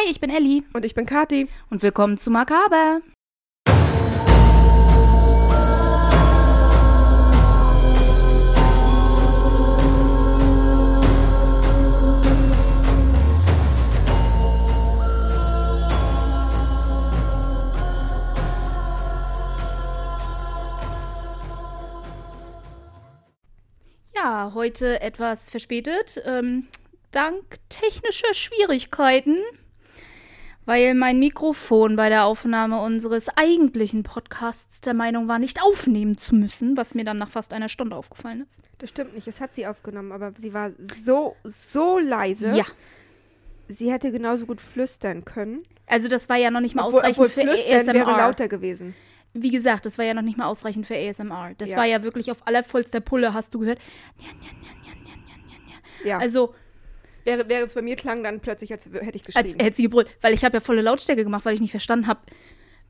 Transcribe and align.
Hi, 0.00 0.10
ich 0.10 0.20
bin 0.20 0.30
Elli 0.30 0.62
Und 0.72 0.84
ich 0.84 0.94
bin 0.94 1.04
Kati. 1.04 1.48
und 1.68 1.82
willkommen 1.82 2.16
zu 2.16 2.30
Makaber. 2.30 3.00
Ja, 24.14 24.52
heute 24.54 25.00
etwas 25.02 25.50
verspätet, 25.50 26.22
ähm, 26.24 26.68
dank 27.10 27.56
technischer 27.68 28.32
Schwierigkeiten, 28.32 29.42
weil 30.66 30.94
mein 30.94 31.18
Mikrofon 31.18 31.96
bei 31.96 32.08
der 32.08 32.24
Aufnahme 32.24 32.80
unseres 32.82 33.28
eigentlichen 33.36 34.02
Podcasts 34.02 34.80
der 34.80 34.94
Meinung 34.94 35.26
war, 35.28 35.38
nicht 35.38 35.60
aufnehmen 35.62 36.16
zu 36.16 36.34
müssen, 36.34 36.76
was 36.76 36.94
mir 36.94 37.04
dann 37.04 37.18
nach 37.18 37.30
fast 37.30 37.52
einer 37.52 37.68
Stunde 37.68 37.96
aufgefallen 37.96 38.44
ist. 38.46 38.60
Das 38.78 38.90
stimmt 38.90 39.14
nicht, 39.14 39.26
es 39.26 39.40
hat 39.40 39.54
sie 39.54 39.66
aufgenommen, 39.66 40.12
aber 40.12 40.32
sie 40.36 40.52
war 40.54 40.70
so, 40.78 41.34
so 41.44 41.98
leise. 41.98 42.56
Ja, 42.56 42.64
Sie 43.72 43.92
hätte 43.92 44.10
genauso 44.10 44.46
gut 44.46 44.60
flüstern 44.60 45.24
können. 45.24 45.62
also 45.86 46.08
das 46.08 46.28
war 46.28 46.36
ja 46.36 46.50
noch 46.50 46.60
nicht 46.60 46.74
mal 46.74 46.86
Obwohl, 46.86 47.00
ausreichend 47.02 47.18
obwohl 47.18 47.28
für 47.28 47.40
flüstern 47.42 47.94
wäre 47.94 48.06
ASMR. 48.08 48.18
lauter 48.18 48.48
gewesen. 48.48 48.94
Wie 49.32 49.50
gesagt, 49.52 49.86
das 49.86 49.96
war 49.96 50.04
ja 50.04 50.12
noch 50.12 50.22
nicht 50.22 50.36
mal 50.36 50.46
ausreichend 50.46 50.88
für 50.88 50.96
ASMR. 50.96 51.52
Das 51.56 51.70
Ja. 51.70 51.76
war 51.76 51.84
ja 51.84 52.02
wirklich 52.02 52.32
auf 52.32 52.44
allervollster 52.48 52.98
Pulle, 52.98 53.32
hast 53.32 53.54
du 53.54 53.60
gehört. 53.60 53.78
Ja, 56.04 56.18
Also, 56.18 56.54
während 57.24 57.48
während 57.48 57.68
es 57.68 57.74
bei 57.74 57.82
mir 57.82 57.96
klang, 57.96 58.22
dann 58.22 58.40
plötzlich, 58.40 58.72
als 58.72 58.86
hätte 58.86 59.16
ich 59.16 59.26
als 59.26 59.46
geschrien. 59.46 59.60
hätte 59.60 59.76
sie 59.76 59.82
gebrüllt. 59.84 60.08
Weil 60.20 60.34
ich 60.34 60.44
habe 60.44 60.56
ja 60.56 60.60
volle 60.60 60.82
Lautstärke 60.82 61.24
gemacht, 61.24 61.44
weil 61.44 61.54
ich 61.54 61.60
nicht 61.60 61.70
verstanden 61.70 62.06
habe, 62.06 62.20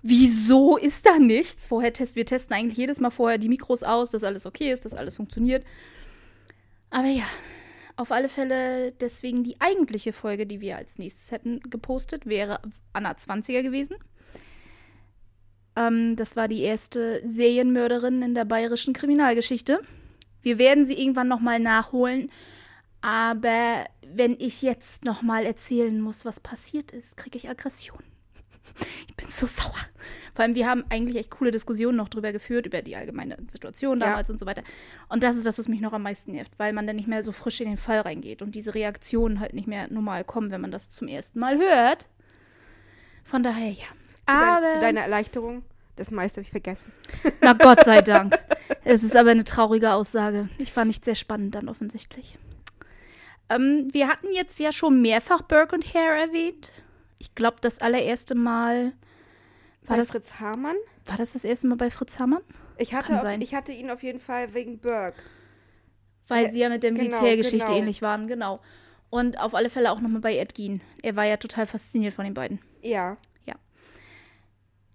wieso 0.03 0.77
ist 0.77 1.07
da 1.07 1.19
nichts? 1.19 1.67
Vorher 1.67 1.93
testen 1.93 2.17
wir 2.17 2.27
testen 2.27 2.55
eigentlich 2.55 2.79
jedes 2.79 3.01
Mal 3.01 3.11
vorher 3.11 3.39
die 3.39 3.49
Mikros 3.49 3.83
aus, 3.83 4.11
dass 4.11 4.25
alles 4.25 4.47
okay 4.47 4.73
ist, 4.73 4.85
dass 4.85 4.95
alles 4.95 5.17
funktioniert. 5.17 5.65
Aber 6.91 7.09
ja, 7.09 7.25
auf 7.97 8.13
alle 8.13 8.29
Fälle 8.29 8.93
deswegen 8.93 9.45
die 9.45 9.61
eigentliche 9.61 10.13
Folge, 10.13 10.47
die 10.47 10.61
wir 10.61 10.77
als 10.77 10.99
nächstes 10.99 11.33
hätten 11.33 11.61
gepostet, 11.61 12.27
wäre 12.27 12.61
Anna 12.93 13.13
20er 13.13 13.63
gewesen. 13.63 13.97
Ähm, 15.77 16.17
das 16.17 16.37
war 16.37 16.49
die 16.49 16.63
erste 16.63 17.23
Serienmörderin 17.29 18.23
in 18.23 18.35
der 18.35 18.45
bayerischen 18.45 18.95
Kriminalgeschichte. 18.95 19.81
Wir 20.43 20.59
werden 20.59 20.85
sie 20.85 20.95
irgendwann 20.95 21.29
nochmal 21.29 21.61
nachholen. 21.61 22.31
Aber 23.03 23.85
wenn 24.07 24.37
ich 24.39 24.63
jetzt 24.63 25.05
nochmal 25.05 25.47
erzählen 25.47 26.01
muss, 26.01 26.25
was 26.25 26.41
passiert 26.41 26.91
ist, 26.93 27.17
kriege 27.17 27.39
ich 27.39 27.49
Aggression. 27.49 27.99
Ich 29.09 29.17
bin 29.17 29.29
so 29.31 29.47
sauer. 29.47 29.75
Vor 30.35 30.45
allem, 30.45 30.55
wir 30.55 30.69
haben 30.69 30.85
eigentlich 30.91 31.17
echt 31.17 31.31
coole 31.31 31.51
Diskussionen 31.51 31.97
noch 31.97 32.09
drüber 32.09 32.31
geführt, 32.33 32.67
über 32.67 32.83
die 32.83 32.95
allgemeine 32.95 33.37
Situation 33.49 33.99
Ja. 34.01 34.07
damals 34.09 34.31
und 34.31 34.39
so 34.39 34.47
weiter. 34.47 34.63
Und 35.09 35.23
das 35.23 35.37
ist 35.37 35.47
das, 35.47 35.59
was 35.59 35.67
mich 35.67 35.81
noch 35.81 35.93
am 35.93 36.03
meisten 36.03 36.33
nervt, 36.33 36.53
weil 36.59 36.73
man 36.73 36.87
dann 36.87 36.97
nicht 36.97 37.09
mehr 37.09 37.23
so 37.25 37.33
frisch 37.33 37.61
in 37.61 37.69
den 37.69 37.77
Fall 37.77 38.01
reingeht 38.01 38.43
und 38.43 38.55
diese 38.55 38.75
Reaktionen 38.75 39.41
halt 39.41 39.55
nicht 39.55 39.67
mehr 39.67 39.89
normal 39.91 40.25
kommen, 40.25 40.51
wenn 40.51 40.61
man 40.61 40.71
das 40.71 40.91
zum 40.91 41.09
ersten 41.09 41.41
Mal 41.41 41.59
hört. 41.59 42.07
Von 43.25 43.43
daher, 43.43 43.71
ja. 43.73 43.77
zu, 43.77 43.87
Aber, 44.27 44.61
dein, 44.61 44.73
zu 44.75 44.81
deiner 44.81 45.01
Erleichterung, 45.01 45.63
das 45.97 46.11
meiste 46.11 46.37
habe 46.37 46.43
ich 46.45 46.51
vergessen. 46.51 46.93
na 47.41 47.55
Gott 47.55 47.85
sei 47.85 48.01
Dank. 48.03 48.39
Es 48.85 49.03
ist 49.03 49.17
aber 49.17 49.31
eine 49.31 49.45
traurige 49.45 49.93
Aussage. 49.93 50.49
Ich 50.59 50.75
war 50.77 50.85
nicht 50.85 51.05
sehr 51.05 51.15
spannend 51.17 51.55
dann 51.55 51.69
offensichtlich. 51.69 52.39
Ähm, 53.51 53.89
wir 53.93 54.09
hatten 54.09 54.29
jetzt 54.33 54.59
ja 54.61 54.73
schon 54.73 55.03
mehrfach 55.03 55.43
Burke 55.43 55.75
und 55.75 55.95
Hare 55.95 56.21
erwähnt. 56.29 56.71
Ich 57.19 57.35
glaube, 57.35 57.59
das 57.61 57.81
allererste 57.81 58.35
Mal. 58.35 58.93
War 59.83 59.97
Bei 59.97 59.97
das, 59.97 60.11
Fritz 60.11 60.35
Hamann? 60.41 60.77
war 61.07 61.17
das 61.17 61.33
das 61.33 61.45
erste 61.45 61.67
Mal 61.67 61.77
bei 61.77 61.91
Fritz 61.91 62.19
Hamann? 62.19 62.43
Ich 62.79 62.95
hatte, 62.95 63.21
auf, 63.21 63.39
ich 63.41 63.55
hatte 63.55 63.73
ihn 63.73 63.91
auf 63.91 64.03
jeden 64.03 64.21
Fall 64.21 64.55
wegen 64.55 64.79
Burke. 64.79 65.19
Weil 66.29 66.47
Äh, 66.47 66.51
sie 66.51 66.61
ja 66.61 66.69
mit 66.69 66.83
der 66.83 66.93
genau, 66.93 67.03
Militärgeschichte 67.03 67.67
genau. 67.67 67.79
ähnlich 67.79 68.01
waren, 68.01 68.27
genau. 68.29 68.61
Und 69.11 69.41
auf 69.41 69.55
alle 69.55 69.69
Fälle 69.69 69.91
auch 69.91 70.01
nochmal 70.01 70.21
bei 70.21 70.37
Ed 70.37 70.55
Gein. 70.55 70.81
Er 71.03 71.17
war 71.17 71.25
ja 71.25 71.37
total 71.37 71.67
fasziniert 71.67 72.15
von 72.15 72.25
den 72.25 72.35
beiden. 72.35 72.61
Ja. 72.83 73.17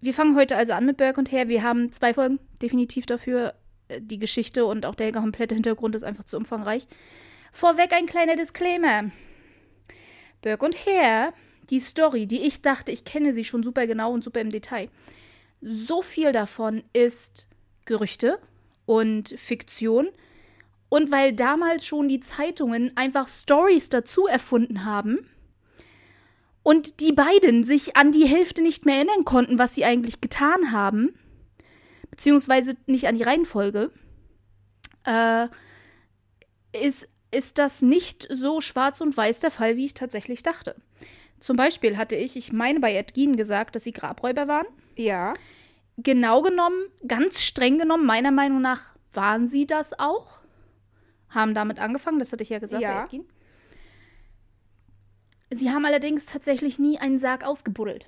Wir 0.01 0.13
fangen 0.13 0.35
heute 0.35 0.55
also 0.55 0.73
an 0.73 0.85
mit 0.85 0.97
Burke 0.97 1.19
und 1.19 1.31
Hare. 1.31 1.47
Wir 1.47 1.63
haben 1.63 1.91
zwei 1.91 2.13
Folgen 2.13 2.39
definitiv 2.61 3.05
dafür. 3.07 3.55
Äh, 3.87 4.01
Die 4.01 4.19
Geschichte 4.19 4.65
und 4.65 4.85
auch 4.85 4.93
der 4.95 5.11
komplette 5.11 5.55
Hintergrund 5.55 5.95
ist 5.95 6.03
einfach 6.03 6.23
zu 6.25 6.37
umfangreich. 6.37 6.87
Vorweg 7.55 7.93
ein 7.93 8.05
kleiner 8.05 8.35
Disclaimer. 8.35 9.11
Burke 10.41 10.65
und 10.65 10.75
Hare, 10.85 11.33
die 11.69 11.79
Story, 11.79 12.25
die 12.25 12.41
ich 12.41 12.61
dachte, 12.61 12.91
ich 12.91 13.05
kenne 13.05 13.31
sie 13.31 13.45
schon 13.45 13.63
super 13.63 13.87
genau 13.87 14.11
und 14.11 14.25
super 14.25 14.41
im 14.41 14.49
Detail. 14.49 14.89
So 15.61 16.01
viel 16.01 16.33
davon 16.33 16.83
ist 16.91 17.47
Gerüchte 17.85 18.39
und 18.85 19.29
Fiktion. 19.29 20.09
Und 20.89 21.11
weil 21.11 21.31
damals 21.31 21.85
schon 21.85 22.09
die 22.09 22.19
Zeitungen 22.19 22.91
einfach 22.97 23.29
Stories 23.29 23.87
dazu 23.87 24.27
erfunden 24.27 24.83
haben, 24.83 25.25
und 26.61 26.99
die 26.99 27.13
beiden 27.13 27.63
sich 27.63 27.95
an 27.95 28.11
die 28.11 28.25
Hälfte 28.25 28.63
nicht 28.63 28.87
mehr 28.87 28.95
erinnern 28.95 29.23
konnten, 29.23 29.59
was 29.59 29.75
sie 29.75 29.85
eigentlich 29.85 30.19
getan 30.19 30.71
haben, 30.71 31.13
beziehungsweise 32.09 32.75
nicht 32.87 33.07
an 33.07 33.17
die 33.17 33.23
Reihenfolge, 33.23 33.91
äh, 35.05 35.47
ist, 36.73 37.07
ist 37.35 37.57
das 37.57 37.81
nicht 37.81 38.27
so 38.31 38.61
schwarz 38.61 39.01
und 39.01 39.15
weiß 39.15 39.41
der 39.41 39.51
Fall, 39.51 39.75
wie 39.77 39.85
ich 39.85 39.93
tatsächlich 39.93 40.41
dachte. 40.43 40.75
Zum 41.39 41.57
Beispiel 41.57 41.97
hatte 41.97 42.15
ich, 42.15 42.35
ich 42.37 42.53
meine 42.53 42.79
bei 42.79 42.95
Ed 42.95 43.13
Gein 43.13 43.35
gesagt, 43.35 43.75
dass 43.75 43.83
sie 43.83 43.91
Grabräuber 43.91 44.47
waren. 44.47 44.65
Ja. 44.95 45.33
Genau 45.97 46.41
genommen, 46.41 46.77
ganz 47.07 47.41
streng 47.43 47.77
genommen, 47.77 48.05
meiner 48.05 48.31
Meinung 48.31 48.61
nach 48.61 48.95
waren 49.13 49.47
sie 49.47 49.67
das 49.67 49.97
auch. 49.99 50.39
Haben 51.29 51.53
damit 51.53 51.79
angefangen, 51.79 52.19
das 52.19 52.31
hatte 52.31 52.43
ich 52.43 52.49
ja 52.49 52.59
gesagt 52.59 52.81
Ja. 52.81 52.93
bei 52.99 53.03
Ed 53.03 53.11
Gein. 53.11 53.25
Sie 55.51 55.69
haben 55.69 55.85
allerdings 55.85 56.25
tatsächlich 56.25 56.79
nie 56.79 56.97
einen 56.97 57.19
Sarg 57.19 57.45
ausgebuddelt. 57.45 58.07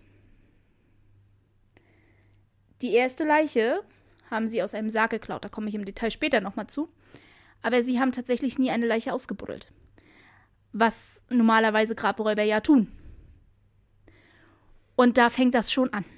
Die 2.81 2.93
erste 2.93 3.23
Leiche 3.23 3.81
haben 4.29 4.47
sie 4.47 4.61
aus 4.61 4.73
einem 4.73 4.89
Sarg 4.89 5.11
geklaut, 5.11 5.43
da 5.45 5.49
komme 5.49 5.69
ich 5.69 5.75
im 5.75 5.85
Detail 5.85 6.11
später 6.11 6.41
nochmal 6.41 6.67
zu. 6.67 6.89
Aber 7.61 7.83
sie 7.83 7.99
haben 7.99 8.11
tatsächlich 8.11 8.57
nie 8.59 8.69
eine 8.71 8.85
Leiche 8.85 9.13
ausgebuddelt. 9.13 9.67
Was 10.73 11.23
normalerweise 11.29 11.95
Grabräuber 11.95 12.43
ja 12.43 12.59
tun. 12.59 12.87
Und 14.95 15.17
da 15.17 15.29
fängt 15.29 15.55
das 15.55 15.71
schon 15.71 15.91
an. 15.93 16.05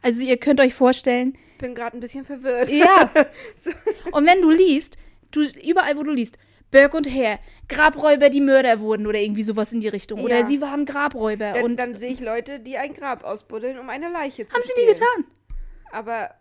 Also 0.00 0.22
ihr 0.24 0.36
könnt 0.36 0.60
euch 0.60 0.74
vorstellen, 0.74 1.36
Bin 1.58 1.74
gerade 1.74 1.96
ein 1.96 2.00
bisschen 2.00 2.24
verwirrt. 2.24 2.68
ja. 2.68 3.10
So. 3.56 3.70
Und 4.12 4.26
wenn 4.26 4.40
du 4.40 4.50
liest, 4.50 4.96
du 5.32 5.40
überall 5.64 5.96
wo 5.96 6.04
du 6.04 6.12
liest, 6.12 6.38
Burke 6.70 6.96
und 6.98 7.06
Hare, 7.12 7.40
Grabräuber, 7.68 8.28
die 8.30 8.40
Mörder 8.40 8.78
wurden 8.78 9.06
oder 9.08 9.18
irgendwie 9.18 9.42
sowas 9.42 9.72
in 9.72 9.80
die 9.80 9.88
Richtung. 9.88 10.20
Oder 10.20 10.40
Ja. 10.40 10.46
sie 10.46 10.60
waren 10.60 10.84
Grabräuber. 10.84 11.52
Dann, 11.54 11.64
und 11.64 11.76
dann 11.76 11.96
sehe 11.96 12.12
ich 12.12 12.20
Leute, 12.20 12.60
die 12.60 12.76
ein 12.76 12.92
Grab 12.94 13.24
ausbuddeln, 13.24 13.78
um 13.78 13.88
eine 13.90 14.08
Leiche 14.08 14.46
zu 14.46 14.54
haben 14.54 14.62
sie 14.62 14.68
nie 14.80 14.94
stehlen. 14.94 15.24
getan. 15.24 15.24
Aber 15.90 16.34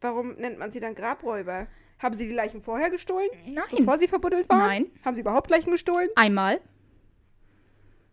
warum 0.00 0.34
nennt 0.36 0.58
man 0.58 0.70
sie 0.70 0.80
dann 0.80 0.94
Grabräuber? 0.94 1.66
Haben 1.98 2.14
sie 2.14 2.26
die 2.28 2.34
Leichen 2.34 2.60
vorher 2.62 2.90
gestohlen? 2.90 3.28
Nein. 3.46 3.64
Bevor 3.76 3.98
sie 3.98 4.08
verbuddelt 4.08 4.48
waren? 4.48 4.58
Nein. 4.58 4.86
Haben 5.04 5.14
sie 5.14 5.20
überhaupt 5.22 5.48
Leichen 5.50 5.70
gestohlen? 5.70 6.08
Einmal. 6.16 6.60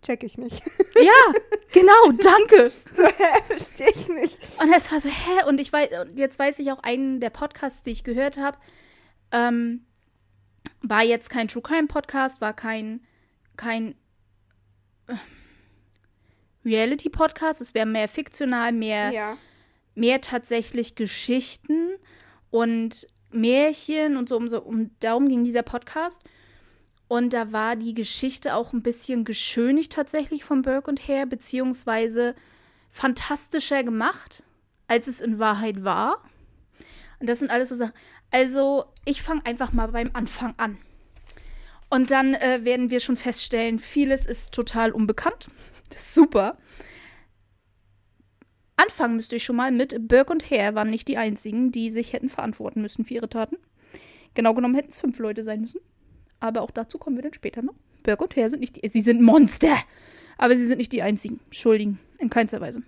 Check 0.02 0.24
ich 0.24 0.38
nicht. 0.38 0.64
Ja, 1.02 1.34
genau, 1.72 2.12
danke. 2.12 2.72
so, 2.96 3.04
hä, 3.04 3.42
verstehe 3.48 3.90
ich 3.96 4.08
nicht. 4.10 4.40
Und 4.62 4.72
es 4.72 4.92
war 4.92 5.00
so, 5.00 5.10
hä? 5.10 5.46
Und 5.48 5.60
ich 5.60 5.74
weiß, 5.74 5.90
jetzt 6.16 6.38
weiß 6.38 6.60
ich 6.60 6.72
auch 6.72 6.84
einen 6.84 7.20
der 7.20 7.32
Podcasts, 7.32 7.82
die 7.82 7.90
ich 7.92 8.04
gehört 8.04 8.38
habe, 8.38 8.60
ähm, 9.32 9.84
war 10.82 11.02
jetzt 11.02 11.32
kein 11.32 11.48
True 11.48 11.64
Crime 11.64 11.88
Podcast, 11.88 12.40
war 12.40 12.54
kein, 12.54 13.02
kein 13.58 13.96
äh, 15.08 15.16
Reality 16.66 17.10
Podcast. 17.10 17.62
Es 17.62 17.74
wäre 17.74 17.88
mehr 17.88 18.08
fiktional, 18.08 18.72
mehr, 18.74 19.12
Ja. 19.12 19.38
mehr 19.96 20.22
tatsächlich 20.22 20.94
Geschichten 20.96 21.94
und 22.52 23.08
Märchen 23.34 24.18
und 24.18 24.30
so 24.30 24.38
um, 24.38 24.50
so 24.50 24.62
um 24.62 24.92
darum 25.00 25.28
ging 25.28 25.44
dieser 25.44 25.64
Podcast. 25.64 26.22
Und 27.08 27.34
da 27.34 27.52
war 27.52 27.76
die 27.76 27.94
Geschichte 27.94 28.56
auch 28.56 28.72
ein 28.72 28.84
bisschen 28.84 29.26
geschönigt 29.26 29.92
tatsächlich 29.92 30.46
von 30.46 30.62
Burke 30.62 30.90
und 30.90 31.08
Hare, 31.08 31.28
beziehungsweise 31.28 32.36
fantastischer 32.90 33.84
gemacht, 33.84 34.44
als 34.88 35.08
es 35.08 35.20
in 35.20 35.38
Wahrheit 35.38 35.84
war. 35.84 36.24
Und 37.20 37.30
das 37.30 37.40
sind 37.40 37.52
alles 37.52 37.70
so 37.70 37.76
Sachen. 37.76 37.94
Also, 38.32 38.86
ich 39.04 39.22
fange 39.22 39.46
einfach 39.46 39.74
mal 39.74 39.88
beim 39.88 40.12
Anfang 40.14 40.54
an. 40.58 40.78
Und 41.90 42.12
dann 42.12 42.34
äh, 42.34 42.64
werden 42.64 42.90
wir 42.90 43.02
schon 43.02 43.18
feststellen, 43.18 43.78
vieles 43.78 44.26
ist 44.26 44.54
total 44.54 44.92
unbekannt. 44.92 45.50
Das 45.90 46.04
ist 46.04 46.14
super. 46.14 46.58
Anfangen 48.82 49.16
müsste 49.16 49.36
ich 49.36 49.44
schon 49.44 49.58
mal 49.58 49.72
mit 49.72 50.08
Burke 50.08 50.34
und 50.34 50.50
Hare 50.50 50.74
waren 50.74 50.90
nicht 50.90 51.08
die 51.08 51.18
einzigen, 51.18 51.72
die 51.72 51.92
sich 51.92 52.14
hätten 52.14 52.30
verantworten 52.30 52.82
müssen 52.82 53.06
für 53.06 53.14
ihre 53.14 53.30
Taten. 53.30 53.58
Genau 54.34 54.54
genommen 54.54 54.76
hätten 54.76 54.90
es 54.90 55.00
fünf 55.00 55.20
Leute 55.20 55.44
sein 55.44 55.62
müssen. 55.62 55.82
Aber 56.40 56.62
auch 56.62 56.72
dazu 56.72 56.98
kommen 56.98 57.16
wir 57.16 57.24
dann 57.24 57.34
später 57.34 57.62
noch. 57.62 57.76
Burke 58.02 58.24
und 58.24 58.36
Hare 58.36 58.50
sind 58.50 58.62
nicht 58.62 58.78
die, 58.78 58.88
sie 58.88 59.02
sind 59.02 59.22
Monster, 59.22 59.78
aber 60.38 60.58
sie 60.58 60.66
sind 60.66 60.80
nicht 60.80 60.94
die 60.94 61.04
einzigen 61.04 61.40
Schuldigen, 61.52 62.00
in 62.18 62.32
keinster 62.32 62.60
Weise. 62.60 62.82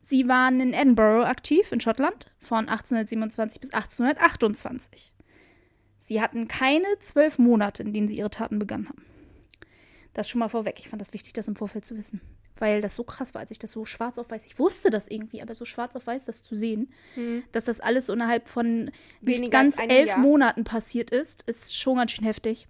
Sie 0.00 0.28
waren 0.28 0.60
in 0.60 0.72
Edinburgh 0.72 1.26
aktiv, 1.26 1.72
in 1.72 1.80
Schottland, 1.80 2.30
von 2.38 2.68
1827 2.68 3.60
bis 3.60 3.72
1828. 3.72 5.14
Sie 5.98 6.20
hatten 6.20 6.46
keine 6.46 6.86
zwölf 7.00 7.38
Monate, 7.38 7.82
in 7.82 7.92
denen 7.92 8.08
sie 8.08 8.18
ihre 8.18 8.30
Taten 8.30 8.60
begangen 8.60 8.88
haben. 8.88 9.04
Das 10.12 10.28
schon 10.28 10.40
mal 10.40 10.48
vorweg. 10.48 10.76
Ich 10.78 10.88
fand 10.88 11.00
das 11.00 11.12
wichtig, 11.12 11.32
das 11.32 11.48
im 11.48 11.56
Vorfeld 11.56 11.84
zu 11.84 11.96
wissen. 11.96 12.20
Weil 12.62 12.80
das 12.80 12.94
so 12.94 13.02
krass 13.02 13.34
war, 13.34 13.40
als 13.40 13.50
ich 13.50 13.58
das 13.58 13.72
so 13.72 13.84
schwarz 13.84 14.18
auf 14.18 14.30
weiß. 14.30 14.46
Ich 14.46 14.56
wusste 14.56 14.90
das 14.90 15.08
irgendwie, 15.08 15.42
aber 15.42 15.52
so 15.56 15.64
schwarz 15.64 15.96
auf 15.96 16.06
weiß 16.06 16.26
das 16.26 16.44
zu 16.44 16.54
sehen, 16.54 16.92
Hm. 17.14 17.42
dass 17.50 17.64
das 17.64 17.80
alles 17.80 18.06
so 18.06 18.12
innerhalb 18.12 18.46
von 18.46 18.84
nicht 18.84 19.40
Weniger 19.40 19.50
ganz 19.50 19.78
elf 19.88 20.10
Jahr. 20.10 20.18
Monaten 20.18 20.62
passiert 20.62 21.10
ist, 21.10 21.42
ist 21.48 21.76
schon 21.76 21.96
ganz 21.96 22.12
schön 22.12 22.24
heftig. 22.24 22.68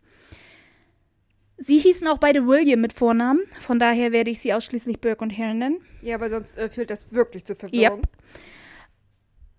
Sie 1.58 1.78
hießen 1.78 2.08
auch 2.08 2.16
beide 2.16 2.46
William 2.46 2.80
mit 2.80 2.94
Vornamen, 2.94 3.42
von 3.60 3.78
daher 3.78 4.12
werde 4.12 4.30
ich 4.30 4.40
sie 4.40 4.54
ausschließlich 4.54 4.98
Burke 4.98 5.22
und 5.22 5.36
Hare 5.36 5.54
nennen. 5.54 5.82
Ja, 6.00 6.14
aber 6.14 6.30
sonst 6.30 6.56
äh, 6.56 6.70
führt 6.70 6.88
das 6.88 7.12
wirklich 7.12 7.44
zur 7.44 7.56
Verwirrung. 7.56 7.98
Yep. 7.98 8.08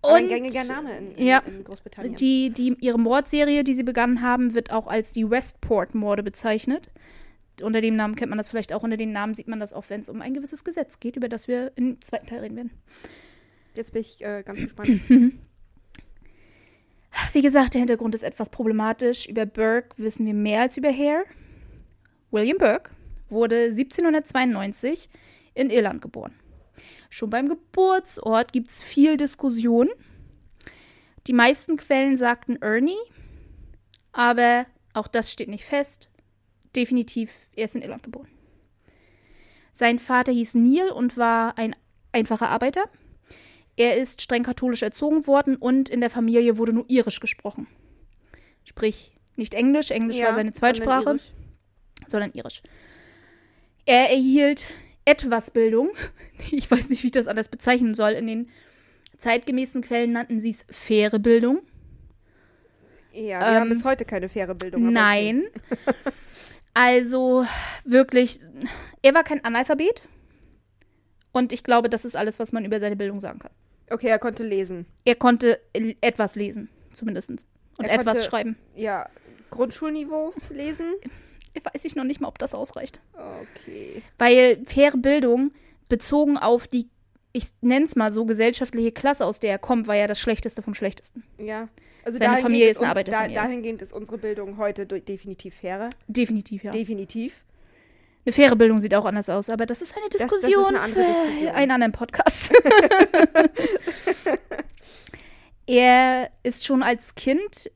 Aber 0.02 0.16
ein 0.16 0.24
Und 0.24 0.30
gängiger 0.30 0.64
Name 0.66 0.98
in, 0.98 1.12
in, 1.16 1.28
ja, 1.28 1.40
in 1.46 1.64
Großbritannien. 1.64 2.16
Die, 2.16 2.50
die, 2.50 2.76
ihre 2.82 3.00
Mordserie, 3.00 3.64
die 3.64 3.74
sie 3.76 3.84
begangen 3.84 4.22
haben, 4.24 4.56
wird 4.56 4.72
auch 4.72 4.88
als 4.88 5.14
die 5.14 5.30
Westport-Morde 5.30 6.24
bezeichnet. 6.24 6.90
Unter 7.62 7.82
dem 7.82 7.96
Namen 7.96 8.16
kennt 8.16 8.30
man 8.30 8.38
das 8.38 8.50
vielleicht 8.50 8.74
auch. 8.74 8.84
Unter 8.84 8.98
den 8.98 9.12
Namen 9.12 9.36
sieht 9.36 9.48
man 9.48 9.60
das 9.60 9.74
auch, 9.74 9.86
wenn 9.90 10.02
es 10.02 10.10
um 10.10 10.22
ein 10.22 10.34
gewisses 10.34 10.64
Gesetz 10.64 11.00
geht, 11.00 11.16
über 11.16 11.30
das 11.30 11.48
wir 11.48 11.72
im 11.76 12.02
zweiten 12.02 12.26
Teil 12.28 12.40
reden 12.40 12.56
werden. 12.56 12.72
Jetzt 13.76 13.94
bin 13.94 14.02
ich 14.02 14.24
äh, 14.24 14.44
ganz 14.44 14.60
gespannt. 14.60 15.02
Wie 17.32 17.42
gesagt, 17.42 17.74
der 17.74 17.80
Hintergrund 17.80 18.16
ist 18.16 18.24
etwas 18.24 18.50
problematisch. 18.50 19.28
Über 19.28 19.46
Burke 19.46 19.90
wissen 19.98 20.26
wir 20.26 20.34
mehr 20.34 20.62
als 20.62 20.78
über 20.78 20.92
Hare. 20.92 21.26
William 22.32 22.58
Burke 22.58 22.92
wurde 23.30 23.66
1792 23.66 25.10
in 25.54 25.70
Irland 25.70 26.02
geboren. 26.02 26.34
Schon 27.10 27.30
beim 27.30 27.48
Geburtsort 27.48 28.52
gibt 28.52 28.70
es 28.72 28.82
viel 28.82 29.18
Diskussion. 29.18 29.90
Die 31.28 31.34
meisten 31.34 31.78
Quellen 31.78 32.18
sagten 32.18 32.62
Ernie, 32.62 32.98
aber 34.12 34.66
auch 34.94 35.08
das 35.08 35.32
steht 35.32 35.50
nicht 35.50 35.66
fest. 35.66 36.10
Definitiv, 36.76 37.48
er 37.56 37.66
ist 37.66 37.76
in 37.76 37.82
Irland 37.82 38.04
geboren. 38.04 38.28
Sein 39.72 40.00
Vater 40.00 40.32
hieß 40.32 40.56
Neil 40.56 40.90
und 40.90 41.18
war 41.18 41.58
ein 41.58 41.76
einfacher 42.12 42.50
Arbeiter. 42.50 42.84
Er 43.76 43.98
ist 43.98 44.22
streng 44.22 44.44
katholisch 44.44 44.84
erzogen 44.84 45.26
worden 45.26 45.56
und 45.56 45.90
in 45.90 46.00
der 46.00 46.10
Familie 46.12 46.58
wurde 46.58 46.74
nur 46.74 46.86
Irisch 46.88 47.20
gesprochen. 47.20 47.68
Sprich, 48.64 49.14
nicht 49.36 49.56
Englisch, 49.56 49.90
Englisch 49.92 50.18
war 50.20 50.34
seine 50.34 50.52
sondern 50.52 50.54
Zweitsprache, 50.54 51.10
irisch. 51.10 51.32
sondern 52.08 52.32
Irisch. 52.34 52.62
Er 53.86 54.10
erhielt 54.12 54.68
etwas 55.06 55.52
Bildung. 55.52 55.90
Ich 56.52 56.70
weiß 56.70 56.90
nicht, 56.90 57.02
wie 57.04 57.08
ich 57.08 57.12
das 57.12 57.28
anders 57.28 57.48
bezeichnen 57.48 57.96
soll. 57.96 58.12
In 58.12 58.28
den 58.28 58.50
zeitgemäßen 59.18 59.82
Quellen 59.82 60.12
nannten 60.12 60.40
sie 60.40 60.50
es 60.50 60.66
faire 60.70 61.18
Bildung. 61.18 61.62
Ja, 63.14 63.40
wir 63.40 63.46
haben 63.60 63.64
Ähm, 63.64 63.70
bis 63.70 63.86
heute 63.86 64.04
keine 64.04 64.28
faire 64.28 64.54
Bildung. 64.54 64.92
Nein. 64.92 65.44
Also 66.74 67.46
wirklich, 67.86 68.40
er 69.02 69.14
war 69.14 69.24
kein 69.24 69.44
Analphabet. 69.44 70.08
Und 71.32 71.52
ich 71.52 71.64
glaube, 71.64 71.90
das 71.90 72.06
ist 72.06 72.16
alles, 72.16 72.40
was 72.40 72.52
man 72.52 72.64
über 72.66 72.80
seine 72.80 72.96
Bildung 72.96 73.20
sagen 73.20 73.40
kann. 73.40 73.52
Okay. 73.90 74.08
er 74.08 74.20
konnte 74.20 74.44
lesen. 74.44 74.86
Er 75.06 75.16
konnte 75.16 75.60
etwas 76.02 76.36
lesen, 76.36 76.70
zumindest. 76.92 77.30
Und 77.30 77.86
Er 77.86 77.92
etwas 78.00 78.06
konnte- 78.18 78.30
schreiben. 78.30 78.58
Ja, 78.76 79.10
Grundschulniveau 79.52 80.34
lesen. 80.50 80.94
Weiß 81.74 81.86
ich 81.86 81.96
noch 81.96 82.04
nicht 82.04 82.20
mal, 82.22 82.28
ob 82.28 82.40
das 82.40 82.56
ausreicht. 82.56 83.02
Okay. 83.14 84.02
Weil 84.18 84.64
faire 84.66 84.98
Bildung 84.98 85.52
bezogen 85.90 86.38
auf 86.38 86.66
die, 86.68 86.88
ich 87.34 87.48
nenne 87.62 87.86
es 87.86 87.96
mal 87.96 88.12
so, 88.12 88.26
gesellschaftliche 88.26 88.92
Klasse, 88.92 89.26
aus 89.26 89.40
der 89.40 89.52
er 89.52 89.58
kommt, 89.58 89.88
war 89.88 89.96
ja 89.96 90.08
das 90.08 90.20
Schlechteste 90.20 90.62
vom 90.62 90.76
Schlechtesten. 90.76 91.24
Ja. 91.40 91.68
Also 92.06 92.20
Seine 92.20 92.38
Familie 92.38 92.70
ist 92.70 92.80
eine 92.80 92.90
Arbeiterfamilie. 92.90 93.36
Da, 93.36 93.44
dahingehend 93.44 93.82
ist 93.82 93.92
unsere 93.92 94.18
Bildung 94.18 94.58
heute 94.58 94.86
definitiv 94.86 95.56
fairer. 95.56 95.90
Definitiv, 96.08 96.64
ja. 96.64 96.72
Definitiv. 96.72 97.44
Eine 98.26 98.34
faire 98.34 98.56
Bildung 98.56 98.80
sieht 98.80 98.94
auch 98.94 99.06
anders 99.06 99.30
aus, 99.30 99.50
aber 99.50 99.66
das 99.66 99.82
ist 99.82 99.98
eine 99.98 100.08
das 100.10 100.22
ist 100.22 100.32
Diskussion 100.32 100.76
eine 100.76 100.94
für 100.94 101.00
Diskussion. 101.00 101.50
einen 101.50 101.72
anderen 101.72 101.92
Podcast. 101.92 102.54
er 105.66 106.30
ist 106.44 106.66
schon 106.66 106.84
als 106.84 107.16
Kind, 107.16 107.72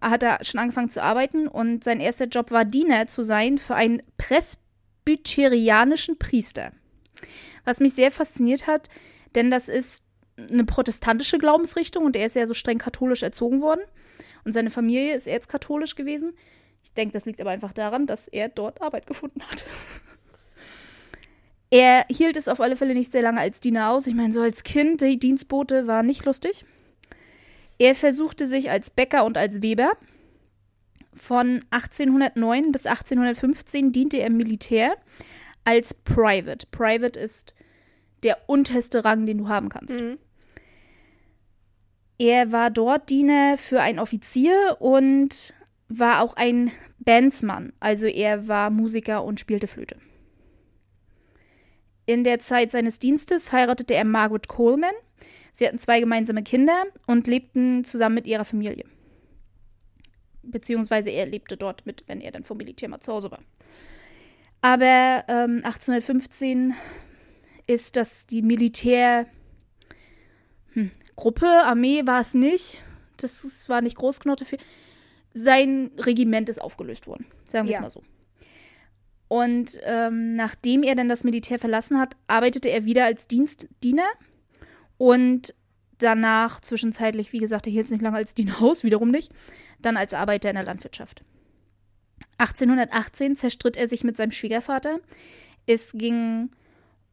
hat 0.00 0.22
er 0.22 0.44
schon 0.44 0.60
angefangen 0.60 0.90
zu 0.90 1.02
arbeiten 1.02 1.48
und 1.48 1.84
sein 1.84 2.00
erster 2.00 2.26
Job 2.26 2.52
war 2.52 2.64
Diener 2.64 3.06
zu 3.06 3.22
sein 3.22 3.58
für 3.58 3.74
einen 3.74 4.02
presbyterianischen 4.16 6.18
Priester. 6.18 6.72
Was 7.66 7.80
mich 7.80 7.92
sehr 7.92 8.10
fasziniert 8.10 8.66
hat, 8.66 8.88
denn 9.34 9.50
das 9.50 9.68
ist 9.68 10.04
eine 10.38 10.64
protestantische 10.64 11.36
Glaubensrichtung 11.36 12.06
und 12.06 12.16
er 12.16 12.24
ist 12.24 12.36
ja 12.36 12.46
so 12.46 12.54
streng 12.54 12.78
katholisch 12.78 13.22
erzogen 13.22 13.60
worden 13.60 13.82
und 14.44 14.52
seine 14.52 14.70
Familie 14.70 15.14
ist 15.14 15.26
erzkatholisch 15.26 15.94
gewesen. 15.94 16.32
Ich 16.82 16.92
denke, 16.92 17.12
das 17.12 17.26
liegt 17.26 17.40
aber 17.40 17.50
einfach 17.50 17.72
daran, 17.72 18.06
dass 18.06 18.28
er 18.28 18.48
dort 18.48 18.80
Arbeit 18.80 19.06
gefunden 19.06 19.42
hat. 19.42 19.66
Er 21.68 22.06
hielt 22.08 22.36
es 22.36 22.46
auf 22.46 22.60
alle 22.60 22.76
Fälle 22.76 22.94
nicht 22.94 23.10
sehr 23.10 23.22
lange 23.22 23.40
als 23.40 23.58
Diener 23.58 23.90
aus. 23.90 24.06
Ich 24.06 24.14
meine, 24.14 24.32
so 24.32 24.40
als 24.40 24.62
Kind, 24.62 25.00
die 25.00 25.18
Dienstbote 25.18 25.88
war 25.88 26.04
nicht 26.04 26.24
lustig. 26.24 26.64
Er 27.76 27.96
versuchte 27.96 28.46
sich 28.46 28.70
als 28.70 28.90
Bäcker 28.90 29.24
und 29.24 29.36
als 29.36 29.62
Weber. 29.62 29.92
Von 31.12 31.64
1809 31.70 32.70
bis 32.70 32.86
1815 32.86 33.90
diente 33.90 34.18
er 34.18 34.28
im 34.28 34.36
Militär 34.36 34.96
als 35.66 35.94
Private. 35.94 36.66
Private 36.70 37.18
ist 37.18 37.54
der 38.22 38.38
unterste 38.46 39.04
Rang, 39.04 39.26
den 39.26 39.38
du 39.38 39.48
haben 39.48 39.68
kannst. 39.68 40.00
Mhm. 40.00 40.18
Er 42.18 42.52
war 42.52 42.70
dort 42.70 43.10
Diener 43.10 43.58
für 43.58 43.82
einen 43.82 43.98
Offizier 43.98 44.76
und 44.78 45.52
war 45.88 46.22
auch 46.22 46.34
ein 46.34 46.70
Bandsmann. 46.98 47.72
Also 47.78 48.06
er 48.06 48.48
war 48.48 48.70
Musiker 48.70 49.22
und 49.24 49.38
spielte 49.38 49.66
Flöte. 49.66 49.96
In 52.06 52.24
der 52.24 52.38
Zeit 52.38 52.70
seines 52.70 52.98
Dienstes 52.98 53.52
heiratete 53.52 53.94
er 53.94 54.04
Margaret 54.04 54.48
Coleman. 54.48 54.94
Sie 55.52 55.66
hatten 55.66 55.78
zwei 55.78 56.00
gemeinsame 56.00 56.42
Kinder 56.42 56.84
und 57.06 57.26
lebten 57.26 57.84
zusammen 57.84 58.14
mit 58.14 58.26
ihrer 58.26 58.44
Familie. 58.44 58.84
Beziehungsweise 60.42 61.10
er 61.10 61.26
lebte 61.26 61.56
dort 61.56 61.84
mit, 61.86 62.04
wenn 62.06 62.20
er 62.20 62.30
dann 62.30 62.44
vom 62.44 62.56
Militär 62.56 62.88
mal 62.88 63.00
zu 63.00 63.12
Hause 63.12 63.32
war. 63.32 63.40
Aber 64.66 65.22
ähm, 65.28 65.60
1815 65.62 66.74
ist 67.68 67.94
das 67.94 68.26
die 68.26 68.42
Militär 68.42 69.26
hm, 70.72 70.90
Armee 71.44 72.04
war 72.04 72.20
es 72.20 72.34
nicht. 72.34 72.82
Das 73.16 73.44
ist- 73.44 73.68
war 73.68 73.80
nicht 73.80 73.96
groß 73.96 74.18
genug 74.18 74.38
dafür. 74.38 74.58
Sein 75.32 75.92
Regiment 75.98 76.48
ist 76.48 76.60
aufgelöst 76.60 77.06
worden. 77.06 77.26
Sagen 77.48 77.68
wir 77.68 77.70
es 77.70 77.76
Ja. 77.76 77.80
mal 77.82 77.90
so. 77.90 78.02
Und 79.28 79.78
ähm, 79.84 80.34
nachdem 80.34 80.82
er 80.82 80.96
dann 80.96 81.08
das 81.08 81.22
Militär 81.22 81.60
verlassen 81.60 82.00
hat, 82.00 82.16
arbeitete 82.26 82.68
er 82.68 82.84
wieder 82.84 83.04
als 83.04 83.28
Dienstdiener 83.28 84.08
und 84.98 85.54
danach 85.98 86.60
zwischenzeitlich, 86.60 87.32
wie 87.32 87.38
gesagt, 87.38 87.66
er 87.66 87.72
hielt 87.72 87.84
es 87.84 87.92
nicht 87.92 88.02
lange 88.02 88.16
als 88.16 88.34
Diener 88.34 88.60
aus, 88.62 88.82
wiederum 88.84 89.10
nicht, 89.12 89.30
dann 89.80 89.96
als 89.96 90.12
Arbeiter 90.12 90.50
in 90.50 90.56
der 90.56 90.64
Landwirtschaft. 90.64 91.22
1818 92.38 93.36
zerstritt 93.36 93.76
er 93.76 93.88
sich 93.88 94.04
mit 94.04 94.16
seinem 94.16 94.30
Schwiegervater. 94.30 95.00
Es 95.66 95.92
ging 95.92 96.50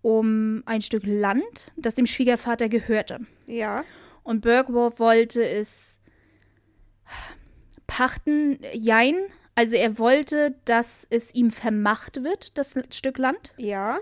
um 0.01 0.63
ein 0.65 0.81
Stück 0.81 1.03
Land, 1.05 1.71
das 1.77 1.95
dem 1.95 2.05
Schwiegervater 2.05 2.69
gehörte. 2.69 3.21
Ja. 3.47 3.83
Und 4.23 4.41
Bergwolf 4.41 4.99
wollte 4.99 5.47
es 5.47 6.01
pachten, 7.87 8.59
jein. 8.73 9.15
Also 9.55 9.75
er 9.75 9.97
wollte, 9.99 10.55
dass 10.65 11.05
es 11.09 11.33
ihm 11.35 11.51
vermacht 11.51 12.23
wird, 12.23 12.57
das 12.57 12.75
Stück 12.91 13.17
Land. 13.17 13.53
Ja. 13.57 13.99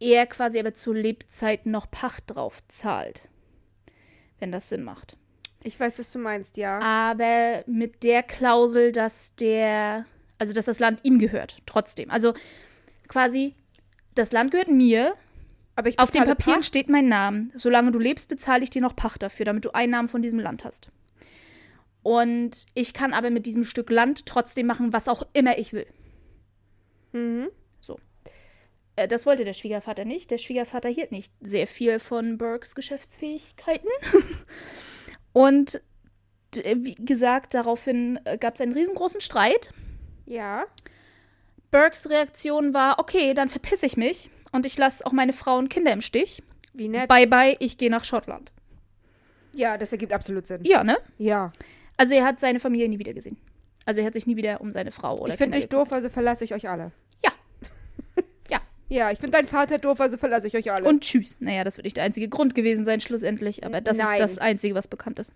Er 0.00 0.26
quasi 0.26 0.58
aber 0.58 0.74
zu 0.74 0.92
Lebzeiten 0.92 1.70
noch 1.70 1.90
Pacht 1.90 2.24
drauf 2.26 2.60
zahlt. 2.68 3.28
Wenn 4.38 4.50
das 4.50 4.70
Sinn 4.70 4.82
macht. 4.82 5.16
Ich 5.62 5.78
weiß, 5.78 5.98
was 5.98 6.10
du 6.12 6.18
meinst, 6.18 6.56
ja. 6.56 6.78
Aber 6.80 7.62
mit 7.66 8.02
der 8.02 8.22
Klausel, 8.22 8.92
dass 8.92 9.34
der, 9.34 10.06
also 10.38 10.52
dass 10.52 10.64
das 10.64 10.78
Land 10.80 11.00
ihm 11.04 11.18
gehört, 11.18 11.58
trotzdem. 11.66 12.10
Also 12.10 12.32
quasi, 13.08 13.54
das 14.14 14.32
Land 14.32 14.52
gehört 14.52 14.68
mir, 14.68 15.14
Aber 15.76 15.88
ich 15.88 15.98
auf 15.98 16.10
den 16.10 16.24
Papieren 16.24 16.60
Pacht. 16.60 16.64
steht 16.64 16.88
mein 16.88 17.08
Name. 17.08 17.50
Solange 17.54 17.92
du 17.92 17.98
lebst, 17.98 18.28
bezahle 18.28 18.62
ich 18.62 18.70
dir 18.70 18.80
noch 18.82 18.96
Pacht 18.96 19.22
dafür, 19.22 19.44
damit 19.44 19.64
du 19.64 19.70
Einnahmen 19.74 20.08
von 20.08 20.22
diesem 20.22 20.38
Land 20.38 20.64
hast. 20.64 20.88
Und 22.02 22.64
ich 22.74 22.94
kann 22.94 23.12
aber 23.12 23.28
mit 23.28 23.44
diesem 23.44 23.62
Stück 23.64 23.90
Land 23.90 24.24
trotzdem 24.24 24.66
machen, 24.66 24.94
was 24.94 25.08
auch 25.08 25.22
immer 25.34 25.58
ich 25.58 25.72
will. 25.74 25.86
Mhm. 27.12 27.50
Äh, 28.96 29.06
Das 29.08 29.26
wollte 29.26 29.44
der 29.44 29.52
Schwiegervater 29.52 30.04
nicht. 30.06 30.30
Der 30.30 30.38
Schwiegervater 30.38 30.88
hielt 30.88 31.12
nicht 31.12 31.32
sehr 31.40 31.66
viel 31.66 32.00
von 32.00 32.38
Burkes 32.38 32.74
Geschäftsfähigkeiten. 32.74 33.88
Und 35.32 35.82
wie 36.52 36.96
gesagt, 36.96 37.54
daraufhin 37.54 38.18
gab 38.40 38.56
es 38.56 38.60
einen 38.60 38.72
riesengroßen 38.72 39.20
Streit. 39.20 39.72
Ja. 40.26 40.64
Burkes 41.70 42.10
Reaktion 42.10 42.74
war, 42.74 42.98
okay, 42.98 43.34
dann 43.34 43.48
verpiss 43.48 43.82
ich 43.84 43.96
mich 43.96 44.30
und 44.50 44.66
ich 44.66 44.76
lasse 44.76 45.06
auch 45.06 45.12
meine 45.12 45.32
Frau 45.32 45.56
und 45.58 45.68
Kinder 45.68 45.92
im 45.92 46.00
Stich. 46.00 46.42
Wie 46.72 46.88
nett. 46.88 47.08
Bye 47.08 47.26
bye, 47.28 47.56
ich 47.60 47.78
gehe 47.78 47.90
nach 47.90 48.04
Schottland. 48.04 48.52
ja, 49.52 49.76
das 49.78 49.92
ergibt 49.92 50.12
absolut 50.12 50.46
Sinn. 50.46 50.64
Ja, 50.64 50.82
ne? 50.82 50.98
Ja. 51.18 51.52
Also 51.96 52.14
er 52.14 52.24
hat 52.24 52.40
seine 52.40 52.58
Familie 52.60 52.88
nie 52.88 52.98
wieder 52.98 53.12
gesehen. 53.12 53.36
Also 53.84 54.00
er 54.00 54.06
hat 54.06 54.14
sich 54.14 54.26
nie 54.26 54.36
wieder 54.36 54.60
um 54.60 54.72
seine 54.72 54.90
Frau 54.90 55.18
oder 55.18 55.32
ich 55.32 55.38
finde 55.38 55.58
dich 55.58 55.68
doof, 55.68 55.92
also 55.92 56.08
verlasse 56.08 56.44
ich 56.44 56.54
euch 56.54 56.68
alle. 56.68 56.92
Ja. 58.90 59.10
Ich 59.10 59.18
finde 59.18 59.38
deinen 59.38 59.48
Vater 59.48 59.78
doof, 59.78 60.00
also 60.00 60.18
verlasse 60.18 60.46
ich 60.46 60.56
euch 60.56 60.70
alle. 60.70 60.86
Und 60.86 61.02
tschüss. 61.02 61.38
Naja, 61.40 61.64
das 61.64 61.78
wird 61.78 61.84
nicht 61.84 61.96
der 61.96 62.04
einzige 62.04 62.28
Grund 62.28 62.54
gewesen 62.54 62.84
sein, 62.84 63.00
schlussendlich. 63.00 63.64
Aber 63.64 63.80
das 63.80 63.96
Nein. 63.96 64.12
ist 64.12 64.20
das 64.20 64.38
Einzige, 64.38 64.74
was 64.74 64.88
bekannt 64.88 65.18
ist. 65.18 65.32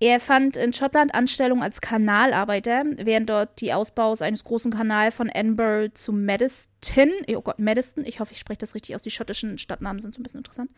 Er 0.00 0.20
fand 0.20 0.56
in 0.56 0.72
Schottland 0.72 1.14
Anstellung 1.14 1.62
als 1.62 1.80
Kanalarbeiter, 1.80 2.84
während 2.98 3.30
dort 3.30 3.60
die 3.60 3.72
Ausbaus 3.72 4.22
eines 4.22 4.44
großen 4.44 4.72
Kanals 4.72 5.14
von 5.14 5.28
Edinburgh 5.28 5.94
zu 5.94 6.12
Madiston, 6.12 7.10
oh 7.28 7.40
Gott, 7.40 7.58
Madiston, 7.58 8.04
ich 8.04 8.18
hoffe, 8.18 8.32
ich 8.32 8.38
spreche 8.38 8.58
das 8.58 8.74
richtig 8.74 8.94
aus, 8.94 9.02
die 9.02 9.10
schottischen 9.10 9.56
Stadtnamen 9.56 10.00
sind 10.00 10.14
so 10.14 10.20
ein 10.20 10.24
bisschen 10.24 10.40
interessant, 10.40 10.70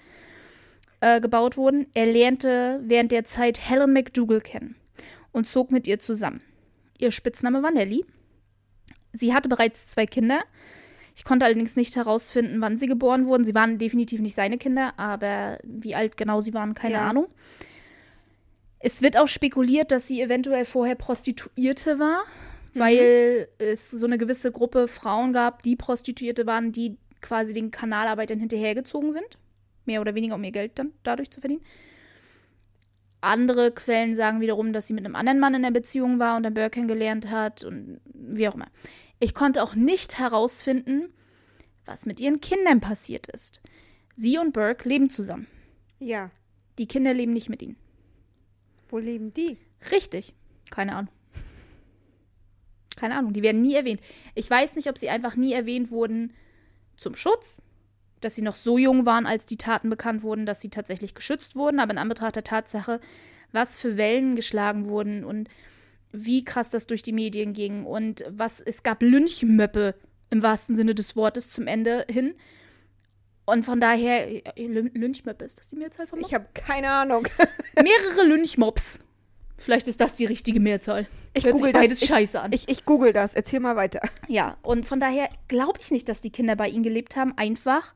äh, 1.00 1.20
gebaut 1.20 1.56
wurden. 1.56 1.86
Er 1.94 2.06
lernte 2.06 2.80
während 2.84 3.10
der 3.10 3.24
Zeit 3.24 3.58
Helen 3.68 3.92
McDougall 3.92 4.42
kennen 4.42 4.76
und 5.32 5.48
zog 5.48 5.72
mit 5.72 5.86
ihr 5.86 5.98
zusammen. 5.98 6.42
Ihr 6.98 7.10
Spitzname 7.10 7.62
war 7.62 7.70
Nellie. 7.70 8.04
Sie 9.12 9.34
hatte 9.34 9.48
bereits 9.48 9.88
zwei 9.88 10.06
Kinder. 10.06 10.40
Ich 11.16 11.24
konnte 11.24 11.46
allerdings 11.46 11.76
nicht 11.76 11.96
herausfinden, 11.96 12.60
wann 12.60 12.76
sie 12.76 12.86
geboren 12.86 13.26
wurden. 13.26 13.44
Sie 13.44 13.54
waren 13.54 13.78
definitiv 13.78 14.20
nicht 14.20 14.34
seine 14.34 14.58
Kinder, 14.58 14.92
aber 14.98 15.58
wie 15.64 15.94
alt 15.94 16.18
genau 16.18 16.42
sie 16.42 16.52
waren, 16.52 16.74
keine 16.74 16.94
Ja. 16.94 17.08
Ahnung. 17.08 17.28
Es 18.78 19.00
wird 19.00 19.16
auch 19.16 19.26
spekuliert, 19.26 19.90
dass 19.90 20.06
sie 20.06 20.20
eventuell 20.20 20.66
vorher 20.66 20.94
Prostituierte 20.94 21.98
war, 21.98 22.22
weil 22.74 23.48
es 23.58 23.90
so 23.90 24.04
eine 24.04 24.18
gewisse 24.18 24.52
Gruppe 24.52 24.86
Frauen 24.86 25.32
gab, 25.32 25.62
die 25.62 25.74
Prostituierte 25.74 26.46
waren, 26.46 26.70
die 26.70 26.98
quasi 27.22 27.54
den 27.54 27.70
Kanalarbeitern 27.70 28.38
hinterhergezogen 28.38 29.10
sind. 29.12 29.38
Mehr 29.86 30.02
oder 30.02 30.14
weniger, 30.14 30.34
um 30.34 30.44
ihr 30.44 30.52
Geld 30.52 30.72
dann 30.78 30.92
dadurch 31.02 31.30
zu 31.30 31.40
verdienen. 31.40 31.62
Andere 33.26 33.72
Quellen 33.72 34.14
sagen 34.14 34.40
wiederum, 34.40 34.72
dass 34.72 34.86
sie 34.86 34.94
mit 34.94 35.04
einem 35.04 35.16
anderen 35.16 35.40
Mann 35.40 35.54
in 35.54 35.62
der 35.62 35.70
Beziehung 35.70 36.18
war 36.18 36.36
und 36.36 36.42
dann 36.42 36.54
Burke 36.54 36.70
kennengelernt 36.70 37.30
hat 37.30 37.64
und 37.64 38.00
wie 38.12 38.48
auch 38.48 38.54
immer. 38.54 38.68
Ich 39.18 39.34
konnte 39.34 39.62
auch 39.62 39.74
nicht 39.74 40.18
herausfinden, 40.18 41.12
was 41.84 42.06
mit 42.06 42.20
ihren 42.20 42.40
Kindern 42.40 42.80
passiert 42.80 43.26
ist. 43.28 43.60
Sie 44.14 44.38
und 44.38 44.52
Burke 44.52 44.88
leben 44.88 45.10
zusammen. 45.10 45.46
ja. 45.98 46.30
Die 46.78 46.86
Kinder 46.86 47.14
leben 47.14 47.32
nicht 47.32 47.48
mit 47.48 47.62
ihnen. 47.62 47.76
Wo 48.90 48.98
leben 48.98 49.32
die? 49.32 49.56
Richtig. 49.90 50.34
Keine 50.70 50.94
Ahnung. 50.94 51.10
Keine 52.96 53.14
Ahnung, 53.16 53.32
die 53.32 53.42
werden 53.42 53.62
nie 53.62 53.74
erwähnt. 53.74 54.02
Ich 54.34 54.50
weiß 54.50 54.76
nicht, 54.76 54.90
ob 54.90 54.98
sie 54.98 55.08
einfach 55.08 55.36
nie 55.36 55.54
erwähnt 55.54 55.90
wurden 55.90 56.34
zum 56.98 57.14
Schutz, 57.16 57.62
dass 58.26 58.34
sie 58.34 58.42
noch 58.42 58.56
so 58.56 58.76
jung 58.76 59.06
waren, 59.06 59.24
als 59.26 59.46
die 59.46 59.56
Taten 59.56 59.88
bekannt 59.88 60.22
wurden, 60.22 60.44
dass 60.46 60.60
sie 60.60 60.68
tatsächlich 60.68 61.14
geschützt 61.14 61.56
wurden, 61.56 61.80
aber 61.80 61.92
in 61.92 61.98
Anbetracht 61.98 62.36
der 62.36 62.44
Tatsache, 62.44 63.00
was 63.52 63.76
für 63.80 63.96
Wellen 63.96 64.36
geschlagen 64.36 64.86
wurden 64.86 65.24
und 65.24 65.48
wie 66.12 66.44
krass 66.44 66.68
das 66.70 66.86
durch 66.86 67.02
die 67.02 67.12
Medien 67.12 67.52
ging 67.52 67.84
und 67.84 68.24
was 68.28 68.60
es 68.60 68.82
gab 68.82 69.02
Lynchmöppe 69.02 69.94
im 70.30 70.42
wahrsten 70.42 70.74
Sinne 70.76 70.94
des 70.94 71.14
Wortes 71.16 71.48
zum 71.50 71.66
Ende 71.66 72.04
hin. 72.10 72.34
Und 73.44 73.64
von 73.64 73.80
daher, 73.80 74.26
Lyn- 74.56 74.90
Lynchmöppe, 74.98 75.44
ist 75.44 75.58
das 75.60 75.68
die 75.68 75.76
Mehrzahl 75.76 76.06
von 76.06 76.18
Mob? 76.18 76.28
Ich 76.28 76.34
habe 76.34 76.46
keine 76.52 76.90
Ahnung. 76.90 77.28
Mehrere 77.76 78.26
Lynchmobs. 78.26 78.98
Vielleicht 79.58 79.86
ist 79.88 80.00
das 80.00 80.16
die 80.16 80.24
richtige 80.26 80.58
Mehrzahl. 80.60 81.06
Ich 81.32 81.44
Hört 81.44 81.54
google 81.54 81.72
das. 81.72 81.80
beides 81.82 82.02
Ich- 82.02 82.08
scheiße 82.08 82.40
an. 82.40 82.52
Ich, 82.52 82.68
ich 82.68 82.84
google 82.84 83.12
das. 83.12 83.34
Erzähl 83.34 83.60
mal 83.60 83.76
weiter. 83.76 84.00
ja, 84.26 84.56
und 84.62 84.84
von 84.84 84.98
daher 85.00 85.28
glaube 85.48 85.78
ich 85.80 85.90
nicht, 85.92 86.08
dass 86.08 86.20
die 86.20 86.30
Kinder 86.30 86.56
bei 86.56 86.68
ihnen 86.68 86.82
gelebt 86.82 87.14
haben, 87.16 87.32
einfach 87.38 87.94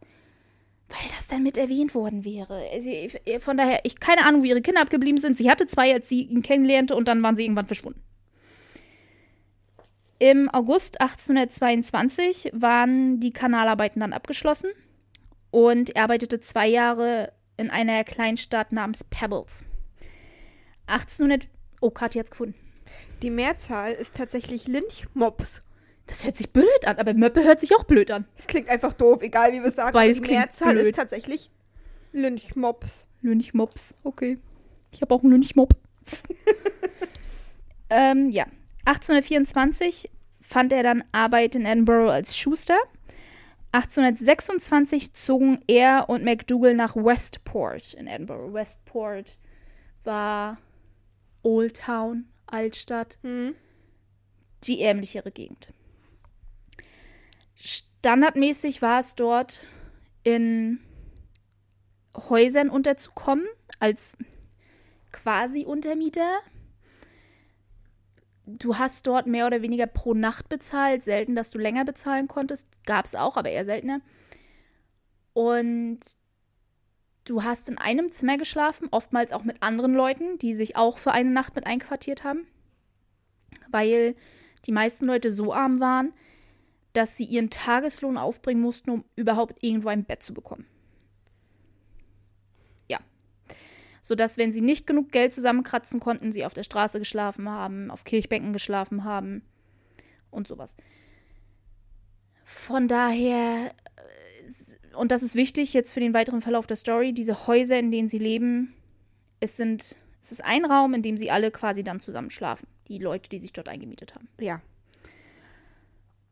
weil 0.91 1.09
das 1.17 1.29
dann 1.29 1.43
mit 1.43 1.57
erwähnt 1.57 1.95
worden 1.95 2.25
wäre. 2.25 2.69
Also, 2.73 2.91
von 3.39 3.57
daher, 3.57 3.81
ich 3.85 4.01
keine 4.01 4.25
Ahnung, 4.25 4.43
wo 4.43 4.45
ihre 4.45 4.61
Kinder 4.61 4.83
abgeblieben 4.83 5.19
sind. 5.19 5.39
Sie 5.39 5.51
hatte 5.51 5.67
zwei, 5.67 5.93
als 5.95 6.09
sie 6.09 6.23
ihn 6.23 6.43
kennenlernte 6.43 6.97
und 6.97 7.09
dann 7.09 7.23
waren 7.23 7.37
sie 7.37 7.45
irgendwann 7.45 7.67
verschwunden. 7.67 8.03
Im 10.19 10.51
August 10.51 11.01
1822 11.01 12.51
waren 12.53 13.21
die 13.21 13.33
Kanalarbeiten 13.33 14.01
dann 14.01 14.13
abgeschlossen 14.13 14.71
und 15.51 15.97
er 15.97 16.03
arbeitete 16.03 16.41
zwei 16.41 16.69
Jahre 16.69 17.33
in 17.57 17.71
einer 17.71 18.05
Kleinstadt 18.05 18.73
namens 18.73 19.05
Pebbles. 19.05 19.65
1800. 20.87 21.49
Oh, 21.81 21.91
Kathi 21.91 22.19
hat's 22.19 22.31
gefunden. 22.31 22.55
Die 23.23 23.31
Mehrzahl 23.31 23.93
ist 23.93 24.17
tatsächlich 24.17 24.67
Lynchmobs. 24.67 25.63
Das 26.11 26.25
hört 26.25 26.37
sich 26.37 26.53
blöd 26.53 26.87
an, 26.87 26.99
aber 26.99 27.15
Möppe 27.15 27.45
hört 27.45 27.61
sich 27.61 27.73
auch 27.77 27.85
blöd 27.85 28.11
an. 28.11 28.27
Das 28.37 28.49
klingt 28.49 28.69
einfach 28.69 28.93
doof, 28.93 29.23
egal 29.23 29.53
wie 29.53 29.61
wir 29.61 29.67
es 29.67 29.77
sagen. 29.77 29.93
Beides 29.93 30.17
die 30.17 30.23
klingt 30.25 30.41
Mehrzahl 30.41 30.73
blöd. 30.73 30.87
ist 30.89 30.97
tatsächlich 30.97 31.53
Lynchmobs. 32.11 33.07
Lynchmops, 33.23 33.95
okay. 34.03 34.39
Ich 34.91 35.03
habe 35.03 35.15
auch 35.15 35.23
einen 35.23 35.31
Lynchmob. 35.35 35.73
ähm, 37.91 38.29
ja. 38.31 38.47
1824 38.87 40.11
fand 40.41 40.73
er 40.73 40.83
dann 40.83 41.05
Arbeit 41.13 41.55
in 41.55 41.65
Edinburgh 41.65 42.11
als 42.11 42.37
Schuster. 42.37 42.79
1826 43.71 45.13
zogen 45.13 45.61
er 45.69 46.09
und 46.09 46.25
McDougall 46.25 46.75
nach 46.75 46.97
Westport 46.97 47.95
in 47.95 48.09
Edinburgh. 48.09 48.53
Westport 48.53 49.39
war 50.03 50.59
Old 51.45 51.77
Town, 51.77 52.25
Altstadt, 52.47 53.21
Hm. 53.23 53.55
die 54.65 54.83
ärmlichere 54.83 55.31
Gegend. 55.31 55.73
Standardmäßig 58.01 58.81
war 58.81 59.01
es 59.01 59.15
dort 59.15 59.63
in 60.23 60.81
Häusern 62.17 62.71
unterzukommen, 62.71 63.47
als 63.79 64.17
quasi 65.13 65.67
Untermieter. 65.67 66.41
Du 68.47 68.79
hast 68.79 69.07
dort 69.07 69.27
mehr 69.27 69.47
oder 69.47 69.61
weniger 69.61 69.87
pro 69.87 70.15
Nacht 70.15 70.49
bezahlt, 70.49 71.05
selten, 71.05 71.35
dass 71.35 71.51
du 71.51 71.59
länger 71.59 71.85
bezahlen 71.85 72.27
konntest. 72.27 72.69
Gab 72.87 73.05
es 73.05 73.15
auch, 73.15 73.37
aber 73.37 73.51
eher 73.51 73.67
seltener. 73.67 74.01
Und 75.35 76.01
du 77.27 77.45
hast 77.45 77.69
in 77.69 77.77
einem 77.77 78.13
Zimmer 78.13 78.39
geschlafen, 78.39 78.89
oftmals 78.91 79.33
auch 79.33 79.45
mit 79.45 79.63
anderen 79.63 79.93
Leuten, 79.93 80.39
die 80.39 80.55
sich 80.55 80.75
auch 80.75 80.97
für 80.97 81.13
eine 81.13 81.31
Nacht 81.31 81.55
mit 81.55 81.67
einquartiert 81.67 82.25
haben. 82.25 82.47
Weil 83.69 84.17
die 84.65 84.73
meisten 84.73 85.05
Leute 85.05 85.31
so 85.31 85.53
arm 85.53 85.81
waren, 85.81 86.15
dass 86.93 87.17
sie 87.17 87.25
ihren 87.25 87.51
Tageslohn 87.51 88.17
aufbringen 88.17 88.61
mussten, 88.61 88.91
um 88.91 89.05
überhaupt 89.17 89.63
irgendwo 89.63 89.89
ein 89.89 90.05
Bett 90.05 90.23
zu 90.23 90.35
bekommen. 90.35 90.67
Ja. 92.89 92.99
Sodass, 94.03 94.39
wenn 94.39 94.53
sie 94.53 94.61
nicht 94.61 94.87
genug 94.87 95.13
Geld 95.13 95.33
zusammenkratzen 95.33 96.01
konnten, 96.01 96.33
sie 96.33 96.45
auf 96.45 96.55
der 96.55 96.65
Straße 96.65 96.99
geschlafen 96.99 97.49
haben, 97.49 97.91
auf 97.91 98.05
Kirchbänken 98.05 98.53
geschlafen 98.53 99.05
haben 99.05 99.43
und 100.31 100.49
sowas. 100.49 100.77
Von 102.45 102.89
daher, 102.89 103.73
äh, 103.97 104.97
und 104.97 105.13
das 105.13 105.23
ist 105.23 105.37
wichtig 105.37 105.73
jetzt 105.73 105.93
für 105.93 106.01
den 106.01 106.15
weiteren 106.15 106.41
Verlauf 106.41 106.67
der 106.67 106.77
Story, 106.77 107.13
diese 107.13 107.47
Häuser, 107.47 107.79
in 107.79 107.93
denen 107.93 108.09
sie 108.09 108.19
leben, 108.19 108.75
es 109.39 109.57
sind, 109.57 109.97
es 110.21 110.33
ist 110.33 110.45
ein 110.45 110.65
Raum, 110.65 110.95
in 110.95 111.03
dem 111.03 111.17
sie 111.17 111.31
alle 111.31 111.53
quasi 111.53 111.85
dann 111.85 112.01
zusammen 112.01 112.31
schlafen. 112.31 112.67
Die 112.89 112.99
Leute, 112.99 113.31
die 113.31 113.39
sich 113.39 113.53
dort 113.53 113.69
eingemietet 113.69 114.17
haben. 114.17 114.29
Ja. 114.41 114.61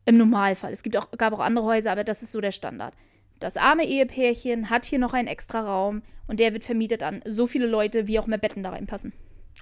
Im 0.09 0.17
Normalfall. 0.17 0.73
Es 0.73 0.81
gibt 0.81 0.97
auch, 0.97 1.11
gab 1.11 1.33
auch 1.33 1.39
andere 1.39 1.65
Häuser, 1.65 1.91
aber 1.91 2.03
das 2.03 2.23
ist 2.23 2.31
so 2.31 2.41
der 2.41 2.49
Standard. 2.49 2.95
Das 3.37 3.57
arme 3.57 3.85
Ehepärchen 3.85 4.71
hat 4.71 4.83
hier 4.83 4.97
noch 4.97 5.13
einen 5.13 5.27
extra 5.27 5.61
Raum 5.61 6.01
und 6.25 6.39
der 6.39 6.51
wird 6.51 6.63
vermietet 6.63 7.03
an 7.03 7.21
so 7.25 7.45
viele 7.45 7.67
Leute, 7.67 8.07
wie 8.07 8.17
auch 8.17 8.25
mehr 8.25 8.39
Betten 8.39 8.63
da 8.63 8.71
reinpassen. 8.71 9.13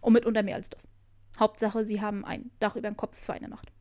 Und 0.02 0.14
mitunter 0.14 0.44
mehr 0.44 0.56
als 0.56 0.70
das. 0.70 0.88
Hauptsache, 1.38 1.84
sie 1.84 2.00
haben 2.00 2.24
ein 2.24 2.50
Dach 2.62 2.78
über 2.78 2.90
dem 2.90 2.96
Kopf 2.96 3.20
für 3.20 3.34
eine 3.34 3.50
Nacht. 3.50 3.74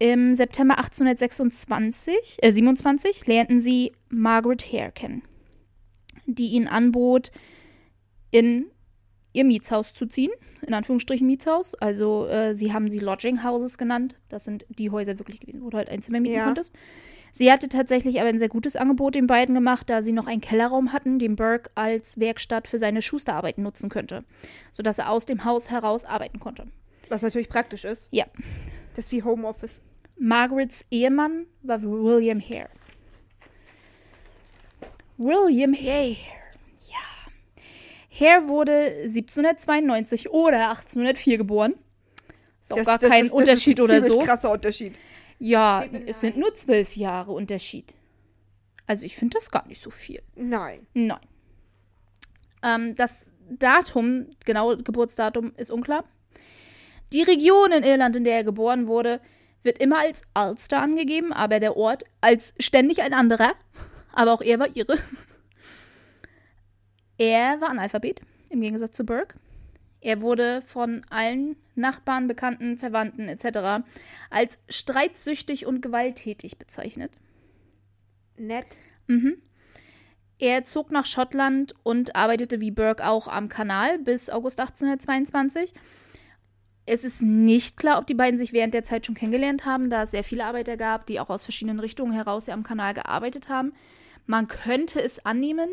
Im 0.00 0.34
September 0.34 0.76
1826, 0.78 2.38
äh, 2.42 2.50
27 2.50 3.28
lernten 3.28 3.60
sie 3.60 3.92
Margaret 4.08 4.72
Hare 4.72 4.90
kennen, 4.90 5.22
die 6.26 6.48
ihnen 6.48 6.66
anbot, 6.66 7.30
in 8.32 8.66
ihr 9.34 9.44
Mietshaus 9.44 9.92
zu 9.92 10.06
ziehen, 10.06 10.30
in 10.66 10.72
Anführungsstrichen 10.72 11.26
Mietshaus. 11.26 11.74
Also 11.74 12.26
äh, 12.28 12.54
sie 12.54 12.72
haben 12.72 12.90
sie 12.90 13.00
Lodging 13.00 13.44
Houses 13.44 13.76
genannt. 13.76 14.16
Das 14.30 14.44
sind 14.44 14.64
die 14.70 14.90
Häuser 14.90 15.18
wirklich 15.18 15.40
gewesen, 15.40 15.62
wo 15.62 15.68
du 15.68 15.76
halt 15.76 15.90
ein 15.90 16.00
Zimmer 16.00 16.20
mieten 16.20 16.36
Ja. 16.36 16.46
konntest. 16.46 16.72
Sie 17.32 17.50
hatte 17.50 17.68
tatsächlich 17.68 18.20
aber 18.20 18.28
ein 18.28 18.38
sehr 18.38 18.48
gutes 18.48 18.76
Angebot 18.76 19.16
den 19.16 19.26
beiden 19.26 19.54
gemacht, 19.56 19.90
da 19.90 20.02
sie 20.02 20.12
noch 20.12 20.28
einen 20.28 20.40
Kellerraum 20.40 20.92
hatten, 20.92 21.18
den 21.18 21.34
Burke 21.36 21.68
als 21.74 22.20
Werkstatt 22.20 22.68
für 22.68 22.78
seine 22.78 23.02
Schusterarbeiten 23.02 23.64
nutzen 23.64 23.90
könnte, 23.90 24.24
sodass 24.70 24.98
er 24.98 25.10
aus 25.10 25.26
dem 25.26 25.44
Haus 25.44 25.68
heraus 25.70 26.04
arbeiten 26.04 26.38
konnte. 26.38 26.68
Was 27.08 27.22
natürlich 27.22 27.48
praktisch 27.48 27.84
ist. 27.84 28.06
Ja. 28.12 28.24
Das 28.94 29.06
ist 29.06 29.12
wie 29.12 29.24
Homeoffice. 29.24 29.80
Margarets 30.16 30.86
Ehemann 30.92 31.46
war 31.62 31.82
William 31.82 32.40
Hare. 32.40 32.68
William 35.18 35.74
Hare. 35.74 36.16
Hare 38.18 38.48
wurde 38.48 38.72
1792 39.02 40.30
oder 40.30 40.70
1804 40.70 41.38
geboren. 41.38 41.74
Ist 42.62 42.72
auch 42.72 42.84
gar 42.84 42.98
kein 42.98 43.30
Unterschied 43.30 43.78
das 43.78 43.86
ist 43.86 43.90
ein 43.92 44.02
oder 44.02 44.08
so. 44.08 44.18
krasser 44.20 44.50
Unterschied. 44.50 44.94
Ja, 45.38 45.82
Bibelein. 45.82 46.08
es 46.08 46.20
sind 46.20 46.36
nur 46.36 46.54
zwölf 46.54 46.96
Jahre 46.96 47.32
Unterschied. 47.32 47.94
Also 48.86 49.04
ich 49.04 49.16
finde 49.16 49.36
das 49.36 49.50
gar 49.50 49.66
nicht 49.66 49.80
so 49.80 49.90
viel. 49.90 50.22
Nein. 50.36 50.86
Nein. 50.94 51.18
Ähm, 52.62 52.94
das 52.94 53.32
Datum, 53.50 54.26
genau 54.44 54.76
Geburtsdatum, 54.76 55.52
ist 55.56 55.70
unklar. 55.70 56.04
Die 57.12 57.22
Region 57.22 57.72
in 57.72 57.82
Irland, 57.82 58.16
in 58.16 58.24
der 58.24 58.36
er 58.36 58.44
geboren 58.44 58.86
wurde, 58.86 59.20
wird 59.62 59.78
immer 59.78 59.98
als 59.98 60.22
Ulster 60.36 60.80
angegeben, 60.80 61.32
aber 61.32 61.60
der 61.60 61.76
Ort 61.76 62.04
als 62.20 62.54
ständig 62.58 63.02
ein 63.02 63.12
anderer. 63.12 63.52
Aber 64.12 64.32
auch 64.32 64.42
er 64.42 64.58
war 64.58 64.68
ihre. 64.74 64.98
Er 67.18 67.60
war 67.60 67.70
Analphabet, 67.70 68.20
im 68.50 68.60
Gegensatz 68.60 68.96
zu 68.96 69.04
Burke. 69.04 69.38
Er 70.00 70.20
wurde 70.20 70.60
von 70.62 71.02
allen 71.08 71.56
Nachbarn, 71.74 72.28
Bekannten, 72.28 72.76
Verwandten 72.76 73.28
etc. 73.28 73.84
als 74.30 74.58
streitsüchtig 74.68 75.66
und 75.66 75.80
gewalttätig 75.80 76.58
bezeichnet. 76.58 77.12
Nett. 78.36 78.66
Er 80.38 80.64
zog 80.64 80.90
nach 80.90 81.06
Schottland 81.06 81.74
und 81.84 82.16
arbeitete 82.16 82.60
wie 82.60 82.70
Burke 82.70 83.06
auch 83.06 83.28
am 83.28 83.48
Kanal 83.48 83.98
bis 83.98 84.28
August 84.28 84.60
1822. 84.60 85.72
Es 86.86 87.04
ist 87.04 87.22
nicht 87.22 87.78
klar, 87.78 87.98
ob 87.98 88.06
die 88.06 88.14
beiden 88.14 88.36
sich 88.36 88.52
während 88.52 88.74
der 88.74 88.84
Zeit 88.84 89.06
schon 89.06 89.14
kennengelernt 89.14 89.64
haben, 89.64 89.88
da 89.88 90.02
es 90.02 90.10
sehr 90.10 90.24
viele 90.24 90.44
Arbeiter 90.44 90.76
gab, 90.76 91.06
die 91.06 91.18
auch 91.18 91.30
aus 91.30 91.44
verschiedenen 91.44 91.80
Richtungen 91.80 92.12
heraus 92.12 92.48
am 92.50 92.62
Kanal 92.62 92.92
gearbeitet 92.92 93.48
haben. 93.48 93.72
Man 94.26 94.48
könnte 94.48 95.00
es 95.00 95.24
annehmen, 95.24 95.70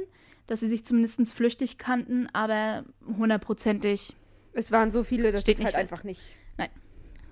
dass 0.52 0.60
sie 0.60 0.68
sich 0.68 0.84
zumindest 0.86 1.34
flüchtig 1.34 1.78
kannten, 1.78 2.28
aber 2.34 2.84
hundertprozentig 3.18 4.16
Es 4.54 4.72
waren 4.72 4.92
so 4.92 5.04
viele, 5.06 5.32
das 5.32 5.42
Steht 5.42 5.60
nicht 5.60 5.66
halt 5.68 5.76
fest. 5.76 5.94
einfach 5.94 6.04
nicht. 6.04 6.22
Nein. 6.58 6.70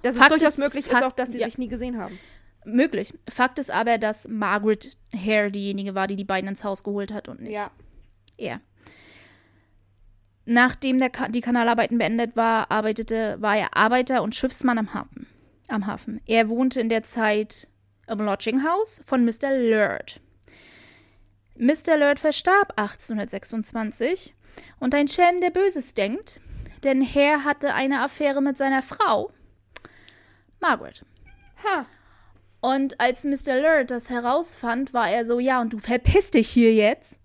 Dass 0.03 0.17
Fakt 0.17 0.31
es 0.31 0.37
durchaus 0.37 0.53
ist- 0.53 0.59
möglich 0.59 0.85
Fakt- 0.85 1.01
ist 1.03 1.07
auch, 1.07 1.11
dass 1.13 1.31
sie 1.31 1.39
ja. 1.39 1.45
sich 1.45 1.57
nie 1.57 1.67
gesehen 1.67 1.97
haben. 1.97 2.17
möglich. 2.65 3.13
Fakt 3.29 3.57
ist 3.59 3.71
aber, 3.71 3.97
dass 3.97 4.27
Margaret 4.27 4.95
Hare 5.13 5.49
diejenige 5.51 5.95
war, 5.95 6.07
die 6.07 6.15
die 6.15 6.23
beiden 6.25 6.47
ins 6.49 6.63
Haus 6.63 6.83
geholt 6.83 7.11
hat 7.13 7.27
und 7.27 7.41
nicht 7.41 7.53
Ja. 7.55 7.71
er. 8.37 8.61
Nachdem 10.45 10.97
der 10.97 11.09
Ka 11.09 11.27
die 11.27 11.41
Kanalarbeiten 11.41 11.97
beendet 11.97 12.35
war, 12.35 12.71
arbeitete, 12.71 13.37
war 13.39 13.55
er 13.57 13.75
Arbeiter 13.77 14.23
und 14.23 14.33
Schiffsmann 14.35 14.77
am 14.77 14.93
Hafen. 14.93 15.27
Am 15.67 15.85
Hafen. 15.87 16.21
Er 16.25 16.49
wohnte 16.49 16.79
in 16.81 16.89
der 16.89 17.03
Zeit 17.03 17.67
im 18.07 18.19
Lodging 18.19 18.63
House 18.63 19.01
von 19.05 19.23
Mr. 19.25 19.51
Lurd. 19.57 20.21
Mr. 21.59 21.97
Lurd 21.97 22.19
verstarb 22.19 22.71
1826 22.77 24.33
und 24.79 24.95
ein 24.95 25.09
Schelm, 25.09 25.41
der 25.41 25.49
Böses 25.49 25.93
denkt, 25.93 26.39
denn 26.85 27.05
Hare 27.05 27.43
hatte 27.43 27.73
eine 27.73 28.01
Affäre 28.01 28.41
mit 28.41 28.57
seiner 28.57 28.81
Frau, 28.81 29.31
Margaret. 30.61 31.03
Ha. 31.65 31.85
Und 32.61 33.01
als 33.01 33.25
Mr. 33.25 33.61
Lurd 33.61 33.91
das 33.91 34.09
herausfand, 34.09 34.93
war 34.93 35.09
er 35.09 35.25
so, 35.25 35.39
ja, 35.39 35.59
und 35.59 35.73
du 35.73 35.79
verpiss 35.79 36.31
dich 36.31 36.49
hier 36.49 36.73
jetzt. 36.73 37.19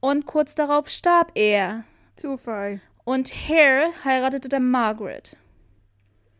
Und 0.00 0.26
kurz 0.26 0.56
darauf 0.56 0.88
starb 0.88 1.30
er. 1.36 1.84
Zufall. 2.16 2.80
Und 3.04 3.28
Hare 3.28 3.92
heiratete 4.04 4.48
dann 4.48 4.68
Margaret. 4.70 5.36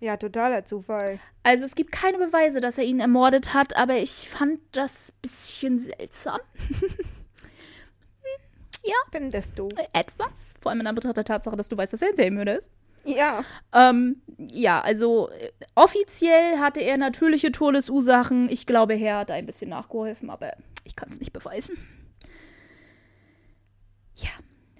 Ja, 0.01 0.17
totaler 0.17 0.65
Zufall. 0.65 1.19
Also 1.43 1.65
es 1.65 1.75
gibt 1.75 1.93
keine 1.93 2.19
Beweise, 2.19 2.61
dass 2.61 2.79
er 2.79 2.85
ihn 2.85 3.01
ermordet 3.01 3.55
hat, 3.55 3.77
aber 3.77 3.99
ich 3.99 4.29
fand 4.29 4.61
das 4.73 5.13
bisschen 5.23 5.79
seltsam. 5.79 6.41
Findest 9.11 9.59
du? 9.59 9.69
Etwas. 9.93 10.55
Vor 10.61 10.71
allem 10.71 10.81
in 10.81 10.87
Anbetracht 10.87 11.17
der 11.17 11.25
Tatsache, 11.25 11.57
dass 11.57 11.69
du 11.69 11.77
weißt, 11.77 11.93
dass 11.93 12.03
er 12.03 12.09
ein 12.09 12.17
Serienmörder 12.17 12.59
ist. 12.59 12.69
Ja. 13.05 13.45
Ähm, 13.73 14.23
ja, 14.53 14.81
also 14.81 15.31
äh, 15.31 15.51
offiziell 15.75 16.59
hatte 16.59 16.81
er 16.81 16.97
natürliche 16.97 17.51
Todesursachen. 17.51 18.49
Ich 18.51 18.67
glaube, 18.67 18.95
Herr 18.95 19.19
hat 19.19 19.31
ein 19.31 19.47
bisschen 19.47 19.71
nachgeholfen, 19.71 20.31
aber 20.31 20.53
ich 20.85 20.97
kann 20.97 21.09
es 21.09 21.19
nicht 21.19 21.33
beweisen. 21.33 21.77
Ja, 24.17 24.31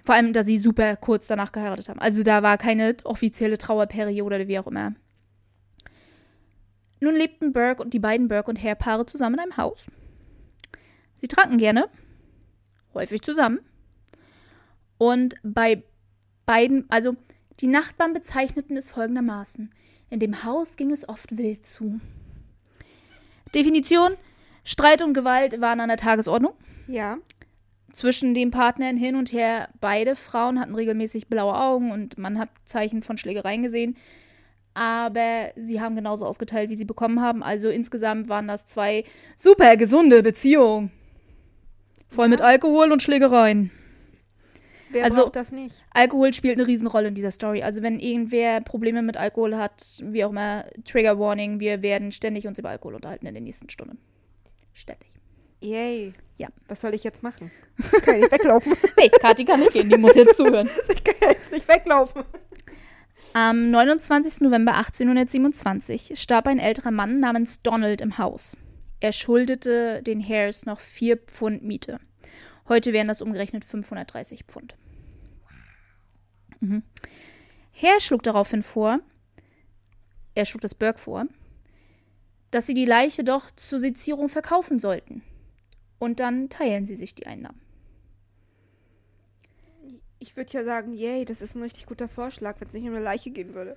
vor 0.05 0.15
allem, 0.15 0.33
da 0.33 0.43
sie 0.43 0.59
super 0.59 0.95
kurz 0.97 1.27
danach 1.27 1.51
geheiratet 1.51 1.89
haben. 1.89 1.99
Also 1.99 2.23
da 2.23 2.43
war 2.43 2.57
keine 2.57 2.95
offizielle 3.03 3.57
Trauerperiode 3.57 4.35
oder 4.35 4.47
wie 4.47 4.59
auch 4.59 4.67
immer. 4.67 4.93
Nun 7.01 7.15
lebten 7.15 7.51
Burke 7.51 7.81
und 7.81 7.93
die 7.93 7.99
beiden 7.99 8.27
Burke 8.27 8.51
und 8.51 8.63
Hare 8.63 8.75
Paare 8.75 9.05
zusammen 9.07 9.33
in 9.35 9.41
einem 9.41 9.57
Haus. 9.57 9.87
Sie 11.17 11.27
tranken 11.27 11.57
gerne, 11.57 11.89
häufig 12.93 13.23
zusammen. 13.23 13.59
Und 14.99 15.33
bei 15.43 15.83
beiden, 16.45 16.85
also 16.89 17.15
die 17.59 17.67
Nachbarn 17.67 18.13
bezeichneten 18.13 18.77
es 18.77 18.91
folgendermaßen. 18.91 19.73
In 20.11 20.19
dem 20.19 20.43
Haus 20.43 20.77
ging 20.77 20.91
es 20.91 21.09
oft 21.09 21.37
wild 21.37 21.65
zu. 21.65 21.99
Definition: 23.55 24.15
Streit 24.63 25.01
und 25.01 25.13
Gewalt 25.15 25.59
waren 25.59 25.79
an 25.79 25.89
der 25.89 25.97
Tagesordnung. 25.97 26.53
Ja. 26.87 27.17
Zwischen 27.91 28.35
den 28.35 28.51
Partnern 28.51 28.95
hin 28.95 29.15
und 29.15 29.33
her. 29.33 29.69
Beide 29.79 30.15
Frauen 30.15 30.59
hatten 30.59 30.75
regelmäßig 30.75 31.27
blaue 31.27 31.55
Augen 31.55 31.91
und 31.91 32.19
man 32.19 32.37
hat 32.37 32.49
Zeichen 32.63 33.01
von 33.01 33.17
Schlägereien 33.17 33.63
gesehen. 33.63 33.97
Aber 34.73 35.49
sie 35.57 35.81
haben 35.81 35.95
genauso 35.95 36.25
ausgeteilt, 36.25 36.69
wie 36.69 36.75
sie 36.77 36.85
bekommen 36.85 37.21
haben. 37.21 37.43
Also 37.43 37.69
insgesamt 37.69 38.29
waren 38.29 38.47
das 38.47 38.65
zwei 38.65 39.03
super 39.35 39.75
gesunde 39.75 40.23
Beziehungen. 40.23 40.91
Voll 42.07 42.29
mit 42.29 42.41
Alkohol 42.41 42.91
und 42.91 43.01
Schlägereien. 43.03 43.71
Wer 44.91 45.05
Also- 45.05 45.23
braucht 45.23 45.35
das 45.37 45.51
nicht? 45.51 45.75
Alkohol 45.93 46.33
spielt 46.33 46.57
eine 46.57 46.67
Riesenrolle 46.67 47.07
in 47.09 47.15
dieser 47.15 47.31
Story. 47.31 47.63
Also 47.63 47.81
wenn 47.81 47.99
irgendwer 47.99 48.59
Probleme 48.61 49.01
mit 49.01 49.15
Alkohol 49.17 49.55
hat, 49.57 49.81
wie 50.03 50.23
auch 50.25 50.29
immer, 50.31 50.65
Trigger 50.85 51.17
Warning, 51.19 51.59
wir 51.59 51.81
werden 51.81 52.11
ständig 52.11 52.47
uns 52.47 52.59
über 52.59 52.69
Alkohol 52.69 52.95
unterhalten 52.95 53.25
in 53.25 53.33
der 53.33 53.41
nächsten 53.43 53.69
Stunde. 53.69 53.95
Ständig. 54.73 55.07
Yay. 55.61 56.11
Ja. 56.37 56.47
Was 56.67 56.81
soll 56.81 56.93
ich 56.95 57.03
jetzt 57.03 57.23
machen? 57.23 57.51
Ich 57.77 58.01
kann 58.01 58.19
nicht 58.19 58.31
weglaufen. 58.31 58.73
Nee, 58.97 59.09
Kathi 59.09 59.45
kann 59.45 59.59
nicht 59.59 59.71
gehen, 59.73 59.89
die 59.89 59.97
muss 59.97 60.15
jetzt 60.15 60.35
zuhören. 60.37 60.69
ich 60.89 61.03
kann 61.03 61.29
jetzt 61.29 61.51
nicht 61.51 61.67
weglaufen. 61.67 62.23
Am 63.33 63.71
29. 63.71 64.41
November 64.41 64.75
1827 64.75 66.19
starb 66.19 66.47
ein 66.47 66.59
älterer 66.59 66.91
Mann 66.91 67.21
namens 67.21 67.61
Donald 67.61 68.01
im 68.01 68.17
Haus. 68.17 68.57
Er 68.99 69.13
schuldete 69.13 70.03
den 70.03 70.21
Hares 70.21 70.65
noch 70.65 70.81
4 70.81 71.15
Pfund 71.15 71.63
Miete. 71.63 72.01
Heute 72.67 72.91
wären 72.91 73.07
das 73.07 73.21
umgerechnet 73.21 73.63
530 73.63 74.43
Pfund. 74.43 74.75
Mhm. 76.59 76.83
Hare 77.73 78.01
schlug 78.01 78.21
daraufhin 78.23 78.63
vor, 78.63 78.99
er 80.35 80.45
schlug 80.45 80.61
das 80.61 80.75
Burke 80.75 80.99
vor, 80.99 81.25
dass 82.51 82.67
sie 82.67 82.73
die 82.73 82.85
Leiche 82.85 83.23
doch 83.23 83.49
zur 83.51 83.79
Sezierung 83.79 84.27
verkaufen 84.27 84.77
sollten. 84.77 85.23
Und 85.99 86.19
dann 86.19 86.49
teilen 86.49 86.85
sie 86.85 86.97
sich 86.97 87.15
die 87.15 87.27
Einnahmen. 87.27 87.61
Ich 90.21 90.37
würde 90.37 90.53
ja 90.53 90.63
sagen, 90.63 90.93
yay, 90.93 91.25
das 91.25 91.41
ist 91.41 91.55
ein 91.55 91.63
richtig 91.63 91.87
guter 91.87 92.07
Vorschlag, 92.07 92.61
wenn 92.61 92.67
es 92.67 92.73
nicht 92.75 92.83
um 92.83 92.93
eine 92.93 93.03
Leiche 93.03 93.31
gehen 93.31 93.55
würde. 93.55 93.75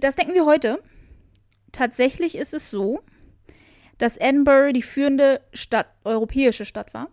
Das 0.00 0.16
denken 0.16 0.32
wir 0.32 0.46
heute. 0.46 0.82
Tatsächlich 1.72 2.36
ist 2.36 2.54
es 2.54 2.70
so, 2.70 3.02
dass 3.98 4.16
Edinburgh 4.16 4.72
die 4.72 4.80
führende 4.80 5.42
Stadt, 5.52 5.88
europäische 6.04 6.64
Stadt 6.64 6.94
war, 6.94 7.10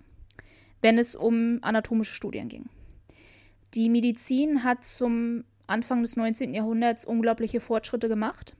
wenn 0.82 0.98
es 0.98 1.16
um 1.16 1.60
anatomische 1.64 2.14
Studien 2.14 2.48
ging. 2.48 2.70
Die 3.74 3.90
Medizin 3.90 4.64
hat 4.64 4.86
zum 4.86 5.44
Anfang 5.68 6.04
des 6.04 6.16
19. 6.16 6.54
Jahrhunderts 6.54 7.04
unglaubliche 7.04 7.60
Fortschritte 7.60 8.08
gemacht. 8.08 8.56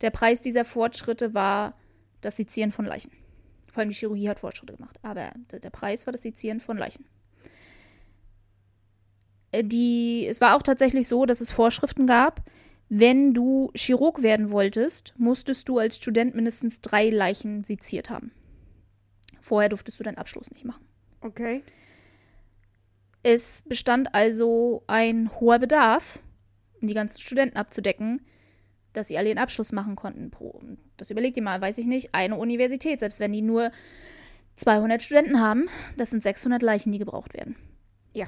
Der 0.00 0.10
Preis 0.10 0.40
dieser 0.40 0.64
Fortschritte 0.64 1.32
war 1.32 1.78
das 2.22 2.36
Sezieren 2.38 2.72
von 2.72 2.86
Leichen. 2.86 3.12
Vor 3.64 3.82
allem 3.82 3.90
die 3.90 3.94
Chirurgie 3.94 4.28
hat 4.28 4.40
Fortschritte 4.40 4.74
gemacht, 4.74 4.98
aber 5.02 5.32
der 5.52 5.70
Preis 5.70 6.06
war 6.06 6.12
das 6.12 6.22
Sezieren 6.22 6.58
von 6.58 6.76
Leichen. 6.76 7.06
Äh, 9.58 9.64
Die, 9.64 10.26
es 10.28 10.40
war 10.40 10.56
auch 10.56 10.62
tatsächlich 10.62 11.08
so, 11.08 11.26
dass 11.26 11.40
es 11.40 11.50
Vorschriften 11.50 12.06
gab, 12.06 12.42
wenn 12.88 13.32
du 13.34 13.70
Chirurg 13.74 14.22
werden 14.22 14.50
wolltest, 14.50 15.14
musstest 15.16 15.68
du 15.68 15.78
als 15.78 15.96
Student 15.96 16.34
mindestens 16.34 16.80
drei 16.80 17.08
Leichen 17.10 17.64
seziert 17.64 18.10
haben. 18.10 18.30
Vorher 19.40 19.68
durftest 19.68 19.98
du 19.98 20.04
deinen 20.04 20.18
Abschluss 20.18 20.50
nicht 20.50 20.64
machen. 20.64 20.84
Okay. 21.20 21.62
Es 23.22 23.62
bestand 23.66 24.14
also 24.14 24.82
ein 24.86 25.30
hoher 25.40 25.58
Bedarf, 25.58 26.20
um 26.80 26.88
die 26.88 26.94
ganzen 26.94 27.20
Studenten 27.20 27.56
abzudecken, 27.56 28.20
dass 28.92 29.08
sie 29.08 29.16
alle 29.18 29.28
ihren 29.28 29.38
Abschluss 29.38 29.72
machen 29.72 29.96
konnten. 29.96 30.30
Pro- 30.30 30.60
Das 30.98 31.10
überlegt 31.10 31.36
ihr 31.36 31.42
mal, 31.42 31.60
weiß 31.60 31.78
ich 31.78 31.86
nicht, 31.86 32.14
eine 32.14 32.36
Universität, 32.36 33.00
selbst 33.00 33.20
wenn 33.20 33.32
die 33.32 33.42
nur 33.42 33.70
200 34.56 35.02
Studenten 35.02 35.40
haben, 35.40 35.66
das 35.96 36.10
sind 36.10 36.22
600 36.22 36.62
Leichen, 36.62 36.92
die 36.92 36.98
gebraucht 36.98 37.34
werden. 37.34 37.56
Ja. 38.12 38.26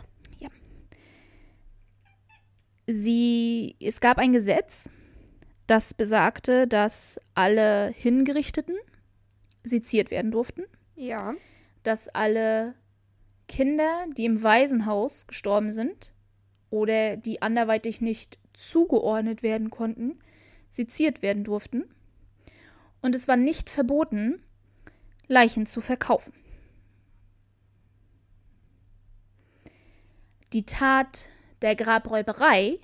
Sie, 2.87 3.77
es 3.81 4.01
gab 4.01 4.19
ein 4.19 4.33
Gesetz, 4.33 4.91
das 5.67 5.95
besagte, 5.95 6.69
dass 6.69 7.21
alle 7.35 7.89
Hingerichteten 7.91 8.77
seziert 9.65 10.11
werden 10.11 10.31
durften 10.31 10.63
Ja. 10.95 11.35
dass 11.83 12.09
alle 12.09 12.75
Kinder, 13.49 14.07
die 14.17 14.25
im 14.25 14.43
Waisenhaus 14.43 15.27
gestorben 15.27 15.73
sind 15.73 16.13
oder 16.71 17.17
die 17.17 17.43
anderweitig 17.43 18.01
nicht 18.01 18.39
zugeordnet 18.55 19.43
werden 19.43 19.71
konnten, 19.71 20.19
seziert 20.69 21.23
werden 21.23 21.45
durften. 21.45 21.85
Und 23.03 23.15
es 23.15 23.29
war 23.29 23.37
nicht 23.37 23.71
verboten, 23.71 24.43
Leichen 25.29 25.67
zu 25.67 25.81
verkaufen. 25.81 26.33
Die 30.53 30.65
Tat 30.65 31.29
der 31.67 31.75
Grabräuberei 31.75 32.79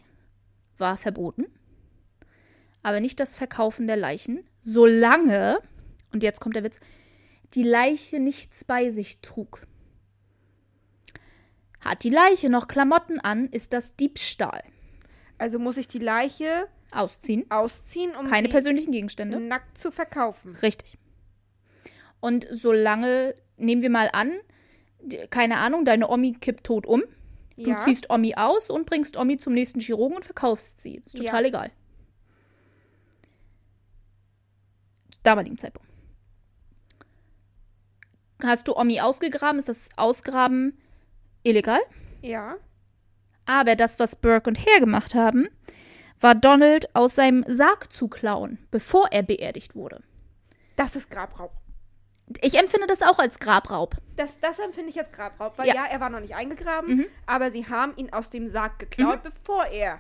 war 0.77 0.97
verboten, 0.97 1.47
aber 2.83 2.99
nicht 2.99 3.21
das 3.21 3.39
Verkaufen 3.39 3.87
der 3.87 3.97
Leichen, 3.97 4.45
solange, 4.61 5.61
und 6.13 6.25
jetzt 6.25 6.41
kommt 6.41 6.57
der 6.57 6.65
Witz, 6.65 6.81
die 7.55 7.63
Leiche 7.63 8.19
nichts 8.19 8.65
bei 8.65 8.91
sich 8.91 9.21
trug. 9.21 9.69
Hat 11.81 12.03
die 12.03 12.11
Leiche 12.11 12.51
noch 12.51 12.67
Klamotten 12.67 13.21
an, 13.21 13.47
ist 13.51 13.73
das 13.73 13.95
Diebstahl. 13.95 14.65
Also 15.39 15.61
muss 15.61 15.77
ich 15.77 15.87
die 15.87 16.01
Leiche 16.01 16.67
Ausziehen. 16.93 17.49
ausziehen, 17.53 18.17
um 18.17 18.27
Keine 18.27 18.49
persönlichen 18.49 18.91
Gegenstände. 18.91 19.39
nackt 19.39 19.79
zu 19.79 19.93
verkaufen. 19.93 20.57
Richtig. 20.57 20.99
Und 22.19 22.49
solange, 22.51 23.37
nehmen 23.59 23.83
wir 23.83 23.91
mal 23.91 24.11
an, 24.13 24.33
keine 25.31 25.59
Ahnung, 25.59 25.85
deine 25.85 26.09
Omi 26.09 26.33
kippt 26.33 26.65
tot 26.65 26.85
um. 26.85 27.05
Du 27.63 27.71
ja. 27.71 27.79
ziehst 27.81 28.11
Omi 28.11 28.35
aus 28.35 28.71
und 28.71 28.87
bringst 28.87 29.17
Omi 29.17 29.37
zum 29.37 29.53
nächsten 29.55 29.81
Chirurgen 29.81 30.17
und 30.17 30.25
verkaufst 30.25 30.81
sie. 30.81 31.03
Ist 31.05 31.19
Ja. 31.19 31.25
total 31.25 31.45
egal. 31.47 31.71
Damaligen 35.23 35.59
Zeitpunkt. 35.59 35.89
Hast 38.45 38.67
du 38.67 38.77
Omi 38.77 39.01
ausgegraben, 39.01 39.59
ist 39.59 39.69
das 39.69 39.91
Ausgraben 39.97 40.77
illegal. 41.43 41.81
ja. 42.23 42.57
Aber 43.45 43.75
das, 43.75 43.99
was 43.99 44.15
Burke 44.15 44.49
und 44.51 44.57
Hare 44.57 44.79
gemacht 44.79 45.17
haben, 45.17 45.49
war 46.21 46.37
Donald 46.37 46.95
aus 46.95 47.17
seinem 47.17 47.45
Sarg 47.49 47.93
zu 47.93 48.07
klauen, 48.07 48.59
bevor 48.71 49.09
er 49.11 49.25
beerdigt 49.25 49.75
wurde. 49.75 50.01
Das 50.77 50.95
ist 50.95 51.11
Grabraub. 51.11 51.51
Ich 52.41 52.59
empfinde 52.59 52.87
das 52.87 53.03
auch 53.03 53.19
als 53.19 53.39
Grabraub. 53.39 53.97
Das, 54.17 54.39
das 54.41 54.59
empfinde 54.59 54.91
ich 54.91 54.99
als 54.99 55.11
Grabraub, 55.13 55.59
weil 55.59 55.67
Ja. 55.69 55.75
ja. 55.75 55.85
er 55.87 56.01
war 56.01 56.11
noch 56.11 56.21
nicht 56.21 56.35
eingegraben, 56.35 56.97
Mhm. 56.97 57.07
aber 57.27 57.51
sie 57.51 57.67
haben 57.69 57.95
ihn 57.97 58.13
aus 58.13 58.31
dem 58.31 58.49
Sarg 58.49 58.79
geklaut, 58.79 59.23
bevor 59.23 59.67
er. 59.67 59.99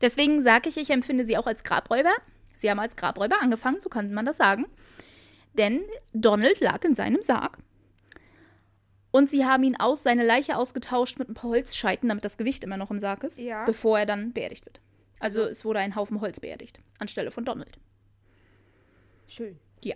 Deswegen 0.00 0.42
sage 0.42 0.68
ich, 0.68 0.76
ich 0.76 0.90
empfinde 0.90 1.24
sie 1.24 1.36
auch 1.38 1.46
als 1.46 1.64
Grabräuber. 1.64 2.12
Sie 2.56 2.70
haben 2.70 2.80
als 2.80 2.96
Grabräuber 2.96 3.40
angefangen, 3.40 3.80
so 3.80 3.88
kann 3.88 4.12
man 4.12 4.24
das 4.26 4.36
sagen. 4.36 4.66
Denn 5.54 5.82
Donald 6.12 6.60
lag 6.60 6.82
in 6.84 6.94
seinem 6.94 7.22
Sarg. 7.22 7.58
Und 9.12 9.30
sie 9.30 9.44
haben 9.46 9.62
ihn 9.62 9.76
aus, 9.78 10.02
seine 10.02 10.24
Leiche 10.24 10.56
ausgetauscht 10.56 11.18
mit 11.20 11.28
ein 11.28 11.34
paar 11.34 11.50
Holzscheiten, 11.50 12.08
damit 12.08 12.24
das 12.24 12.36
Gewicht 12.36 12.64
immer 12.64 12.76
noch 12.76 12.90
im 12.90 12.98
Sarg 12.98 13.22
ist, 13.22 13.38
Ja. 13.38 13.64
bevor 13.64 14.00
er 14.00 14.06
dann 14.06 14.32
beerdigt 14.32 14.66
wird. 14.66 14.80
Also 15.20 15.42
es 15.42 15.64
wurde 15.64 15.78
ein 15.78 15.94
Haufen 15.94 16.20
Holz 16.20 16.40
beerdigt, 16.40 16.80
anstelle 16.98 17.30
von 17.30 17.44
Donald. 17.44 17.78
Schön. 19.28 19.58
Ja. 19.82 19.94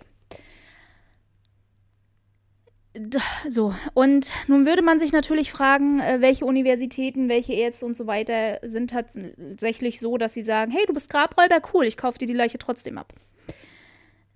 So, 3.47 3.73
und 3.93 4.31
nun 4.47 4.65
würde 4.65 4.81
man 4.81 4.99
sich 4.99 5.11
natürlich 5.13 5.51
fragen, 5.51 5.99
äh, 5.99 6.17
welche 6.19 6.45
Universitäten, 6.45 7.29
welche 7.29 7.53
Ärzte 7.53 7.85
und 7.85 7.95
so 7.95 8.07
weiter 8.07 8.59
sind 8.67 8.89
tatsächlich 8.89 9.99
so, 9.99 10.17
dass 10.17 10.33
sie 10.33 10.41
sagen, 10.41 10.71
hey, 10.71 10.85
du 10.85 10.93
bist 10.93 11.09
Grabräuber, 11.09 11.61
cool, 11.73 11.85
ich 11.85 11.95
kaufe 11.97 12.17
dir 12.17 12.25
die 12.25 12.33
Leiche 12.33 12.57
trotzdem 12.57 12.97
ab. 12.97 13.13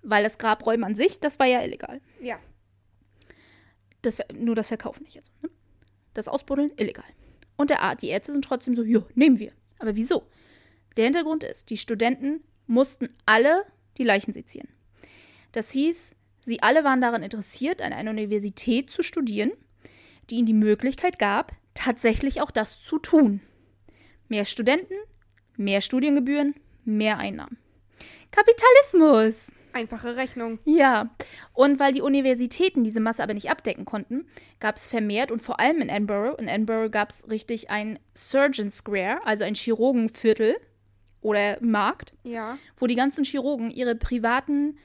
Weil 0.02 0.22
das 0.22 0.38
Grabräumen 0.38 0.84
an 0.84 0.94
sich, 0.94 1.20
das 1.20 1.38
war 1.38 1.46
ja 1.46 1.62
illegal. 1.62 2.00
Ja. 2.22 2.38
Das, 4.02 4.20
nur 4.34 4.54
das 4.54 4.68
Verkaufen 4.68 5.02
nicht. 5.04 5.16
Also, 5.18 5.30
ne? 5.42 5.50
Das 6.14 6.28
Ausbuddeln, 6.28 6.70
illegal. 6.76 7.04
Und 7.56 7.70
der 7.70 7.82
Ar- 7.82 7.96
die 7.96 8.08
Ärzte 8.08 8.32
sind 8.32 8.44
trotzdem 8.44 8.76
so, 8.76 8.82
ja, 8.82 9.02
nehmen 9.14 9.38
wir. 9.38 9.52
Aber 9.78 9.96
wieso? 9.96 10.26
Der 10.96 11.04
Hintergrund 11.04 11.42
ist, 11.42 11.70
die 11.70 11.76
Studenten 11.76 12.42
mussten 12.66 13.08
alle 13.26 13.64
die 13.98 14.04
Leichen 14.04 14.32
sezieren. 14.32 14.68
Das 15.52 15.70
hieß, 15.70 16.16
sie 16.44 16.62
alle 16.62 16.84
waren 16.84 17.00
daran 17.00 17.22
interessiert, 17.22 17.82
an 17.82 17.92
einer 17.92 18.10
Universität 18.10 18.90
zu 18.90 19.02
studieren, 19.02 19.52
die 20.30 20.36
ihnen 20.36 20.46
die 20.46 20.52
Möglichkeit 20.54 21.18
gab, 21.18 21.52
tatsächlich 21.74 22.40
auch 22.40 22.50
das 22.50 22.82
zu 22.82 22.98
tun. 22.98 23.40
Mehr 24.28 24.44
Studenten, 24.44 24.94
mehr 25.56 25.80
Studiengebühren, 25.80 26.54
mehr 26.84 27.18
Einnahmen. 27.18 27.58
Kapitalismus! 28.30 29.52
Einfache 29.72 30.14
Rechnung. 30.14 30.60
Ja, 30.64 31.10
und 31.52 31.80
weil 31.80 31.92
die 31.92 32.00
Universitäten 32.00 32.84
diese 32.84 33.00
Masse 33.00 33.22
aber 33.24 33.34
nicht 33.34 33.50
abdecken 33.50 33.84
konnten, 33.84 34.24
gab 34.60 34.76
es 34.76 34.86
vermehrt 34.86 35.32
und 35.32 35.42
vor 35.42 35.58
allem 35.58 35.80
in 35.80 35.88
Edinburgh, 35.88 36.36
in 36.40 36.46
Edinburgh 36.46 36.90
gab 36.90 37.10
es 37.10 37.28
richtig 37.28 37.70
ein 37.70 37.98
Surgeon 38.14 38.70
Square, 38.70 39.18
also 39.24 39.42
ein 39.42 39.56
Chirurgenviertel 39.56 40.56
oder 41.22 41.58
Markt, 41.60 42.14
Ja. 42.22 42.56
wo 42.76 42.86
die 42.86 42.94
ganzen 42.94 43.24
Chirurgen 43.24 43.70
ihre 43.70 43.96
privaten 43.96 44.78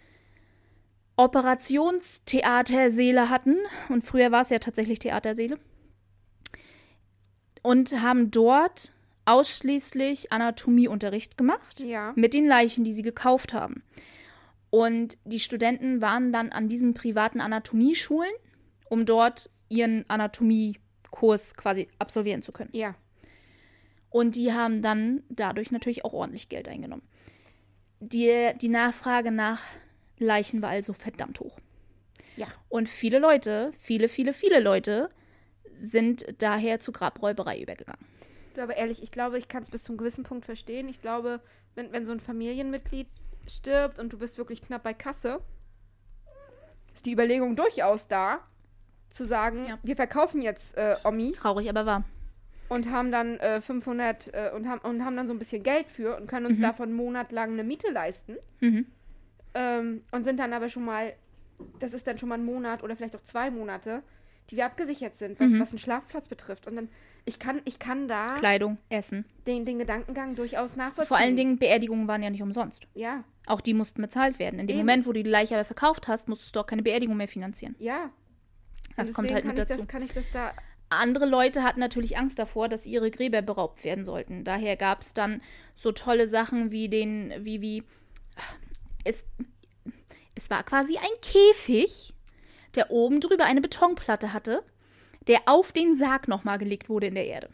Operationstheatersäle 1.20 3.30
hatten. 3.30 3.58
Und 3.90 4.06
früher 4.06 4.32
war 4.32 4.44
es 4.44 4.50
ja 4.50 4.60
tatsächlich 4.60 5.00
Theatersäle. 5.00 5.60
Und 7.62 8.02
haben 8.02 8.32
dort 8.32 8.94
ausschließlich 9.26 10.32
Anatomieunterricht 10.32 11.38
gemacht 11.38 11.82
Ja. 11.82 12.14
mit 12.16 12.34
den 12.34 12.48
Leichen, 12.48 12.86
die 12.86 12.94
sie 12.94 13.02
gekauft 13.02 13.52
haben. 13.54 13.84
Und 14.70 15.18
die 15.26 15.40
Studenten 15.40 16.02
waren 16.02 16.32
dann 16.32 16.54
an 16.54 16.70
diesen 16.70 16.94
privaten 16.94 17.42
Anatomieschulen, 17.42 18.32
um 18.90 19.06
dort 19.06 19.50
ihren 19.68 20.10
Anatomiekurs 20.10 21.56
quasi 21.56 21.90
absolvieren 22.00 22.42
zu 22.42 22.54
können. 22.54 22.70
Ja. 22.72 22.96
Und 24.10 24.36
die 24.36 24.54
haben 24.54 24.82
dann 24.82 25.24
dadurch 25.30 25.72
natürlich 25.72 26.06
auch 26.06 26.14
ordentlich 26.14 26.48
Geld 26.48 26.70
eingenommen. 26.70 27.04
Die, 28.00 28.52
die 28.62 28.70
Nachfrage 28.70 29.32
nach 29.32 29.60
Leichen 30.20 30.62
war 30.62 30.70
also 30.70 30.94
verdammt 30.94 31.40
hoch. 31.40 31.58
Ja. 32.36 32.48
Und 32.70 32.88
viele 32.90 33.20
Leute, 33.20 33.72
viele, 33.78 34.08
viele, 34.08 34.34
viele 34.34 34.60
Leute 34.60 35.10
sind 35.82 36.26
daher 36.42 36.80
zu 36.80 36.92
Grabräuberei 36.92 37.62
übergegangen. 37.62 38.06
Du, 38.54 38.62
aber 38.62 38.76
ehrlich, 38.78 39.02
ich 39.04 39.12
glaube, 39.12 39.38
ich 39.38 39.48
kann 39.48 39.62
es 39.64 39.70
bis 39.70 39.84
zu 39.84 39.92
einem 39.92 39.98
gewissen 39.98 40.24
Punkt 40.24 40.46
verstehen. 40.46 40.88
Ich 40.90 41.02
glaube, 41.02 41.40
wenn, 41.76 41.92
wenn 41.92 42.06
so 42.06 42.12
ein 42.12 42.20
Familienmitglied 42.20 43.08
stirbt 43.48 44.00
und 44.00 44.12
du 44.14 44.18
bist 44.18 44.38
wirklich 44.38 44.62
knapp 44.62 44.84
bei 44.84 44.94
Kasse, 44.94 45.40
ist 46.94 47.06
die 47.06 47.12
Überlegung 47.14 47.56
durchaus 47.56 48.08
da, 48.08 48.40
zu 49.10 49.26
sagen, 49.26 49.66
Ja. 49.68 49.80
wir 49.84 49.96
verkaufen 49.96 50.42
jetzt 50.42 50.76
äh, 50.78 50.96
Omi 51.04 51.32
Traurig, 51.32 51.70
aber 51.70 51.86
wahr. 51.86 52.04
und 52.68 52.92
haben 52.92 53.12
dann 53.12 53.38
äh, 53.40 53.60
500 53.62 54.34
äh, 54.34 54.52
und, 54.56 54.68
haben, 54.68 54.82
und 54.82 55.04
haben 55.04 55.16
dann 55.18 55.28
so 55.28 55.34
ein 55.34 55.40
bisschen 55.40 55.64
Geld 55.64 55.88
für 55.88 56.16
und 56.18 56.28
können 56.28 56.46
uns 56.46 56.58
Mhm. 56.60 56.64
davon 56.64 56.94
monatlang 56.94 57.54
eine 57.54 57.64
Miete 57.64 57.90
leisten 57.92 58.38
Mhm. 58.60 58.86
Ähm, 59.54 60.04
und 60.12 60.24
sind 60.24 60.38
dann 60.40 60.54
aber 60.54 60.70
schon 60.70 60.86
mal, 60.86 61.14
das 61.80 61.94
ist 61.94 62.08
dann 62.08 62.18
schon 62.18 62.30
mal 62.30 62.36
ein 62.36 62.46
Monat 62.46 62.84
oder 62.84 62.96
vielleicht 62.96 63.16
auch 63.16 63.24
zwei 63.24 63.52
Monate, 63.52 64.04
die 64.50 64.58
wir 64.58 64.66
abgesichert 64.66 65.16
sind, 65.16 65.40
was, 65.40 65.52
Mhm. 65.52 65.60
was 65.60 65.70
einen 65.72 65.80
Schlafplatz 65.80 66.28
betrifft. 66.28 66.66
Und 66.68 66.76
dann, 66.76 66.90
ich 67.26 67.38
kann, 67.38 67.62
ich 67.66 67.78
kann 67.78 68.08
da 68.08 68.28
Kleidung, 68.40 68.78
Essen. 68.90 69.26
den, 69.46 69.66
den 69.66 69.78
Gedankengang 69.78 70.36
durchaus 70.36 70.76
nachvollziehen. 70.76 71.08
Vor 71.08 71.18
allen 71.18 71.36
Dingen, 71.36 71.60
Beerdigungen 71.60 72.08
waren 72.08 72.24
ja 72.24 72.30
nicht 72.32 72.42
umsonst. 72.42 72.88
Ja, 72.96 73.24
Auch 73.46 73.62
die 73.62 73.74
mussten 73.76 74.02
bezahlt 74.02 74.40
werden. 74.40 74.60
In 74.60 74.66
dem 74.68 74.78
Eben. 74.78 74.86
Moment, 74.88 75.06
wo 75.06 75.12
du 75.14 75.22
die 75.24 75.30
Leiche 75.30 75.56
aber 75.56 75.66
verkauft 75.66 76.08
hast, 76.08 76.28
musstest 76.30 76.56
du 76.56 76.60
auch 76.62 76.66
keine 76.66 76.82
Beerdigung 76.84 77.18
mehr 77.18 77.28
finanzieren. 77.28 77.76
ja. 77.80 78.10
Das 78.96 79.14
kommt 79.14 79.32
halt 79.32 79.46
mit 79.46 79.58
dazu. 79.58 79.78
Das, 79.78 79.88
kann 79.88 80.02
ich 80.02 80.12
das 80.12 80.30
da. 80.32 80.52
Andere 80.90 81.26
Leute 81.26 81.64
hatten 81.64 81.80
natürlich 81.80 82.18
Angst 82.18 82.38
davor, 82.40 82.68
dass 82.68 82.86
ihre 82.86 83.12
Gräber 83.12 83.42
beraubt 83.42 83.84
werden 83.86 84.04
sollten. 84.04 84.44
Daher 84.44 84.76
gab 84.76 85.02
es 85.02 85.14
dann 85.14 85.42
so 85.76 85.92
tolle 85.94 86.28
Sachen 86.28 86.72
wie 86.72 86.90
den, 86.90 87.32
wie, 87.46 87.62
wie. 87.62 87.84
Es, 89.04 89.26
es 90.36 90.50
war 90.50 90.64
quasi 90.64 90.98
ein 90.98 91.22
Käfig, 91.22 92.14
der 92.76 92.92
oben 92.92 93.20
drüber 93.20 93.46
eine 93.46 93.62
Betonplatte 93.62 94.34
hatte, 94.34 94.64
der 95.28 95.42
auf 95.46 95.72
den 95.72 95.96
Sarg 95.96 96.28
nochmal 96.28 96.58
gelegt 96.58 96.90
wurde 96.90 97.08
in 97.08 97.16
der 97.16 97.28
Erde. 97.28 97.50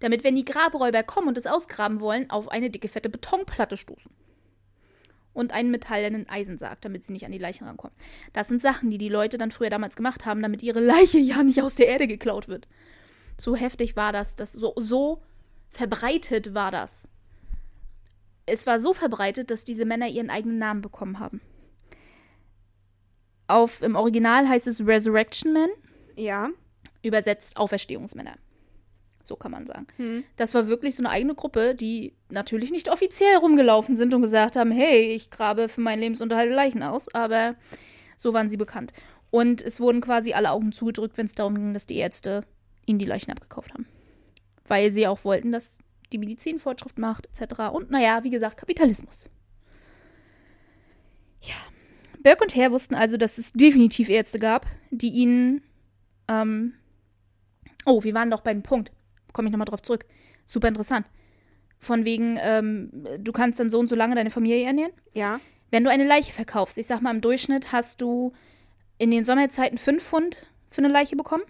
Damit, 0.00 0.24
wenn 0.24 0.34
die 0.34 0.44
Grabräuber 0.44 1.02
kommen 1.02 1.28
und 1.28 1.38
es 1.38 1.46
ausgraben 1.46 2.00
wollen, 2.00 2.30
auf 2.30 2.48
eine 2.48 2.70
dicke, 2.70 2.88
fette 2.88 3.08
Betonplatte 3.08 3.76
stoßen. 3.76 4.10
Und 5.32 5.52
einen 5.52 5.70
metallenen 5.70 6.28
Eisensarg, 6.28 6.80
damit 6.80 7.04
sie 7.04 7.12
nicht 7.12 7.24
an 7.24 7.32
die 7.32 7.38
Leichen 7.38 7.66
rankommen. 7.66 7.94
Das 8.32 8.48
sind 8.48 8.60
Sachen, 8.60 8.90
die 8.90 8.98
die 8.98 9.08
Leute 9.08 9.38
dann 9.38 9.52
früher 9.52 9.70
damals 9.70 9.94
gemacht 9.94 10.26
haben, 10.26 10.42
damit 10.42 10.62
ihre 10.62 10.80
Leiche 10.80 11.18
ja 11.20 11.42
nicht 11.42 11.62
aus 11.62 11.74
der 11.74 11.88
Erde 11.88 12.08
geklaut 12.08 12.48
wird. 12.48 12.66
So 13.38 13.54
heftig 13.54 13.96
war 13.96 14.12
das, 14.12 14.36
das 14.36 14.52
so, 14.52 14.74
so 14.76 15.22
verbreitet 15.68 16.54
war 16.54 16.70
das. 16.70 17.08
Es 18.46 18.66
war 18.66 18.80
so 18.80 18.92
verbreitet, 18.92 19.50
dass 19.50 19.64
diese 19.64 19.84
Männer 19.84 20.08
ihren 20.08 20.30
eigenen 20.30 20.58
Namen 20.58 20.80
bekommen 20.80 21.18
haben. 21.18 21.40
Auf, 23.48 23.82
Im 23.82 23.96
Original 23.96 24.48
heißt 24.48 24.66
es 24.66 24.86
Resurrection 24.86 25.52
Men, 25.52 25.70
Ja. 26.16 26.50
übersetzt 27.02 27.56
Auferstehungsmänner. 27.56 28.36
So 29.22 29.36
kann 29.36 29.50
man 29.52 29.66
sagen. 29.66 29.86
Hm. 29.96 30.24
Das 30.36 30.54
war 30.54 30.66
wirklich 30.68 30.94
so 30.94 31.02
eine 31.02 31.10
eigene 31.10 31.34
Gruppe, 31.34 31.74
die 31.74 32.14
natürlich 32.30 32.70
nicht 32.70 32.90
offiziell 32.90 33.36
rumgelaufen 33.36 33.96
sind 33.96 34.14
und 34.14 34.22
gesagt 34.22 34.56
haben, 34.56 34.70
hey, 34.70 35.12
ich 35.12 35.30
grabe 35.30 35.68
für 35.68 35.80
meinen 35.80 36.00
Lebensunterhalt 36.00 36.50
Leichen 36.50 36.82
aus, 36.82 37.12
aber 37.14 37.54
so 38.16 38.32
waren 38.32 38.48
sie 38.48 38.56
bekannt. 38.56 38.92
Und 39.30 39.62
es 39.62 39.78
wurden 39.78 40.00
quasi 40.00 40.32
alle 40.32 40.50
Augen 40.50 40.72
zugedrückt, 40.72 41.16
wenn 41.16 41.26
es 41.26 41.34
darum 41.34 41.54
ging, 41.54 41.74
dass 41.74 41.86
die 41.86 41.96
Ärzte 41.96 42.44
ihnen 42.86 42.98
die 42.98 43.04
Leichen 43.04 43.30
abgekauft 43.30 43.72
haben. 43.72 43.86
Weil 44.66 44.92
sie 44.92 45.06
auch 45.06 45.24
wollten, 45.24 45.52
dass 45.52 45.78
die 46.12 46.18
Medizin 46.18 46.58
Fortschritt 46.58 46.98
macht, 46.98 47.26
etc. 47.26 47.60
Und 47.72 47.90
naja, 47.90 48.24
wie 48.24 48.30
gesagt, 48.30 48.56
Kapitalismus. 48.56 49.26
Ja. 51.40 51.54
Burke 52.22 52.44
und 52.44 52.54
Hare 52.54 52.72
wussten 52.72 52.94
also, 52.94 53.16
dass 53.16 53.38
es 53.38 53.52
definitiv 53.52 54.08
Ärzte 54.08 54.38
gab, 54.38 54.66
die 54.90 55.10
ihnen. 55.10 55.62
Ähm 56.28 56.74
oh, 57.86 58.02
wir 58.04 58.14
waren 58.14 58.30
doch 58.30 58.42
bei 58.42 58.52
dem 58.52 58.62
Punkt. 58.62 58.92
Komme 59.32 59.48
ich 59.48 59.52
nochmal 59.52 59.66
drauf 59.66 59.82
zurück. 59.82 60.04
Super 60.44 60.68
interessant. 60.68 61.06
Von 61.78 62.04
wegen, 62.04 62.38
ähm, 62.42 62.90
du 63.18 63.32
kannst 63.32 63.58
dann 63.58 63.70
so 63.70 63.78
und 63.78 63.88
so 63.88 63.94
lange 63.94 64.14
deine 64.14 64.30
Familie 64.30 64.66
ernähren. 64.66 64.92
Ja. 65.14 65.40
Wenn 65.70 65.84
du 65.84 65.90
eine 65.90 66.06
Leiche 66.06 66.32
verkaufst, 66.32 66.76
ich 66.76 66.86
sag 66.86 67.00
mal, 67.00 67.14
im 67.14 67.20
Durchschnitt 67.22 67.72
hast 67.72 68.00
du 68.00 68.32
in 68.98 69.10
den 69.10 69.24
Sommerzeiten 69.24 69.78
5 69.78 70.02
Pfund 70.02 70.46
für 70.68 70.82
eine 70.82 70.92
Leiche 70.92 71.16
bekommen. 71.16 71.44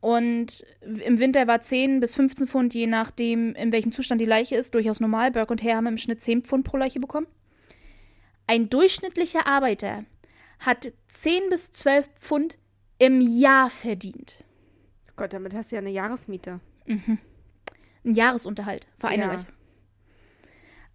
Und 0.00 0.64
im 0.82 1.18
Winter 1.18 1.46
war 1.48 1.60
10 1.60 1.98
bis 2.00 2.14
15 2.14 2.46
Pfund, 2.46 2.74
je 2.74 2.86
nachdem, 2.86 3.54
in 3.54 3.72
welchem 3.72 3.90
Zustand 3.92 4.20
die 4.20 4.26
Leiche 4.26 4.54
ist, 4.54 4.74
durchaus 4.74 5.00
normal. 5.00 5.32
Burke 5.32 5.52
und 5.52 5.62
Hare 5.62 5.76
haben 5.76 5.86
im 5.86 5.98
Schnitt 5.98 6.22
10 6.22 6.42
Pfund 6.42 6.64
pro 6.64 6.76
Leiche 6.76 7.00
bekommen. 7.00 7.26
Ein 8.46 8.70
durchschnittlicher 8.70 9.46
Arbeiter 9.46 10.04
hat 10.60 10.92
10 11.08 11.50
bis 11.50 11.72
12 11.72 12.08
Pfund 12.14 12.58
im 12.98 13.20
Jahr 13.20 13.70
verdient. 13.70 14.44
Gott, 15.16 15.32
damit 15.32 15.54
hast 15.54 15.72
du 15.72 15.76
ja 15.76 15.80
eine 15.80 15.90
Jahresmiete. 15.90 16.60
Mhm. 16.86 17.18
Ein 18.04 18.14
Jahresunterhalt 18.14 18.86
für 18.98 19.08
eine 19.08 19.22
Ja. 19.22 19.32
Leiche. 19.32 19.46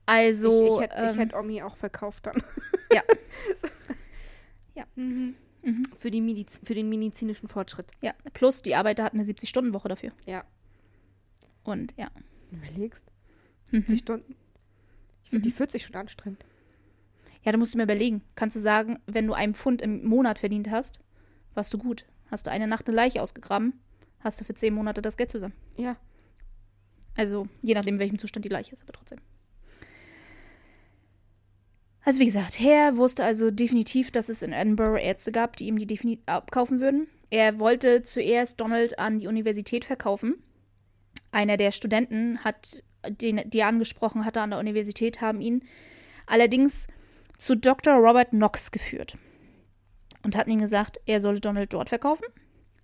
Also, 0.05 0.65
ich, 0.65 0.73
ich 0.73 0.81
hätte 0.81 0.95
ähm, 0.97 1.17
hätt 1.17 1.33
Omi 1.33 1.61
auch 1.61 1.77
verkauft 1.77 2.25
dann. 2.25 2.41
Ja. 2.93 3.01
So. 3.55 3.67
Ja. 4.75 4.85
Mhm. 4.95 5.35
Mhm. 5.63 5.83
Für, 5.97 6.11
die 6.11 6.21
Mediz 6.21 6.59
für 6.63 6.73
den 6.75 6.89
medizinischen 6.89 7.47
Fortschritt. 7.47 7.89
ja, 8.01 8.13
plus 8.33 8.61
die 8.61 8.75
Arbeiter 8.75 9.03
hatten 9.03 9.19
eine 9.19 9.27
70-Stunden-Woche 9.27 9.87
dafür. 9.87 10.11
Ja. 10.25 10.43
Und 11.63 11.93
ja. 11.97 12.09
Überlegst. 12.51 13.05
Mhm. 13.71 13.77
70 13.77 13.99
Stunden. 13.99 14.35
Ich 15.23 15.29
finde 15.29 15.47
Mhm. 15.47 15.49
die 15.49 15.55
40 15.55 15.83
schon 15.85 15.95
anstrengend. 15.95 16.43
Ja, 17.43 17.51
da 17.51 17.57
musst 17.57 17.73
du 17.73 17.77
mir 17.77 17.83
überlegen. 17.85 18.21
Kannst 18.35 18.55
du 18.55 18.59
sagen, 18.59 18.99
wenn 19.05 19.27
du 19.27 19.33
einen 19.33 19.53
Pfund 19.53 19.81
im 19.81 20.05
Monat 20.05 20.39
verdient 20.39 20.69
hast, 20.69 20.99
warst 21.53 21.73
du 21.73 21.77
gut. 21.77 22.05
Hast 22.29 22.47
du 22.47 22.51
eine 22.51 22.67
Nacht 22.67 22.87
eine 22.87 22.95
Leiche 22.95 23.21
ausgegraben, 23.21 23.73
hast 24.19 24.39
du 24.41 24.45
für 24.45 24.53
zehn 24.53 24.73
Monate 24.73 25.01
das 25.01 25.17
Geld 25.17 25.31
zusammen. 25.31 25.53
Ja. 25.77 25.97
Also, 27.15 27.47
je 27.61 27.73
nachdem, 27.75 27.95
in 27.95 27.99
welchem 27.99 28.17
Zustand 28.17 28.43
die 28.45 28.49
Leiche 28.49 28.71
ist, 28.73 28.83
aber 28.83 28.93
trotzdem. 28.93 29.19
Also, 32.05 32.19
wie 32.19 32.25
gesagt, 32.25 32.59
Hare 32.59 32.97
wusste 32.97 33.23
also 33.23 33.49
definitiv, 33.49 34.11
dass 34.11 34.27
es 34.27 34.41
in 34.41 34.51
Edinburgh 34.51 35.01
Ärzte 35.01 35.31
gab, 35.31 35.55
die 35.55 35.67
ihm 35.67 35.77
die 35.77 35.87
defini 35.87 36.19
abkaufen 36.25 36.81
würden. 36.81 37.07
Er 37.29 37.59
wollte 37.59 38.03
zuerst 38.03 38.59
Donald 38.59 38.99
an 38.99 39.19
die 39.19 39.27
Universität 39.27 39.85
verkaufen. 39.85 40.35
Einer 41.31 41.57
der 41.57 41.71
Studenten 41.71 42.43
hat, 42.43 42.83
den, 43.07 43.41
die 43.49 43.59
er 43.59 43.67
angesprochen 43.67 44.25
hatte 44.25 44.41
an 44.41 44.51
der 44.51 44.59
Universität, 44.59 45.21
haben 45.21 45.41
ihn 45.41 45.63
allerdings 46.27 46.87
zu 47.37 47.55
Dr. 47.55 47.95
Robert 47.95 48.29
Knox 48.29 48.71
geführt 48.71 49.17
und 50.23 50.35
hatten 50.35 50.51
ihm 50.51 50.59
gesagt, 50.59 50.99
er 51.05 51.21
solle 51.21 51.39
Donald 51.39 51.73
dort 51.73 51.89
verkaufen, 51.89 52.25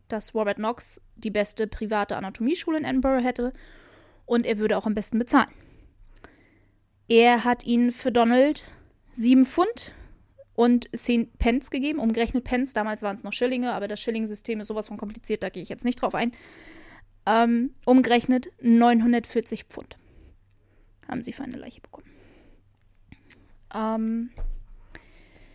dass 0.07 0.33
Robert 0.33 0.57
Knox 0.57 1.01
die 1.15 1.29
beste 1.29 1.67
private 1.67 2.15
Anatomieschule 2.15 2.77
in 2.77 2.85
Edinburgh 2.85 3.23
hätte 3.23 3.53
und 4.25 4.45
er 4.45 4.57
würde 4.57 4.77
auch 4.77 4.85
am 4.85 4.93
besten 4.93 5.19
bezahlen. 5.19 5.51
Er 7.07 7.43
hat 7.43 7.65
ihn 7.65 7.91
für 7.91 8.11
Donald 8.11 8.65
sieben 9.11 9.45
Pfund 9.45 9.93
und 10.55 10.89
zehn 10.95 11.31
Pence 11.37 11.71
gegeben, 11.71 11.99
umgerechnet 11.99 12.43
Pence, 12.43 12.73
damals 12.73 13.01
waren 13.01 13.15
es 13.15 13.23
noch 13.23 13.33
Schillinge, 13.33 13.73
aber 13.73 13.87
das 13.87 13.99
Schillingsystem 14.01 14.59
ist 14.59 14.67
sowas 14.67 14.87
von 14.87 14.97
kompliziert, 14.97 15.43
da 15.43 15.49
gehe 15.49 15.63
ich 15.63 15.69
jetzt 15.69 15.85
nicht 15.85 16.01
drauf 16.01 16.15
ein. 16.15 16.31
Ähm, 17.25 17.73
umgerechnet 17.85 18.49
940 18.61 19.65
Pfund 19.65 19.97
haben 21.07 21.21
sie 21.23 21.31
für 21.33 21.43
eine 21.43 21.57
Leiche 21.57 21.81
bekommen. 21.81 22.07
Ähm, 23.73 24.29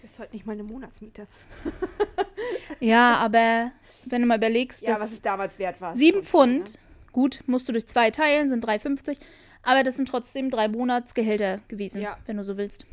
Das 0.03 0.12
ist 0.12 0.19
heute 0.19 0.33
nicht 0.35 0.47
mal 0.47 0.53
eine 0.53 0.62
Monatsmiete. 0.62 1.27
ja, 2.81 3.17
aber 3.17 3.73
wenn 4.07 4.23
du 4.23 4.29
mal 4.29 4.37
überlegst, 4.38 4.83
Ja, 4.83 4.95
dass 4.95 5.01
was 5.03 5.12
es 5.12 5.23
damals 5.23 5.59
wert 5.59 5.81
war. 5.81 5.93
ist 5.93 5.99
Sieben 5.99 6.23
schon 6.23 6.51
viel, 6.51 6.62
Pfund, 6.64 6.79
gut, 7.12 7.43
musst 7.47 7.69
du 7.69 7.73
durch 7.73 7.87
zwei 7.87 8.11
teilen, 8.11 8.49
sind 8.49 8.64
3,50. 8.67 9.19
Aber 9.62 9.83
das 9.83 9.97
sind 9.97 10.09
trotzdem 10.09 10.51
drei 10.51 10.69
Monatsgehälter 10.69 11.61
gewesen, 11.69 12.03
Ja. 12.03 12.19
wenn 12.27 12.37
du 12.37 12.45
so 12.45 12.57
willst, 12.57 12.87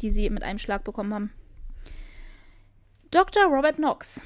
die 0.00 0.10
sie 0.10 0.30
mit 0.30 0.42
einem 0.42 0.58
Schlag 0.58 0.84
bekommen 0.84 1.14
haben. 1.14 1.32
Dr. 3.10 3.44
Robert 3.44 3.76
Knox 3.76 4.22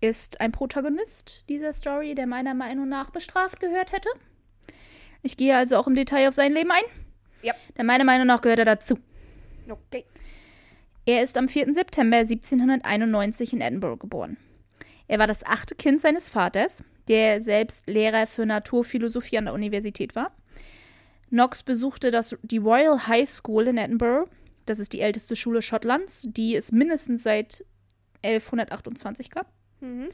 ist 0.00 0.40
ein 0.40 0.52
Protagonist 0.52 1.44
dieser 1.48 1.72
Story, 1.72 2.14
der 2.14 2.26
meiner 2.26 2.54
Meinung 2.54 2.88
nach 2.88 3.10
bestraft 3.10 3.60
gehört 3.60 3.92
hätte. 3.92 4.08
Ich 5.22 5.36
gehe 5.36 5.56
also 5.56 5.76
auch 5.76 5.86
im 5.86 5.94
Detail 5.94 6.28
auf 6.28 6.34
sein 6.34 6.52
Leben 6.52 6.70
ein. 6.70 6.84
Ja. 7.42 7.54
Denn 7.76 7.86
meiner 7.86 8.04
Meinung 8.04 8.26
nach 8.26 8.42
gehört 8.42 8.58
er 8.58 8.64
dazu. 8.64 8.98
Okay. 9.68 10.04
Er 11.06 11.22
ist 11.22 11.36
am 11.36 11.48
4. 11.48 11.74
September 11.74 12.18
1791 12.18 13.52
in 13.52 13.60
Edinburgh 13.60 13.98
geboren. 13.98 14.36
Er 15.06 15.18
war 15.18 15.26
das 15.26 15.44
achte 15.44 15.74
Kind 15.74 16.00
seines 16.00 16.28
Vaters, 16.28 16.82
der 17.08 17.42
selbst 17.42 17.86
Lehrer 17.86 18.26
für 18.26 18.46
Naturphilosophie 18.46 19.38
an 19.38 19.46
der 19.46 19.54
Universität 19.54 20.14
war. 20.14 20.32
Knox 21.28 21.62
besuchte 21.62 22.10
das, 22.10 22.36
die 22.42 22.58
Royal 22.58 23.06
High 23.06 23.28
School 23.28 23.66
in 23.66 23.76
Edinburgh. 23.76 24.30
Das 24.66 24.78
ist 24.78 24.92
die 24.92 25.00
älteste 25.00 25.36
Schule 25.36 25.62
Schottlands, 25.62 26.26
die 26.28 26.56
es 26.56 26.72
mindestens 26.72 27.22
seit 27.22 27.64
1128 28.22 29.30
gab. 29.30 29.52
Mhm. 29.80 30.08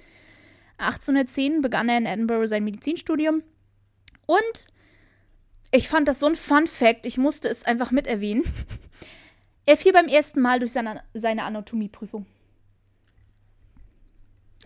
1810 0.79 1.61
begann 1.63 1.89
er 1.89 1.99
in 1.99 2.07
Edinburgh 2.07 2.47
sein 2.47 2.65
Medizinstudium. 2.65 3.43
Und 4.27 4.67
ich 5.73 5.89
fand 5.89 6.09
das 6.09 6.19
so 6.21 6.27
ein 6.27 6.35
Fun 6.35 6.67
Fact, 6.67 7.07
ich 7.07 7.19
musste 7.19 7.49
es 7.49 7.65
einfach 7.65 7.91
mit 7.91 8.07
erwähnen. 8.07 8.45
Er 9.67 9.77
fiel 9.77 9.93
beim 9.93 10.07
ersten 10.09 10.41
Mal 10.41 10.59
durch 10.59 10.73
seine, 10.73 11.05
seine 11.15 11.45
Anatomieprüfung. 11.45 12.27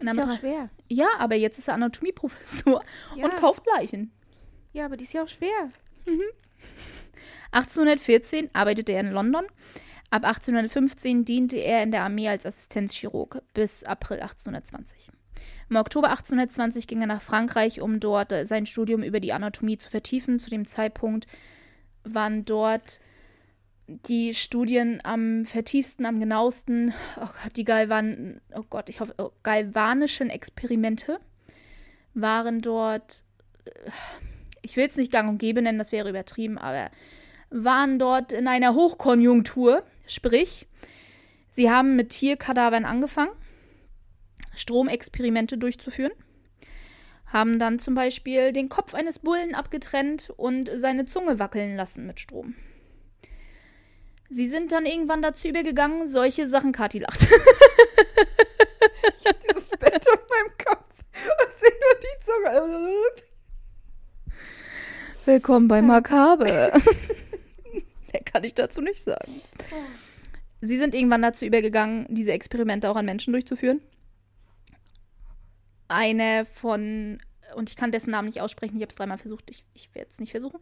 Ist 0.01 0.17
ja 0.17 0.25
auch 0.25 0.39
schwer. 0.39 0.71
ja, 0.89 1.09
aber 1.19 1.35
jetzt 1.35 1.59
ist 1.59 1.69
er 1.69 1.75
Anatomieprofessor 1.75 2.83
Ja. 3.17 3.25
und 3.25 3.37
kauft 3.37 3.65
Leichen. 3.77 4.13
Ja, 4.73 4.87
aber 4.87 4.97
die 4.97 5.05
ist 5.05 5.13
ja 5.13 5.23
auch 5.25 5.29
schwer. 5.29 5.71
1814 7.53 8.51
arbeitete 8.53 8.93
er 8.93 9.01
in 9.01 9.13
London. 9.13 9.45
Ab 10.11 10.25
1815 10.25 11.25
diente 11.25 11.57
er 11.57 11.83
in 11.83 11.91
der 11.91 12.03
Armee 12.03 12.29
als 12.29 12.47
Assistenzchirurg 12.47 13.43
bis 13.53 13.85
April 13.85 14.21
1820. 14.21 15.11
Im 15.71 15.77
Oktober 15.77 16.11
1820 16.11 16.87
ging 16.87 17.01
er 17.01 17.07
nach 17.07 17.23
Frankreich, 17.23 17.81
um 17.81 18.01
dort 18.01 18.33
äh, 18.33 18.47
sein 18.47 18.67
Studium 18.67 19.03
über 19.03 19.21
die 19.21 19.33
Anatomie 19.33 19.79
zu 19.79 19.89
vertiefen. 19.89 20.39
Zu 20.39 20.51
dem 20.51 20.67
Zeitpunkt 20.67 21.27
waren 22.05 22.45
dort 22.45 23.01
die 23.87 24.35
Studien 24.35 25.01
am 25.05 25.45
vertiefsten, 25.45 26.07
am 26.07 26.21
genauesten, 26.21 26.95
oh 27.17 27.27
Gott, 27.27 27.57
die 27.57 27.65
Galvan, 27.65 28.41
oh 28.55 28.65
Gott, 28.69 28.89
ich 28.89 29.01
hoffe, 29.01 29.15
oh, 29.19 29.31
galvanischen 29.43 30.31
Experimente 30.31 31.19
waren 32.15 32.61
dort, 32.61 33.25
äh, 33.65 33.91
ich 34.65 34.77
will 34.77 34.87
es 34.87 34.97
nicht 34.97 35.13
gang 35.13 35.29
und 35.29 35.39
gäbe 35.39 35.63
nennen, 35.63 35.79
das 35.79 35.93
wäre 35.93 36.09
übertrieben, 36.09 36.59
aber 36.59 36.91
waren 37.51 37.99
dort 37.99 38.33
in 38.33 38.49
einer 38.49 38.75
Hochkonjunktur, 38.75 39.85
sprich, 40.07 40.67
sie 41.51 41.71
haben 41.71 41.95
mit 41.97 42.09
Tierkadavern 42.09 42.85
angefangen, 42.85 43.33
Stromexperimente 44.57 45.59
durchzuführen, 45.59 46.13
haben 47.27 47.59
dann 47.59 47.79
zum 47.79 47.95
Beispiel 47.95 48.53
den 48.53 48.69
Kopf 48.69 48.95
eines 48.95 49.19
Bullen 49.19 49.55
abgetrennt 49.55 50.31
und 50.37 50.71
seine 50.75 51.05
Zunge 51.05 51.39
wackeln 51.39 51.77
lassen 51.77 52.07
mit 52.07 52.21
Strom. 52.21 52.55
Sie 54.31 54.49
sind 54.49 54.73
dann 54.73 54.87
irgendwann 54.87 55.23
dazu 55.23 55.49
übergegangen, 55.49 56.07
solche 56.07 56.49
Sachen, 56.49 56.73
Kathi 56.73 56.99
lacht. 57.01 57.21
Dieses 59.49 59.69
Bett 59.71 60.05
auf 60.11 60.21
meinem 60.29 60.51
Kopf. 60.65 60.85
Und 61.45 61.55
sehe 61.55 61.71
nur 61.71 62.01
die 62.01 62.19
Zunge. 62.21 63.34
Willkommen 65.27 65.69
bei 65.69 65.81
Makabe. 65.81 66.45
Mehr 68.13 68.23
kann 68.27 68.45
ich 68.45 68.53
dazu 68.53 68.83
nicht 68.83 69.03
sagen. 69.03 69.41
Sie 70.61 70.77
sind 70.77 70.95
irgendwann 70.95 71.23
dazu 71.23 71.47
übergegangen, 71.47 72.07
diese 72.11 72.33
Experimente 72.33 72.91
auch 72.91 72.97
an 72.97 73.07
Menschen 73.07 73.33
durchzuführen. 73.33 73.81
Einer 75.89 76.45
von, 76.45 77.23
und 77.57 77.71
ich 77.71 77.77
kann 77.77 77.91
dessen 77.91 78.11
Namen 78.11 78.29
nicht 78.29 78.43
aussprechen, 78.43 78.77
ich 78.77 78.83
habe 78.83 78.91
es 78.91 78.97
dreimal 78.97 79.17
versucht, 79.17 79.51
ich, 79.51 79.65
ich 79.73 79.95
werde 79.95 80.11
es 80.11 80.21
nicht 80.21 80.33
versuchen. 80.33 80.61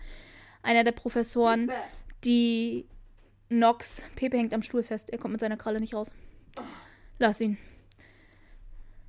Einer 0.63 0.85
der 0.85 0.93
Professoren, 0.93 1.73
die 2.23 2.87
Nox, 3.49 4.05
Pepe 4.15 4.37
hängt 4.37 4.55
am 4.55 4.63
Stuhl 4.63 4.85
fest, 4.85 5.11
er 5.11 5.19
kommt 5.19 5.33
mit 5.33 5.41
seiner 5.41 5.57
Kralle 5.57 5.81
nicht 5.81 5.95
raus. 5.95 6.15
Lass 7.19 7.41
ihn. 7.41 7.59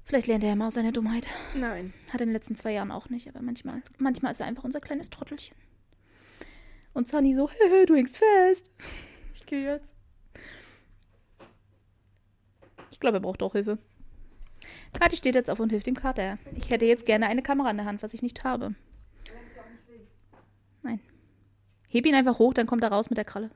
Vielleicht 0.04 0.28
lernt 0.28 0.44
er 0.44 0.50
ja 0.50 0.56
mal 0.56 0.68
aus 0.68 0.74
seiner 0.74 0.92
Dummheit. 0.92 1.28
Nein. 1.56 1.94
Hat 2.08 2.16
er 2.16 2.24
in 2.24 2.30
den 2.30 2.34
letzten 2.34 2.56
zwei 2.56 2.74
Jahren 2.74 2.92
auch 2.92 3.10
nicht, 3.10 3.28
aber 3.28 3.42
manchmal, 3.42 3.82
manchmal 3.98 4.32
ist 4.32 4.40
er 4.40 4.48
einfach 4.48 4.64
unser 4.64 4.82
kleines 4.82 5.10
Trottelchen. 5.10 5.56
Und 6.94 7.08
Sunny 7.08 7.34
so, 7.34 7.50
du 7.88 7.96
hängst 7.96 8.18
fest. 8.18 8.72
Ich 9.34 9.46
gehe 9.46 9.64
jetzt. 9.64 9.94
Ich 12.92 13.00
glaube, 13.00 13.18
er 13.18 13.22
braucht 13.22 13.42
auch 13.42 13.54
Hilfe. 13.54 13.78
Kathi 14.94 15.16
steht 15.16 15.36
jetzt 15.36 15.50
auf 15.50 15.60
und 15.60 15.72
hilft 15.72 15.88
dem 15.88 15.96
Kater. 15.96 16.38
Ich 16.56 16.70
hätte 16.70 16.86
jetzt 16.86 17.06
gerne 17.06 17.28
eine 17.28 17.42
Kamera 17.42 17.72
in 17.72 17.78
der 17.78 17.86
Hand, 17.86 18.04
was 18.04 18.14
ich 18.14 18.22
nicht 18.22 18.44
habe. 18.44 18.76
Heb 21.94 22.08
ihn 22.08 22.16
einfach 22.16 22.40
hoch, 22.40 22.56
dann 22.56 22.66
kommt 22.66 22.82
er 22.82 22.92
raus 22.92 23.12
mit 23.12 23.18
der 23.18 23.26
Kralle. 23.26 23.52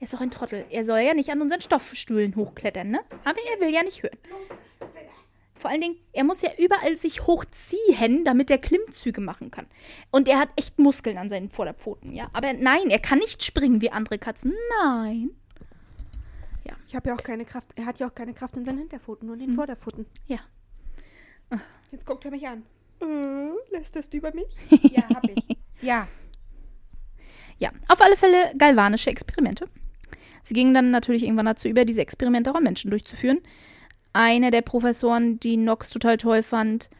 Er 0.00 0.04
ist 0.04 0.14
doch 0.14 0.20
ein 0.20 0.30
Trottel. 0.30 0.64
Er 0.70 0.84
soll 0.84 1.00
ja 1.00 1.14
nicht 1.14 1.30
an 1.30 1.40
unseren 1.40 1.60
Stoffstühlen 1.60 2.34
hochklettern, 2.34 2.90
ne? 2.90 3.00
Aber 3.24 3.38
er 3.52 3.60
will 3.60 3.72
ja 3.72 3.82
nicht 3.82 4.02
hören. 4.02 4.18
Vor 5.54 5.70
allen 5.70 5.82
Dingen, 5.82 5.96
er 6.12 6.24
muss 6.24 6.40
ja 6.40 6.50
überall 6.58 6.96
sich 6.96 7.26
hochziehen, 7.26 8.24
damit 8.24 8.50
er 8.50 8.56
Klimmzüge 8.58 9.20
machen 9.20 9.50
kann. 9.50 9.66
Und 10.10 10.26
er 10.26 10.38
hat 10.38 10.48
echt 10.56 10.78
Muskeln 10.78 11.18
an 11.18 11.28
seinen 11.28 11.50
Vorderpfoten, 11.50 12.14
ja. 12.14 12.24
Aber 12.32 12.54
nein, 12.54 12.88
er 12.88 12.98
kann 12.98 13.18
nicht 13.18 13.44
springen 13.44 13.82
wie 13.82 13.90
andere 13.90 14.18
Katzen. 14.18 14.54
Nein. 14.82 15.30
Ich 16.90 16.96
habe 16.96 17.08
ja 17.08 17.14
auch 17.14 17.22
keine 17.22 17.44
Kraft. 17.44 17.68
Er 17.76 17.86
hat 17.86 18.00
ja 18.00 18.08
auch 18.08 18.14
keine 18.16 18.34
Kraft 18.34 18.56
in 18.56 18.64
seinen 18.64 18.78
Hinterpfoten, 18.78 19.26
nur 19.26 19.36
in 19.36 19.46
den 19.46 19.54
Vorderpfoten. 19.54 20.06
Ja. 20.26 20.40
Jetzt 21.92 22.04
guckt 22.04 22.24
er 22.24 22.32
mich 22.32 22.44
an. 22.48 22.64
Äh, 23.00 23.52
lästerst 23.70 24.12
du 24.12 24.16
über 24.16 24.34
mich? 24.34 24.48
ja, 24.90 25.02
hab 25.14 25.24
ich. 25.24 25.56
Ja. 25.82 26.08
Ja, 27.58 27.70
auf 27.86 28.00
alle 28.00 28.16
Fälle 28.16 28.52
galvanische 28.58 29.08
Experimente. 29.08 29.68
Sie 30.42 30.54
gingen 30.54 30.74
dann 30.74 30.90
natürlich 30.90 31.24
irgendwann 31.24 31.46
dazu 31.46 31.68
über, 31.68 31.84
diese 31.84 32.00
Experimente 32.00 32.50
auch 32.50 32.56
an 32.56 32.62
Menschen 32.62 32.90
durchzuführen. 32.90 33.40
Einer 34.12 34.50
der 34.50 34.62
Professoren, 34.62 35.38
die 35.38 35.56
Knox 35.56 35.90
total 35.90 36.16
toll 36.16 36.42
fand, 36.42 36.90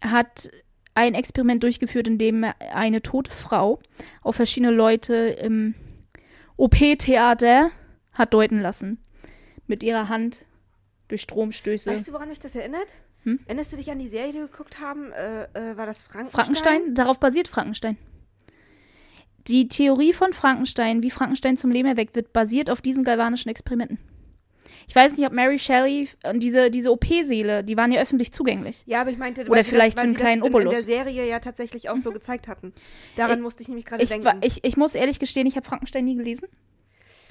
hat 0.00 0.50
ein 0.94 1.14
Experiment 1.14 1.62
durchgeführt, 1.62 2.06
in 2.06 2.18
dem 2.18 2.44
er 2.44 2.54
eine 2.74 3.02
tote 3.02 3.30
Frau 3.30 3.80
auf 4.22 4.36
verschiedene 4.36 4.72
Leute 4.72 5.14
im 5.14 5.74
OP-Theater 6.56 7.70
hat 8.12 8.34
deuten 8.34 8.58
lassen. 8.58 9.02
Mit 9.66 9.82
ihrer 9.82 10.08
Hand 10.08 10.44
durch 11.08 11.22
Stromstöße. 11.22 11.90
Weißt 11.90 12.08
du, 12.08 12.12
woran 12.12 12.28
mich 12.28 12.40
das 12.40 12.54
erinnert? 12.54 12.86
Hm? 13.24 13.40
Erinnerst 13.46 13.72
du 13.72 13.76
dich 13.76 13.90
an 13.90 13.98
die 13.98 14.08
Serie, 14.08 14.32
die 14.32 14.38
wir 14.38 14.48
geguckt 14.48 14.80
haben? 14.80 15.12
Äh, 15.12 15.44
äh, 15.44 15.76
war 15.76 15.86
das 15.86 16.02
Frankenstein? 16.02 16.44
Frankenstein? 16.44 16.94
Darauf 16.94 17.20
basiert 17.20 17.48
Frankenstein. 17.48 17.96
Die 19.48 19.68
Theorie 19.68 20.12
von 20.12 20.32
Frankenstein, 20.32 21.02
wie 21.02 21.10
Frankenstein 21.10 21.56
zum 21.56 21.70
Leben 21.70 21.88
erweckt 21.88 22.14
wird, 22.14 22.32
basiert 22.32 22.70
auf 22.70 22.80
diesen 22.80 23.04
galvanischen 23.04 23.48
Experimenten. 23.48 23.98
Ich 24.88 24.94
weiß 24.94 25.16
nicht, 25.16 25.26
ob 25.26 25.32
Mary 25.32 25.58
Shelley 25.58 26.08
und 26.24 26.42
diese, 26.42 26.70
diese 26.70 26.90
OP-Seele, 26.92 27.62
die 27.64 27.76
waren 27.76 27.92
ja 27.92 28.00
öffentlich 28.00 28.32
zugänglich. 28.32 28.82
Ja, 28.86 29.00
aber 29.00 29.10
ich 29.10 29.16
meinte, 29.18 29.48
Oder 29.48 29.64
vielleicht 29.64 29.96
das, 29.98 30.04
einen 30.04 30.14
kleinen 30.14 30.42
in, 30.42 30.48
in 30.48 30.54
Obolus. 30.54 30.74
der 30.74 30.82
Serie 30.82 31.26
ja 31.28 31.38
tatsächlich 31.38 31.88
auch 31.88 31.96
so 31.96 32.10
gezeigt 32.12 32.48
hatten. 32.48 32.72
Daran 33.16 33.38
Ich- 33.38 33.42
musste 33.42 33.62
ich 33.62 33.68
nämlich 33.68 33.86
gerade 33.86 34.04
denken. 34.04 34.28
ich, 34.42 34.64
ich 34.64 34.76
muss 34.76 34.94
ehrlich 34.94 35.18
gestehen, 35.18 35.46
ich 35.46 35.56
habe 35.56 35.66
Frankenstein 35.66 36.04
nie 36.04 36.16
gelesen. 36.16 36.48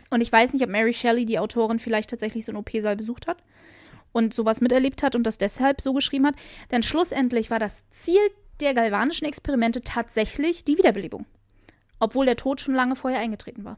Und 0.09 0.21
ich 0.21 0.31
weiß 0.31 0.53
nicht, 0.53 0.63
ob 0.63 0.69
Mary 0.69 0.93
Shelley, 0.93 1.25
die 1.25 1.39
Autorin, 1.39 1.79
vielleicht 1.79 2.09
tatsächlich 2.09 2.45
so 2.45 2.51
einen 2.51 2.57
OP-Saal 2.59 2.95
besucht 2.95 3.27
hat 3.27 3.37
und 4.11 4.33
sowas 4.33 4.59
miterlebt 4.61 5.03
hat 5.03 5.15
und 5.15 5.23
das 5.23 5.37
deshalb 5.37 5.81
so 5.81 5.93
geschrieben 5.93 6.27
hat. 6.27 6.35
Denn 6.71 6.83
schlussendlich 6.83 7.49
war 7.51 7.59
das 7.59 7.83
Ziel 7.91 8.19
der 8.59 8.73
galvanischen 8.73 9.25
Experimente 9.25 9.81
tatsächlich 9.81 10.63
die 10.65 10.77
Wiederbelebung. 10.77 11.25
Obwohl 12.01 12.25
der 12.25 12.35
Tod 12.35 12.59
schon 12.59 12.73
lange 12.73 12.95
vorher 12.95 13.19
eingetreten 13.19 13.63
war. 13.63 13.77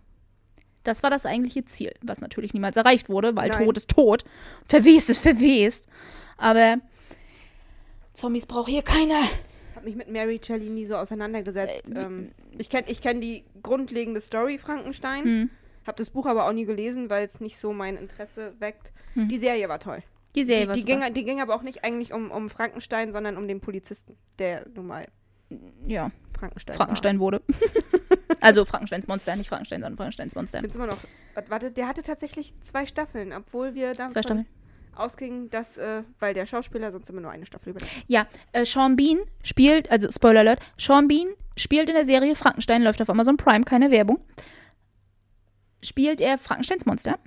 Das 0.83 1.03
war 1.03 1.09
das 1.09 1.25
eigentliche 1.25 1.65
Ziel, 1.65 1.93
was 2.01 2.21
natürlich 2.21 2.53
niemals 2.53 2.77
erreicht 2.77 3.09
wurde, 3.09 3.35
weil 3.35 3.49
Nein. 3.49 3.65
Tod 3.65 3.77
ist 3.77 3.89
tot. 3.89 4.23
Verwest 4.65 5.09
ist 5.09 5.19
verwest. 5.19 5.87
Aber 6.37 6.77
Zombies 8.13 8.45
braucht 8.45 8.69
hier 8.69 8.81
keiner. 8.81 9.21
Ich 9.71 9.75
habe 9.75 9.85
mich 9.85 9.95
mit 9.95 10.09
Mary 10.09 10.39
Shelley 10.43 10.69
nie 10.69 10.85
so 10.85 10.95
auseinandergesetzt. 10.95 11.89
Äh, 11.89 11.99
ähm, 12.01 12.31
ich 12.57 12.69
kenne 12.69 12.85
ich 12.89 13.01
kenn 13.01 13.19
die 13.19 13.43
grundlegende 13.61 14.21
Story 14.21 14.57
Frankenstein, 14.57 15.23
Hm. 15.25 15.49
habe 15.85 15.97
das 15.97 16.09
Buch 16.09 16.25
aber 16.25 16.47
auch 16.47 16.53
nie 16.53 16.65
gelesen, 16.65 17.09
weil 17.09 17.25
es 17.25 17.41
nicht 17.41 17.57
so 17.57 17.73
mein 17.73 17.97
Interesse 17.97 18.53
weckt. 18.59 18.93
Hm. 19.15 19.27
Die 19.27 19.37
Serie 19.37 19.67
war 19.67 19.79
toll. 19.79 19.99
Die 20.35 20.45
Serie 20.45 20.63
Die, 20.63 20.67
war 20.69 20.75
die, 20.75 20.81
super. 20.81 20.99
ging, 20.99 21.13
die 21.13 21.23
ging 21.25 21.41
aber 21.41 21.55
auch 21.55 21.63
nicht 21.63 21.83
eigentlich 21.83 22.13
um, 22.13 22.31
um 22.31 22.49
Frankenstein, 22.49 23.11
sondern 23.11 23.35
um 23.37 23.47
den 23.47 23.59
Polizisten, 23.59 24.15
der 24.39 24.65
nun 24.73 24.87
mal 24.87 25.05
ja, 25.85 26.11
Frankenstein, 26.43 26.75
Frankenstein 26.75 27.19
wurde. 27.19 27.41
also 28.41 28.65
Frankensteins 28.65 29.07
Monster, 29.07 29.35
nicht 29.35 29.47
Frankenstein, 29.47 29.81
sondern 29.81 29.97
Frankensteins 29.97 30.35
Monster. 30.35 30.59
finde 30.59 30.75
immer 30.75 30.87
noch. 30.87 30.97
Warte, 31.47 31.71
der 31.71 31.87
hatte 31.87 32.03
tatsächlich 32.03 32.53
zwei 32.61 32.85
Staffeln, 32.85 33.31
obwohl 33.33 33.73
wir 33.75 33.93
Zwei 33.93 34.07
davon 34.07 34.23
Staffeln. 34.23 34.47
ausgingen, 34.95 35.49
dass, 35.49 35.77
äh, 35.77 36.03
weil 36.19 36.33
der 36.33 36.45
Schauspieler 36.45 36.91
sonst 36.91 37.09
immer 37.09 37.21
nur 37.21 37.31
eine 37.31 37.45
Staffel 37.45 37.69
überlebt. 37.69 37.91
Ja, 38.07 38.27
äh, 38.51 38.65
Sean 38.65 38.95
Bean 38.95 39.19
spielt, 39.43 39.89
also 39.91 40.11
Spoiler 40.11 40.41
Alert, 40.41 40.59
Sean 40.77 41.07
Bean 41.07 41.27
spielt 41.57 41.89
in 41.89 41.95
der 41.95 42.05
Serie 42.05 42.35
Frankenstein, 42.35 42.83
läuft 42.83 43.01
auf 43.01 43.09
Amazon 43.09 43.37
Prime, 43.37 43.63
keine 43.63 43.89
Werbung. 43.91 44.19
Spielt 45.81 46.21
er 46.21 46.37
Frankensteins 46.37 46.85
Monster. 46.85 47.19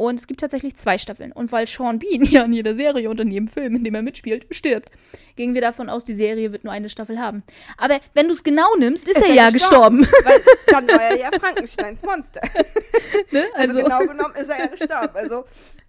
Und 0.00 0.18
es 0.18 0.26
gibt 0.26 0.40
tatsächlich 0.40 0.76
zwei 0.76 0.96
Staffeln. 0.96 1.30
Und 1.30 1.52
weil 1.52 1.66
Sean 1.66 1.98
Bean 1.98 2.22
ja 2.24 2.42
in 2.44 2.54
jeder 2.54 2.74
Serie 2.74 3.10
und 3.10 3.20
in 3.20 3.30
jedem 3.30 3.48
Film, 3.48 3.76
in 3.76 3.84
dem 3.84 3.94
er 3.94 4.00
mitspielt, 4.00 4.46
stirbt, 4.50 4.90
gingen 5.36 5.52
wir 5.54 5.60
davon 5.60 5.90
aus, 5.90 6.06
die 6.06 6.14
Serie 6.14 6.52
wird 6.52 6.64
nur 6.64 6.72
eine 6.72 6.88
Staffel 6.88 7.18
haben. 7.18 7.42
Aber 7.76 8.00
wenn 8.14 8.26
du 8.26 8.32
es 8.32 8.42
genau 8.42 8.74
nimmst, 8.78 9.06
ist, 9.08 9.18
Ist 9.18 9.24
er 9.24 9.28
er 9.28 9.34
ja 9.34 9.50
gestorben. 9.50 9.98
gestorben. 10.00 10.24
Weil 10.24 10.40
dann 10.68 10.88
war 10.88 11.02
er 11.02 11.18
ja 11.18 11.30
Frankensteins 11.38 12.02
Monster. 12.02 12.40
ne? 13.30 13.44
Also, 13.54 13.78
Also, 13.78 13.82
genau 13.82 13.98
genommen 14.06 14.34
ist 14.36 14.48
er 14.48 14.58
ja 14.58 14.66
gestorben. 14.68 15.14
Also 15.14 15.44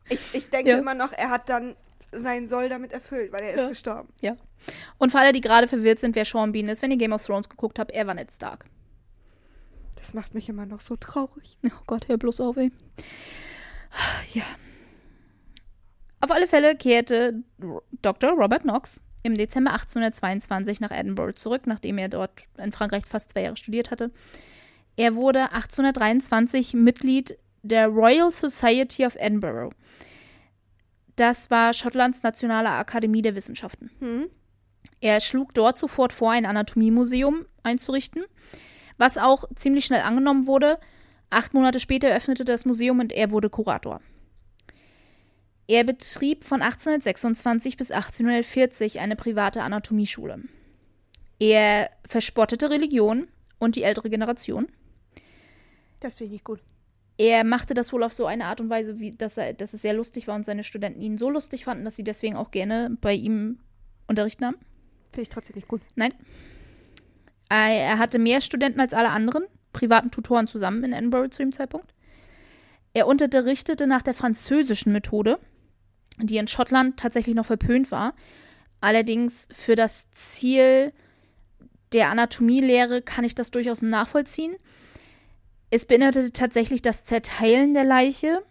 ich, 0.09 0.19
ich 0.33 0.49
denke 0.49 0.71
Ja. 0.71 0.77
immer 0.79 0.93
noch, 0.93 1.13
er 1.13 1.29
hat 1.29 1.47
dann 1.47 1.75
sein 2.11 2.45
Soll 2.47 2.67
damit 2.67 2.91
erfüllt, 2.91 3.31
weil 3.31 3.41
er 3.43 3.53
ist 3.53 3.59
Ja. 3.61 3.69
gestorben. 3.69 4.09
ja. 4.21 4.35
Und 4.97 5.11
für 5.13 5.19
alle, 5.19 5.31
die 5.31 5.39
gerade 5.41 5.69
verwirrt 5.69 5.99
sind, 5.99 6.17
wer 6.17 6.25
Sean 6.25 6.51
Bean 6.51 6.67
ist, 6.67 6.81
wenn 6.81 6.91
ihr 6.91 6.97
Game 6.97 7.13
of 7.13 7.25
Thrones 7.25 7.47
geguckt 7.47 7.79
habt, 7.79 7.91
er 7.91 8.05
war 8.07 8.13
Ned 8.13 8.29
Stark. 8.29 8.65
Das 9.95 10.13
macht 10.13 10.33
mich 10.33 10.49
immer 10.49 10.65
noch 10.65 10.81
so 10.81 10.97
traurig. 10.97 11.57
Oh 11.65 11.83
Gott, 11.87 12.07
hör 12.09 12.17
bloß 12.17 12.41
auf, 12.41 12.57
ey. 12.57 12.71
Ja. 14.33 14.43
Auf 16.21 16.31
alle 16.31 16.47
Fälle 16.47 16.75
kehrte 16.75 17.43
Dr. 18.01 18.31
Robert 18.31 18.61
Knox 18.61 19.01
im 19.23 19.35
Dezember 19.35 19.71
1822 19.71 20.79
nach 20.79 20.91
Edinburgh 20.91 21.35
zurück, 21.35 21.63
nachdem 21.65 21.97
er 21.97 22.09
dort 22.09 22.31
in 22.57 22.71
Frankreich 22.71 23.05
fast 23.05 23.31
zwei 23.31 23.43
Jahre 23.43 23.57
studiert 23.57 23.91
hatte. 23.91 24.11
Er 24.95 25.15
wurde 25.15 25.51
1823 25.51 26.73
Mitglied 26.73 27.37
der 27.63 27.87
Royal 27.87 28.31
Society 28.31 29.05
of 29.05 29.15
Edinburgh. 29.15 29.75
Das 31.15 31.51
war 31.51 31.73
Schottlands 31.73 32.23
nationale 32.23 32.69
Akademie 32.69 33.21
der 33.21 33.35
Wissenschaften. 33.35 33.91
Hm? 33.99 34.29
Er 34.99 35.19
schlug 35.19 35.53
dort 35.53 35.77
sofort 35.77 36.13
vor, 36.13 36.31
ein 36.31 36.45
Anatomiemuseum 36.45 37.45
einzurichten, 37.63 38.23
was 38.97 39.17
auch 39.17 39.45
ziemlich 39.55 39.85
schnell 39.85 40.01
angenommen 40.01 40.47
wurde. 40.47 40.79
Acht 41.31 41.53
Monate 41.53 41.79
später 41.79 42.13
öffnete 42.13 42.43
das 42.43 42.65
Museum 42.65 42.99
und 42.99 43.13
er 43.13 43.31
wurde 43.31 43.49
Kurator. 43.49 44.01
Er 45.67 45.85
betrieb 45.85 46.43
von 46.43 46.61
1826 46.61 47.77
bis 47.77 47.89
1840 47.91 48.99
eine 48.99 49.15
private 49.15 49.63
Anatomieschule. 49.63 50.43
Er 51.39 51.89
verspottete 52.05 52.69
Religion 52.69 53.29
und 53.59 53.77
die 53.77 53.83
ältere 53.83 54.09
Generation. 54.09 54.67
Das 56.01 56.15
finde 56.15 56.25
ich 56.27 56.31
nicht 56.33 56.43
gut. 56.43 56.59
Er 57.17 57.45
machte 57.45 57.73
das 57.73 57.93
wohl 57.93 58.03
auf 58.03 58.11
so 58.11 58.25
eine 58.25 58.45
Art 58.45 58.59
und 58.59 58.69
Weise, 58.69 58.99
wie, 58.99 59.13
dass, 59.13 59.37
er, 59.37 59.53
dass 59.53 59.73
es 59.73 59.81
sehr 59.81 59.93
lustig 59.93 60.27
war 60.27 60.35
und 60.35 60.43
seine 60.43 60.63
Studenten 60.63 60.99
ihn 60.99 61.17
so 61.17 61.29
lustig 61.29 61.63
fanden, 61.63 61.85
dass 61.85 61.95
sie 61.95 62.03
deswegen 62.03 62.35
auch 62.35 62.51
gerne 62.51 62.97
bei 62.99 63.13
ihm 63.13 63.59
Unterricht 64.05 64.41
nahmen. 64.41 64.57
Finde 65.11 65.21
ich 65.21 65.29
trotzdem 65.29 65.55
nicht 65.55 65.69
gut. 65.69 65.81
Nein. 65.95 66.13
Äh, 67.49 67.77
Er 67.77 67.99
hatte 67.99 68.19
mehr 68.19 68.41
Studenten 68.41 68.81
als 68.81 68.93
alle 68.93 69.09
anderen 69.09 69.45
privaten 69.73 70.11
Tutoren 70.11 70.47
zusammen 70.47 70.83
in 70.83 70.93
Edinburgh 70.93 71.29
zu 71.29 71.41
dem 71.41 71.53
Zeitpunkt. 71.53 71.93
Er 72.93 73.07
unterrichtete 73.07 73.87
nach 73.87 74.01
der 74.01 74.13
französischen 74.13 74.91
Methode, 74.91 75.39
die 76.19 76.37
in 76.37 76.47
Schottland 76.47 76.97
tatsächlich 76.97 77.35
noch 77.35 77.45
verpönt 77.45 77.91
war. 77.91 78.13
Allerdings 78.81 79.47
für 79.53 79.75
das 79.75 80.11
Ziel 80.11 80.91
der 81.93 82.09
Anatomielehre 82.09 83.01
kann 83.01 83.23
ich 83.23 83.35
das 83.35 83.51
durchaus 83.51 83.81
nachvollziehen. 83.81 84.55
Es 85.69 85.85
beinhaltete 85.85 86.33
tatsächlich 86.33 86.81
das 86.81 87.03
Zerteilen 87.03 87.73
der 87.73 87.85
Leiche. 87.85 88.43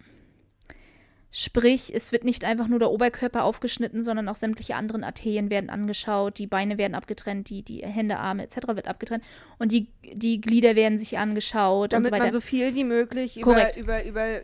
Sprich, 1.32 1.94
es 1.94 2.10
wird 2.10 2.24
nicht 2.24 2.44
einfach 2.44 2.66
nur 2.66 2.80
der 2.80 2.90
Oberkörper 2.90 3.44
aufgeschnitten, 3.44 4.02
sondern 4.02 4.28
auch 4.28 4.34
sämtliche 4.34 4.74
anderen 4.74 5.04
Arterien 5.04 5.48
werden 5.48 5.70
angeschaut, 5.70 6.38
die 6.38 6.48
Beine 6.48 6.76
werden 6.76 6.96
abgetrennt, 6.96 7.48
die, 7.50 7.62
die 7.62 7.82
Hände, 7.86 8.18
Arme 8.18 8.42
etc. 8.42 8.56
wird 8.68 8.88
abgetrennt 8.88 9.22
und 9.58 9.70
die, 9.70 9.86
die 10.12 10.40
Glieder 10.40 10.74
werden 10.74 10.98
sich 10.98 11.18
angeschaut 11.18 11.92
Damit 11.92 12.06
und 12.06 12.10
so 12.10 12.12
weiter. 12.12 12.24
man 12.24 12.32
so 12.32 12.40
viel 12.40 12.74
wie 12.74 12.82
möglich 12.82 13.36
über, 13.36 13.52
Korrekt. 13.52 13.76
über, 13.76 14.04
über 14.04 14.40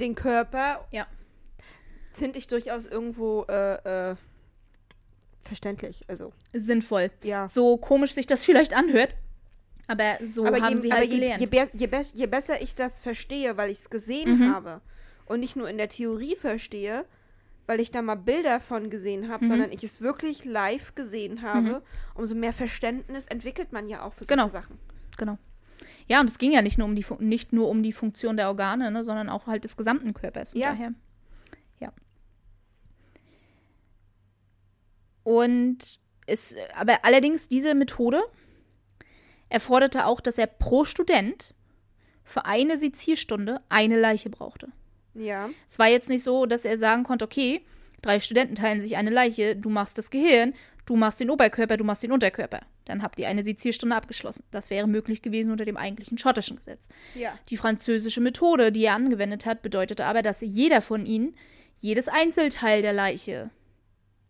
den 0.00 0.14
Körper, 0.14 0.86
Ja. 0.90 1.06
finde 2.12 2.38
ich 2.38 2.48
durchaus 2.48 2.84
irgendwo 2.84 3.44
äh, 3.48 4.10
äh, 4.10 4.16
verständlich. 5.42 6.02
Also, 6.08 6.32
Sinnvoll. 6.52 7.10
ja. 7.22 7.48
So 7.48 7.76
komisch 7.78 8.12
sich 8.12 8.26
das 8.26 8.44
vielleicht 8.44 8.74
anhört, 8.74 9.14
aber 9.86 10.18
so 10.26 10.44
aber 10.46 10.60
haben 10.60 10.74
je, 10.76 10.80
sie 10.82 10.92
halt 10.92 11.10
je, 11.10 11.18
gelernt. 11.18 11.40
je, 11.40 11.46
je, 11.72 11.86
be 11.86 12.02
je 12.14 12.26
besser 12.26 12.60
ich 12.60 12.74
das 12.74 13.00
verstehe, 13.00 13.56
weil 13.56 13.70
ich 13.70 13.78
es 13.80 13.88
gesehen 13.90 14.38
Mhm. 14.40 14.52
habe 14.54 14.80
und 15.26 15.40
nicht 15.40 15.56
nur 15.56 15.68
in 15.68 15.78
der 15.78 15.88
Theorie 15.88 16.36
verstehe, 16.36 17.04
weil 17.66 17.80
ich 17.80 17.90
da 17.90 18.02
mal 18.02 18.14
Bilder 18.16 18.60
von 18.60 18.90
gesehen 18.90 19.28
habe, 19.28 19.44
Mhm. 19.44 19.48
sondern 19.48 19.72
ich 19.72 19.82
es 19.84 20.00
wirklich 20.00 20.44
live 20.44 20.94
gesehen 20.94 21.40
habe, 21.42 21.82
umso 22.14 22.34
mehr 22.34 22.52
Verständnis 22.52 23.26
entwickelt 23.26 23.72
man 23.72 23.88
ja 23.88 24.02
auch 24.02 24.12
für 24.12 24.24
solche 24.24 24.34
Genau. 24.34 24.48
Sachen. 24.48 24.78
Genau. 25.16 25.38
Ja, 26.06 26.20
und 26.20 26.28
es 26.28 26.38
ging 26.38 26.52
ja 26.52 26.60
nicht 26.62 26.76
nur 26.78 26.86
um 26.86 26.94
die, 26.94 27.02
Fu- 27.02 27.16
nicht 27.20 27.52
nur 27.54 27.68
um 27.68 27.82
die 27.82 27.92
Funktion 27.92 28.36
der 28.36 28.48
Organe, 28.48 28.90
ne, 28.90 29.02
sondern 29.04 29.28
auch 29.30 29.46
halt 29.46 29.64
des 29.64 29.76
gesamten 29.76 30.12
Körpers. 30.12 30.52
Und 30.54 30.60
Ja. 30.60 30.70
Daher, 30.72 30.92
ja. 31.80 31.92
Und 35.22 35.98
es, 36.26 36.54
aber 36.74 37.04
allerdings 37.04 37.48
diese 37.48 37.74
Methode 37.74 38.22
Er 39.50 39.60
forderte 39.60 40.06
auch, 40.06 40.20
dass 40.20 40.38
er 40.38 40.46
pro 40.46 40.84
Student 40.84 41.54
für 42.24 42.44
eine 42.46 42.76
Sezierstunde 42.76 43.60
eine 43.68 44.00
Leiche 44.00 44.28
brauchte. 44.30 44.68
Ja. 45.14 45.50
Es 45.68 45.78
war 45.78 45.88
jetzt 45.88 46.08
nicht 46.08 46.22
so, 46.22 46.46
dass 46.46 46.64
er 46.64 46.78
sagen 46.78 47.04
konnte, 47.04 47.24
okay, 47.24 47.62
drei 48.02 48.20
Studenten 48.20 48.54
teilen 48.54 48.80
sich 48.80 48.96
eine 48.96 49.10
Leiche, 49.10 49.56
du 49.56 49.70
machst 49.70 49.98
das 49.98 50.10
Gehirn, 50.10 50.54
du 50.86 50.96
machst 50.96 51.20
den 51.20 51.30
Oberkörper, 51.30 51.76
du 51.76 51.84
machst 51.84 52.02
den 52.02 52.12
Unterkörper. 52.12 52.60
Dann 52.84 53.02
habt 53.02 53.18
ihr 53.18 53.28
eine 53.28 53.42
Sezierstunde 53.42 53.96
abgeschlossen. 53.96 54.44
Das 54.50 54.68
wäre 54.68 54.86
möglich 54.86 55.22
gewesen 55.22 55.52
unter 55.52 55.64
dem 55.64 55.78
eigentlichen 55.78 56.18
schottischen 56.18 56.56
Gesetz. 56.56 56.88
Ja. 57.14 57.38
Die 57.48 57.56
französische 57.56 58.20
Methode, 58.20 58.72
die 58.72 58.84
er 58.84 58.94
angewendet 58.94 59.46
hat, 59.46 59.62
bedeutete 59.62 60.04
aber, 60.04 60.22
dass 60.22 60.42
jeder 60.42 60.82
von 60.82 61.06
ihnen 61.06 61.34
jedes 61.78 62.08
Einzelteil 62.08 62.82
der 62.82 62.92
Leiche 62.92 63.50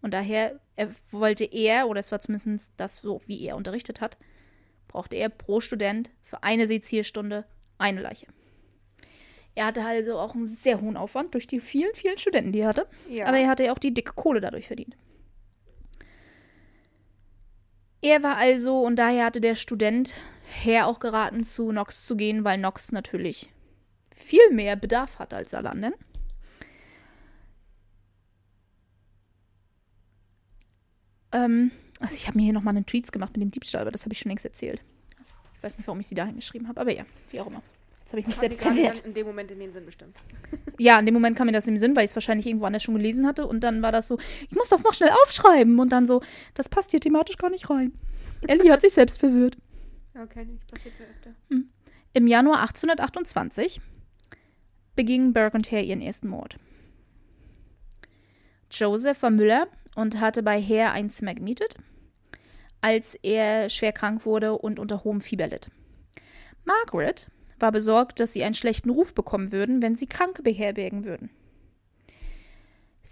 und 0.05 0.13
daher 0.13 0.61
er 0.77 0.91
wollte 1.13 1.45
er, 1.45 1.89
oder 1.89 1.99
es 1.99 2.13
war 2.13 2.21
zumindest 2.21 2.73
das 2.77 2.97
so, 2.97 3.23
wie 3.27 3.43
er 3.47 3.57
unterrichtet 3.57 4.03
hat, 4.03 4.19
brauchte 4.87 5.17
er 5.17 5.31
pro 5.31 5.61
Student 5.61 6.11
für 6.21 6.43
eine 6.43 6.67
Sezierstunde 6.67 7.47
eine 7.79 8.03
Leiche. 8.03 8.27
Er 9.55 9.67
hatte 9.67 9.85
also 9.85 10.19
auch 10.19 10.35
einen 10.35 10.47
sehr 10.47 10.81
hohen 10.81 10.97
Aufwand 10.97 11.35
durch 11.35 11.47
die 11.47 11.61
vielen, 11.61 11.95
vielen 11.95 12.19
Studenten, 12.19 12.53
die 12.53 12.61
er 12.61 12.69
hatte. 12.69 12.89
Ja. 13.09 13.27
Aber 13.27 13.39
er 13.39 13.49
hatte 13.49 13.65
ja 13.65 13.73
auch 13.73 13.79
die 13.79 13.95
dicke 13.95 14.13
Kohle 14.15 14.41
dadurch 14.41 14.67
verdient. 14.67 14.97
Er 18.03 18.23
war 18.23 18.37
also, 18.37 18.83
und 18.83 18.97
daher 18.97 19.25
hatte 19.25 19.41
der 19.41 19.55
Student 19.55 20.15
Herr 20.63 20.89
auch 20.89 20.99
geraten, 20.99 21.43
zu 21.43 21.73
Nox 21.73 22.05
zu 22.05 22.17
gehen, 22.17 22.45
weil 22.45 22.59
Nox 22.59 22.93
natürlich 22.93 23.51
viel 24.15 24.51
mehr 24.51 24.77
Bedarf 24.77 25.19
hat 25.19 25.33
als 25.33 25.55
alle 25.55 25.71
anderen. 25.71 25.95
Ähm, 31.33 31.71
also 32.01 32.15
ich 32.15 32.27
habe 32.27 32.37
mir 32.37 32.45
hier 32.45 32.53
nochmal 32.53 32.77
einen 32.77 32.87
Tweets 32.87 33.11
gemacht 33.11 33.33
mit 33.33 33.43
dem 33.43 33.51
Diebstahl, 33.51 33.83
aber 33.83 33.91
das 33.91 34.05
habe 34.05 34.13
ich 34.13 34.19
schon 34.19 34.31
längst 34.31 34.45
erzählt. 34.45 34.83
Ich 35.57 35.63
weiß 35.63 35.79
nicht, 35.79 35.87
warum 35.87 36.01
ich 36.01 36.07
sie 36.07 36.15
da 36.15 36.27
hingeschrieben 36.27 36.69
habe, 36.69 36.81
aber 36.81 36.93
ja, 36.93 37.05
wie 37.31 37.41
auch 37.41 37.47
immer. 37.47 37.63
Jetzt 38.05 38.13
habe 38.13 38.21
ich 38.21 38.27
mich 38.27 38.37
Hat 38.37 38.41
selbst 38.41 38.63
verwehrt. 38.63 38.99
dann 39.01 39.07
in 39.07 39.15
dem 39.15 39.27
Moment 39.27 39.51
in 39.51 39.59
den 39.61 39.73
Sinn 39.73 39.87
bestimmt. 39.87 40.15
Ja, 40.79 40.99
in 40.99 41.07
dem 41.07 41.15
Moment 41.15 41.39
kam 41.39 41.47
mir 41.47 41.53
das 41.53 41.69
im 41.69 41.77
Sinn, 41.79 41.95
weil 41.97 42.05
ich 42.05 42.11
es 42.11 42.17
wahrscheinlich 42.17 42.47
irgendwo 42.47 42.67
anders 42.67 42.83
schon 42.83 42.97
gelesen 42.97 43.27
hatte. 43.27 43.47
Und 43.47 43.61
dann 43.61 43.81
war 43.81 43.93
das 43.93 44.09
so, 44.09 44.19
ich 44.19 44.55
muss 44.57 44.69
das 44.69 44.83
noch 44.83 44.93
schnell 44.93 45.11
aufschreiben. 45.23 45.79
Und 45.79 45.91
dann 45.91 46.05
so, 46.05 46.21
das 46.55 46.69
passt 46.69 46.91
hier 46.91 47.01
thematisch 47.01 47.39
gar 47.39 47.49
nicht 47.49 47.71
rein. 47.71 47.93
Ellie 48.47 48.71
hat 48.73 48.81
sich 48.83 48.93
selbst 48.93 49.21
verwirrt. 49.21 49.57
Okay, 50.21 50.45
nicht 50.45 50.67
passiert 50.67 50.95
mir 50.99 51.07
öfter. 51.07 51.31
Im 52.13 52.27
Januar 52.27 52.61
1828 52.63 53.81
beging 54.97 55.33
Burke 55.33 55.57
und 55.57 55.71
Hare 55.73 55.83
ihren 55.83 56.03
ersten 56.03 56.29
Mord. 56.29 56.59
Joseph 58.71 59.23
war 59.23 59.31
Müller 59.31 59.69
und 59.95 60.21
hatte 60.21 60.43
bei 60.43 60.61
Hare 60.61 60.91
ein 60.91 61.09
Zimmer 61.09 61.35
gemietet, 61.35 61.77
als 62.81 63.15
er 63.23 63.71
schwer 63.71 63.93
krank 63.93 64.27
wurde 64.27 64.59
und 64.59 64.79
unter 64.79 65.05
hohem 65.05 65.21
Fieber 65.21 65.47
litt. 65.47 65.71
Margaret 66.65 67.29
war 67.59 67.73
besorgt, 67.73 68.21
dass 68.21 68.33
sie 68.33 68.45
einen 68.45 68.55
schlechten 68.55 68.91
Ruf 68.91 69.15
bekommen 69.15 69.53
würden, 69.53 69.83
wenn 69.83 69.97
sie 69.97 70.07
Kranke 70.07 70.43
beherbergen 70.43 71.05
würden. 71.05 71.31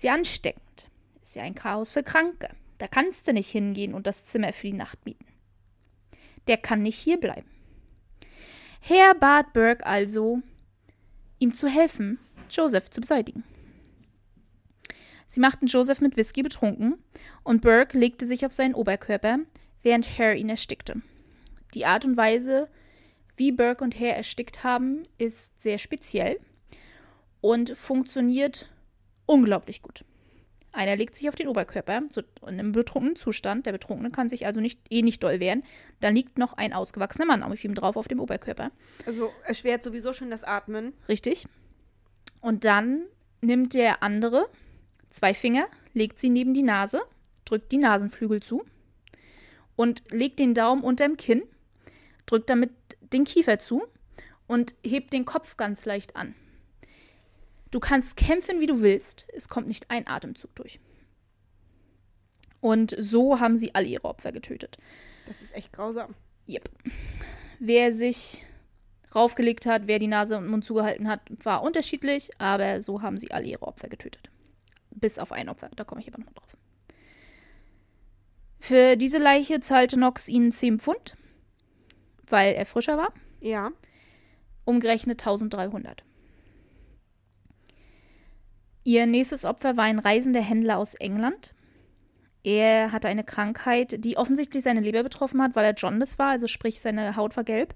Ja 0.00 0.14
ansteckend. 0.14 0.88
Ist 1.22 1.36
ja 1.36 1.42
ein 1.42 1.54
Chaos 1.54 1.92
für 1.92 2.02
Kranke. 2.02 2.48
Da 2.78 2.86
kannst 2.88 3.28
du 3.28 3.32
nicht 3.32 3.48
hingehen 3.48 3.94
und 3.94 4.06
das 4.06 4.24
Zimmer 4.24 4.52
für 4.52 4.66
die 4.66 4.72
Nacht 4.72 5.04
mieten. 5.06 5.24
Der 6.48 6.56
kann 6.56 6.82
nicht 6.82 6.98
hier 6.98 7.20
bleiben. 7.20 7.48
Herr 8.80 9.14
bat 9.14 9.52
Burke 9.52 9.86
also, 9.86 10.40
ihm 11.38 11.54
zu 11.54 11.68
helfen, 11.68 12.18
Joseph 12.50 12.90
zu 12.90 13.00
beseitigen. 13.00 13.44
Sie 15.28 15.38
machten 15.40 15.66
Joseph 15.66 16.00
mit 16.00 16.16
Whisky 16.16 16.42
betrunken 16.42 16.98
und 17.44 17.62
Burke 17.62 17.96
legte 17.96 18.26
sich 18.26 18.44
auf 18.44 18.52
seinen 18.52 18.74
Oberkörper, 18.74 19.38
während 19.82 20.18
Hare 20.18 20.34
ihn 20.34 20.48
erstickte. 20.48 21.00
Die 21.74 21.86
Art 21.86 22.04
und 22.04 22.16
Weise, 22.16 22.68
wie 23.36 23.52
Burke 23.52 23.84
und 23.84 23.98
Hare 23.98 24.14
erstickt 24.14 24.64
haben, 24.64 25.06
ist 25.18 25.60
sehr 25.60 25.78
speziell 25.78 26.38
und 27.40 27.76
funktioniert 27.76 28.68
unglaublich 29.26 29.82
gut. 29.82 30.04
Einer 30.74 30.96
legt 30.96 31.14
sich 31.14 31.28
auf 31.28 31.34
den 31.34 31.48
Oberkörper, 31.48 32.02
so 32.08 32.22
in 32.42 32.58
einem 32.58 32.72
betrunkenen 32.72 33.16
Zustand. 33.16 33.66
Der 33.66 33.72
Betrunkene 33.72 34.10
kann 34.10 34.30
sich 34.30 34.46
also 34.46 34.60
nicht, 34.60 34.80
eh 34.88 35.02
nicht 35.02 35.22
doll 35.22 35.38
wehren. 35.38 35.64
Da 36.00 36.08
liegt 36.08 36.38
noch 36.38 36.54
ein 36.54 36.72
ausgewachsener 36.72 37.26
Mann 37.26 37.42
auf 37.42 37.62
ihm 37.62 37.74
drauf 37.74 37.96
auf 37.96 38.08
dem 38.08 38.20
Oberkörper. 38.20 38.70
Also 39.04 39.30
erschwert 39.44 39.82
sowieso 39.82 40.14
schon 40.14 40.30
das 40.30 40.44
Atmen. 40.44 40.94
Richtig. 41.08 41.46
Und 42.40 42.64
dann 42.64 43.02
nimmt 43.42 43.74
der 43.74 44.02
andere 44.02 44.48
zwei 45.08 45.34
Finger, 45.34 45.66
legt 45.92 46.18
sie 46.18 46.30
neben 46.30 46.54
die 46.54 46.62
Nase, 46.62 47.02
drückt 47.44 47.70
die 47.70 47.78
Nasenflügel 47.78 48.40
zu 48.40 48.64
und 49.76 50.02
legt 50.10 50.38
den 50.38 50.54
Daumen 50.54 50.82
unterm 50.82 51.18
Kinn, 51.18 51.42
drückt 52.24 52.48
damit 52.48 52.70
den 53.12 53.24
Kiefer 53.24 53.58
zu 53.58 53.82
und 54.46 54.74
hebt 54.84 55.12
den 55.12 55.24
Kopf 55.24 55.56
ganz 55.56 55.84
leicht 55.84 56.16
an. 56.16 56.34
Du 57.70 57.80
kannst 57.80 58.16
kämpfen, 58.16 58.60
wie 58.60 58.66
du 58.66 58.82
willst. 58.82 59.26
Es 59.34 59.48
kommt 59.48 59.66
nicht 59.66 59.90
ein 59.90 60.06
Atemzug 60.06 60.54
durch. 60.54 60.78
Und 62.60 62.94
so 62.98 63.40
haben 63.40 63.56
sie 63.56 63.74
alle 63.74 63.86
ihre 63.86 64.04
Opfer 64.04 64.30
getötet. 64.30 64.76
Das 65.26 65.42
ist 65.42 65.54
echt 65.54 65.72
grausam. 65.72 66.14
Yep. 66.48 66.68
Wer 67.58 67.92
sich 67.92 68.44
raufgelegt 69.14 69.66
hat, 69.66 69.86
wer 69.86 69.98
die 69.98 70.06
Nase 70.06 70.36
und 70.36 70.46
Mund 70.46 70.64
zugehalten 70.64 71.08
hat, 71.08 71.20
war 71.42 71.62
unterschiedlich, 71.62 72.30
aber 72.38 72.82
so 72.82 73.02
haben 73.02 73.18
sie 73.18 73.30
alle 73.30 73.46
ihre 73.46 73.66
Opfer 73.66 73.88
getötet. 73.88 74.30
Bis 74.90 75.18
auf 75.18 75.32
ein 75.32 75.48
Opfer, 75.48 75.70
da 75.74 75.84
komme 75.84 76.00
ich 76.00 76.08
aber 76.08 76.18
noch 76.18 76.26
mal 76.26 76.34
drauf. 76.34 76.56
Für 78.60 78.96
diese 78.96 79.18
Leiche 79.18 79.60
zahlte 79.60 79.96
Knox 79.96 80.28
ihnen 80.28 80.52
10 80.52 80.78
Pfund, 80.78 81.16
weil 82.32 82.54
er 82.54 82.66
frischer 82.66 82.96
war, 82.96 83.12
Ja. 83.40 83.70
umgerechnet 84.64 85.20
1300. 85.20 86.02
Ihr 88.84 89.06
nächstes 89.06 89.44
Opfer 89.44 89.76
war 89.76 89.84
ein 89.84 89.98
reisender 90.00 90.40
Händler 90.40 90.78
aus 90.78 90.94
England. 90.94 91.54
Er 92.42 92.90
hatte 92.90 93.06
eine 93.06 93.22
Krankheit, 93.22 94.04
die 94.04 94.16
offensichtlich 94.16 94.64
seine 94.64 94.80
Leber 94.80 95.04
betroffen 95.04 95.40
hat, 95.40 95.54
weil 95.54 95.64
er 95.64 95.74
Jaundice 95.76 96.18
war, 96.18 96.30
also 96.30 96.48
sprich 96.48 96.80
seine 96.80 97.14
Haut 97.14 97.36
war 97.36 97.44
gelb. 97.44 97.74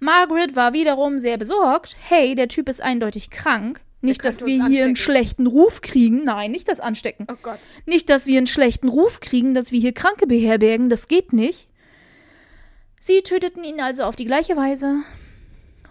Margaret 0.00 0.56
war 0.56 0.72
wiederum 0.72 1.18
sehr 1.20 1.38
besorgt. 1.38 1.96
Hey, 2.08 2.34
der 2.34 2.48
Typ 2.48 2.68
ist 2.68 2.82
eindeutig 2.82 3.30
krank. 3.30 3.80
Nicht, 4.02 4.24
dass 4.24 4.44
wir 4.46 4.66
hier 4.66 4.86
einen 4.86 4.96
schlechten 4.96 5.46
Ruf 5.46 5.82
kriegen. 5.82 6.24
Nein, 6.24 6.50
nicht 6.50 6.68
das 6.68 6.80
Anstecken. 6.80 7.26
Oh 7.30 7.36
Gott. 7.42 7.58
Nicht, 7.84 8.08
dass 8.08 8.26
wir 8.26 8.38
einen 8.38 8.46
schlechten 8.46 8.88
Ruf 8.88 9.20
kriegen, 9.20 9.52
dass 9.52 9.72
wir 9.72 9.78
hier 9.78 9.92
Kranke 9.92 10.26
beherbergen. 10.26 10.88
Das 10.88 11.06
geht 11.06 11.34
nicht. 11.34 11.68
Sie 13.00 13.22
töteten 13.22 13.64
ihn 13.64 13.80
also 13.80 14.04
auf 14.04 14.14
die 14.14 14.26
gleiche 14.26 14.56
Weise 14.56 15.02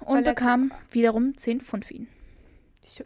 und 0.06 0.24
bekamen 0.24 0.72
wiederum 0.92 1.36
10 1.36 1.60
Pfund 1.60 1.86
für 1.86 1.96
ihn. 1.96 2.08
Schön. 2.84 3.06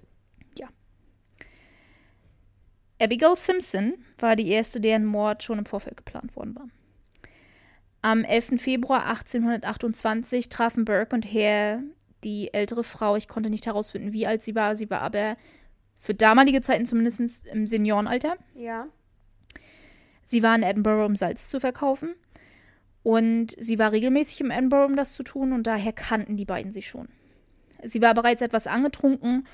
Abigail 3.04 3.36
Simpson 3.36 3.96
war 4.18 4.38
die 4.38 4.48
erste, 4.48 4.80
deren 4.80 5.06
Mord 5.06 5.44
schon 5.44 5.60
im 5.60 5.66
Vorfeld 5.66 5.98
geplant 5.98 6.36
worden 6.38 6.56
war. 6.56 6.68
Am 8.02 8.24
11. 8.24 8.62
Februar 8.62 9.06
1828 9.08 10.48
trafen 10.48 10.86
Burke 10.86 11.16
und 11.16 11.26
Hare 11.26 11.84
die 12.24 12.54
ältere 12.54 12.84
Frau. 12.84 13.18
Ich 13.18 13.28
konnte 13.28 13.50
nicht 13.50 13.66
herausfinden, 13.66 14.14
wie 14.14 14.26
alt 14.26 14.42
sie 14.42 14.56
war. 14.56 14.78
Sie 14.78 14.90
war 14.90 15.02
aber 15.02 15.36
für 16.00 16.14
damalige 16.14 16.62
Zeiten 16.62 16.86
zumindest 16.86 17.48
im 17.48 17.68
Seniorenalter. 17.68 18.38
Ja. 18.56 18.88
Sie 20.24 20.42
war 20.42 20.56
in 20.56 20.64
Edinburgh, 20.64 21.06
um 21.06 21.16
Salz 21.18 21.50
zu 21.50 21.60
verkaufen. 21.60 22.16
Und 23.04 23.56
sie 23.60 23.80
war 23.80 23.92
regelmäßig 23.92 24.42
im 24.42 24.52
Edinburgh, 24.52 24.86
um 24.86 24.96
das 24.96 25.14
zu 25.14 25.24
tun. 25.24 25.52
Und 25.52 25.68
daher 25.68 25.94
kannten 25.94 26.38
die 26.38 26.46
beiden 26.46 26.72
sich 26.72 26.88
schon. 26.88 27.10
Sie 27.84 28.02
war 28.02 28.14
bereits 28.14 28.42
etwas 28.42 28.66
angetrunken 28.66 29.46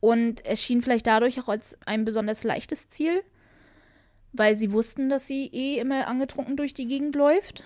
und 0.00 0.44
erschien 0.44 0.82
vielleicht 0.82 1.06
dadurch 1.06 1.40
auch 1.40 1.48
als 1.48 1.78
ein 1.86 2.04
besonders 2.04 2.44
leichtes 2.44 2.88
Ziel, 2.88 3.22
weil 4.32 4.54
sie 4.54 4.72
wussten, 4.72 5.08
dass 5.08 5.26
sie 5.26 5.46
eh 5.52 5.78
immer 5.78 6.08
angetrunken 6.08 6.56
durch 6.56 6.74
die 6.74 6.86
Gegend 6.86 7.16
läuft. 7.16 7.64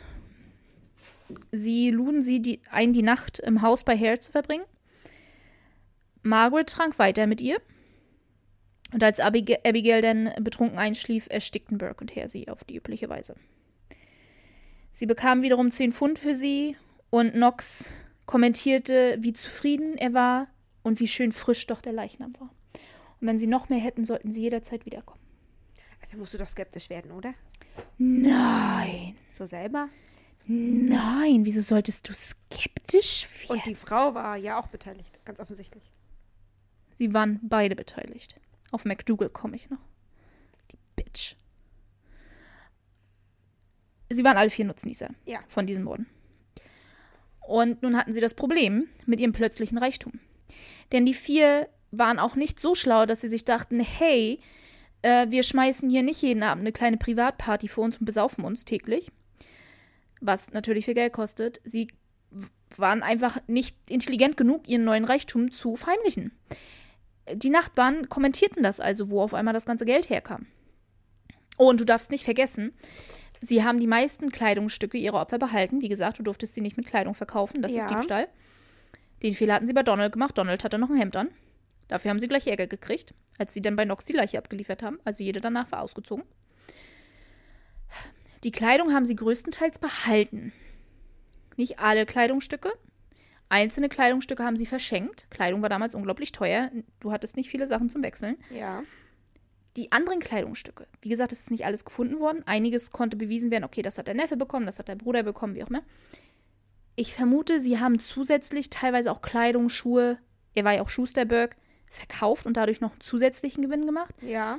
Sie 1.50 1.90
luden 1.90 2.22
sie 2.22 2.40
die, 2.40 2.60
ein, 2.70 2.92
die 2.92 3.02
Nacht 3.02 3.40
im 3.40 3.62
Haus 3.62 3.82
bei 3.84 3.96
Hare 3.96 4.18
zu 4.18 4.30
verbringen. 4.30 4.64
Margaret 6.22 6.68
trank 6.68 6.98
weiter 6.98 7.26
mit 7.26 7.40
ihr. 7.40 7.60
Und 8.92 9.02
als 9.02 9.18
Abig 9.18 9.58
Abigail 9.66 10.02
dann 10.02 10.32
betrunken 10.40 10.78
einschlief, 10.78 11.26
erstickten 11.28 11.78
Burke 11.78 12.02
und 12.02 12.14
Hare 12.14 12.28
sie 12.28 12.48
auf 12.48 12.62
die 12.64 12.76
übliche 12.76 13.08
Weise. 13.08 13.34
Sie 14.94 15.06
bekamen 15.06 15.42
wiederum 15.42 15.70
10 15.70 15.92
Pfund 15.92 16.18
für 16.20 16.34
sie 16.36 16.76
und 17.10 17.32
Knox 17.32 17.90
kommentierte, 18.26 19.16
wie 19.20 19.32
zufrieden 19.32 19.98
er 19.98 20.14
war 20.14 20.46
und 20.82 21.00
wie 21.00 21.08
schön 21.08 21.32
frisch 21.32 21.66
doch 21.66 21.82
der 21.82 21.92
Leichnam 21.92 22.32
war. 22.38 22.48
Und 23.20 23.26
wenn 23.26 23.38
sie 23.38 23.48
noch 23.48 23.68
mehr 23.68 23.80
hätten, 23.80 24.04
sollten 24.04 24.30
sie 24.30 24.42
jederzeit 24.42 24.86
wiederkommen. 24.86 25.20
Da 26.10 26.16
musst 26.16 26.32
du 26.32 26.38
doch 26.38 26.48
skeptisch 26.48 26.90
werden, 26.90 27.10
oder? 27.10 27.34
Nein, 27.98 29.16
So 29.36 29.46
selber? 29.46 29.88
nein, 30.46 31.44
wieso 31.44 31.60
solltest 31.60 32.08
du 32.08 32.14
skeptisch 32.14 33.26
werden? 33.40 33.56
Und 33.56 33.66
die 33.66 33.74
Frau 33.74 34.14
war 34.14 34.36
ja 34.36 34.60
auch 34.60 34.68
beteiligt, 34.68 35.18
ganz 35.24 35.40
offensichtlich. 35.40 35.82
Sie 36.92 37.12
waren 37.12 37.40
beide 37.42 37.74
beteiligt. 37.74 38.36
Auf 38.70 38.84
McDougal 38.84 39.28
komme 39.28 39.56
ich 39.56 39.68
noch. 39.70 39.80
Die 40.70 40.78
Bitch. 40.94 41.34
Sie 44.10 44.24
waren 44.24 44.36
alle 44.36 44.50
vier 44.50 44.64
Nutznießer 44.64 45.08
Ja. 45.24 45.40
von 45.48 45.66
diesen 45.66 45.84
Morden. 45.84 46.06
Und 47.40 47.82
nun 47.82 47.96
hatten 47.96 48.12
sie 48.12 48.20
das 48.20 48.34
Problem 48.34 48.88
mit 49.06 49.20
ihrem 49.20 49.32
plötzlichen 49.32 49.78
Reichtum. 49.78 50.20
Denn 50.92 51.04
die 51.04 51.14
vier 51.14 51.68
waren 51.90 52.18
auch 52.18 52.36
nicht 52.36 52.58
so 52.58 52.74
schlau, 52.74 53.06
dass 53.06 53.20
sie 53.20 53.28
sich 53.28 53.44
dachten, 53.44 53.80
hey, 53.80 54.40
äh, 55.02 55.26
wir 55.30 55.42
schmeißen 55.42 55.88
hier 55.90 56.02
nicht 56.02 56.22
jeden 56.22 56.42
Abend 56.42 56.62
eine 56.62 56.72
kleine 56.72 56.96
Privatparty 56.96 57.68
für 57.68 57.82
uns 57.82 57.98
und 57.98 58.06
besaufen 58.06 58.44
uns 58.44 58.64
täglich. 58.64 59.10
Was 60.20 60.52
natürlich 60.52 60.86
viel 60.86 60.94
Geld 60.94 61.12
kostet. 61.12 61.60
Sie 61.64 61.88
waren 62.76 63.02
einfach 63.02 63.38
nicht 63.46 63.76
intelligent 63.88 64.36
genug, 64.36 64.68
ihren 64.68 64.84
neuen 64.84 65.04
Reichtum 65.04 65.52
zu 65.52 65.76
verheimlichen. 65.76 66.32
Die 67.32 67.50
Nachbarn 67.50 68.08
kommentierten 68.08 68.62
das 68.62 68.80
also, 68.80 69.10
wo 69.10 69.20
auf 69.20 69.34
einmal 69.34 69.54
das 69.54 69.66
ganze 69.66 69.84
Geld 69.84 70.08
herkam. 70.10 70.46
Oh, 71.56 71.68
und 71.68 71.80
du 71.80 71.84
darfst 71.84 72.10
nicht 72.10 72.24
vergessen, 72.24 72.72
sie 73.40 73.64
haben 73.64 73.78
die 73.80 73.86
meisten 73.86 74.30
Kleidungsstücke 74.30 74.98
ihrer 74.98 75.20
Opfer 75.20 75.38
behalten. 75.38 75.80
Wie 75.80 75.88
gesagt, 75.88 76.18
du 76.18 76.22
durftest 76.22 76.54
sie 76.54 76.60
nicht 76.60 76.76
mit 76.76 76.86
Kleidung 76.86 77.14
verkaufen, 77.14 77.62
das 77.62 77.72
Ja. 77.72 77.78
ist 77.80 77.90
Diebstahl. 77.90 78.28
Den 79.22 79.34
Fehler 79.34 79.54
hatten 79.54 79.66
sie 79.66 79.72
bei 79.72 79.82
Donald 79.82 80.12
gemacht. 80.12 80.36
Donald 80.36 80.64
hatte 80.64 80.78
noch 80.78 80.90
ein 80.90 80.96
Hemd 80.96 81.16
an. 81.16 81.28
Dafür 81.88 82.10
haben 82.10 82.20
sie 82.20 82.28
gleich 82.28 82.46
Ärger 82.46 82.66
gekriegt, 82.66 83.14
als 83.38 83.54
sie 83.54 83.62
dann 83.62 83.76
bei 83.76 83.84
Nox 83.84 84.04
die 84.04 84.12
Leiche 84.12 84.38
abgeliefert 84.38 84.82
haben. 84.82 84.98
Also 85.04 85.22
jede 85.22 85.40
danach 85.40 85.70
war 85.72 85.80
ausgezogen. 85.82 86.24
Die 88.42 88.52
Kleidung 88.52 88.92
haben 88.92 89.04
sie 89.06 89.16
größtenteils 89.16 89.78
behalten. 89.78 90.52
Nicht 91.56 91.78
alle 91.78 92.04
Kleidungsstücke. 92.04 92.72
Einzelne 93.48 93.88
Kleidungsstücke 93.88 94.42
haben 94.44 94.56
sie 94.56 94.66
verschenkt. 94.66 95.26
Kleidung 95.30 95.62
war 95.62 95.68
damals 95.68 95.94
unglaublich 95.94 96.32
teuer. 96.32 96.70
Du 97.00 97.12
hattest 97.12 97.36
nicht 97.36 97.48
viele 97.48 97.68
Sachen 97.68 97.88
zum 97.88 98.02
Wechseln. 98.02 98.36
Ja. 98.50 98.82
Die 99.76 99.90
anderen 99.90 100.20
Kleidungsstücke, 100.20 100.86
wie 101.00 101.08
gesagt, 101.08 101.32
es 101.32 101.40
ist 101.40 101.50
nicht 101.50 101.64
alles 101.64 101.84
gefunden 101.84 102.20
worden. 102.20 102.42
Einiges 102.46 102.92
konnte 102.92 103.16
bewiesen 103.16 103.50
werden, 103.50 103.64
okay, 103.64 103.82
das 103.82 103.98
hat 103.98 104.06
der 104.06 104.14
Neffe 104.14 104.36
bekommen, 104.36 104.66
das 104.66 104.78
hat 104.78 104.86
der 104.88 104.94
Bruder 104.94 105.22
bekommen, 105.24 105.54
wie 105.56 105.64
auch 105.64 105.68
immer. 105.70 105.82
Ich 106.96 107.12
vermute, 107.14 107.58
sie 107.58 107.80
haben 107.80 107.98
zusätzlich 107.98 108.70
teilweise 108.70 109.10
auch 109.10 109.20
Kleidung, 109.20 109.68
Schuhe, 109.68 110.18
er 110.54 110.64
war 110.64 110.74
ja 110.74 110.82
auch 110.82 110.88
Schusterberg, 110.88 111.56
verkauft 111.88 112.46
und 112.46 112.56
dadurch 112.56 112.80
noch 112.80 112.92
einen 112.92 113.00
zusätzlichen 113.00 113.62
Gewinn 113.62 113.86
gemacht. 113.86 114.14
Ja. 114.20 114.58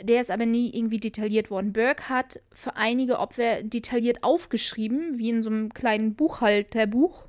Der 0.00 0.20
ist 0.22 0.30
aber 0.30 0.46
nie 0.46 0.70
irgendwie 0.74 0.98
detailliert 0.98 1.50
worden. 1.50 1.72
Burke 1.72 2.08
hat 2.08 2.40
für 2.52 2.76
einige 2.76 3.18
Opfer 3.18 3.62
detailliert 3.62 4.24
aufgeschrieben, 4.24 5.18
wie 5.18 5.28
in 5.30 5.42
so 5.42 5.50
einem 5.50 5.72
kleinen 5.74 6.14
Buchhalterbuch, 6.14 7.24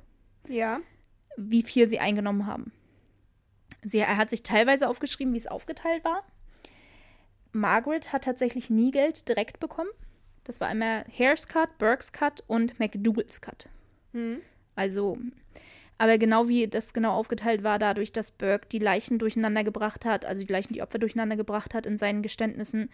Ja. 0.48 0.80
wie 1.36 1.62
viel 1.62 1.86
sie 1.88 2.00
eingenommen 2.00 2.46
haben. 2.46 2.72
Sie, 3.82 3.98
er 3.98 4.16
hat 4.16 4.30
sich 4.30 4.42
teilweise 4.42 4.88
aufgeschrieben, 4.88 5.32
wie 5.34 5.38
es 5.38 5.46
aufgeteilt 5.46 6.02
war. 6.02 6.24
Margaret 7.56 8.12
hat 8.12 8.24
tatsächlich 8.24 8.70
nie 8.70 8.90
Geld 8.90 9.28
direkt 9.28 9.58
bekommen. 9.58 9.90
Das 10.44 10.60
war 10.60 10.68
einmal 10.68 11.04
Hare's 11.18 11.48
Cut, 11.48 11.78
Burke's 11.78 12.12
Cut 12.12 12.44
und 12.46 12.78
McDougal's 12.78 13.40
Cut. 13.40 13.68
Hm. 14.12 14.40
Also, 14.76 15.18
aber 15.98 16.18
genau 16.18 16.48
wie 16.48 16.68
das 16.68 16.92
genau 16.94 17.14
aufgeteilt 17.14 17.64
war, 17.64 17.78
dadurch, 17.78 18.12
dass 18.12 18.30
Burke 18.30 18.68
die 18.70 18.78
Leichen 18.78 19.18
durcheinander 19.18 19.64
gebracht 19.64 20.04
hat, 20.04 20.24
also 20.24 20.44
die 20.44 20.52
Leichen, 20.52 20.74
die 20.74 20.82
Opfer 20.82 20.98
durcheinander 20.98 21.36
gebracht 21.36 21.74
hat 21.74 21.86
in 21.86 21.98
seinen 21.98 22.22
Geständnissen, 22.22 22.90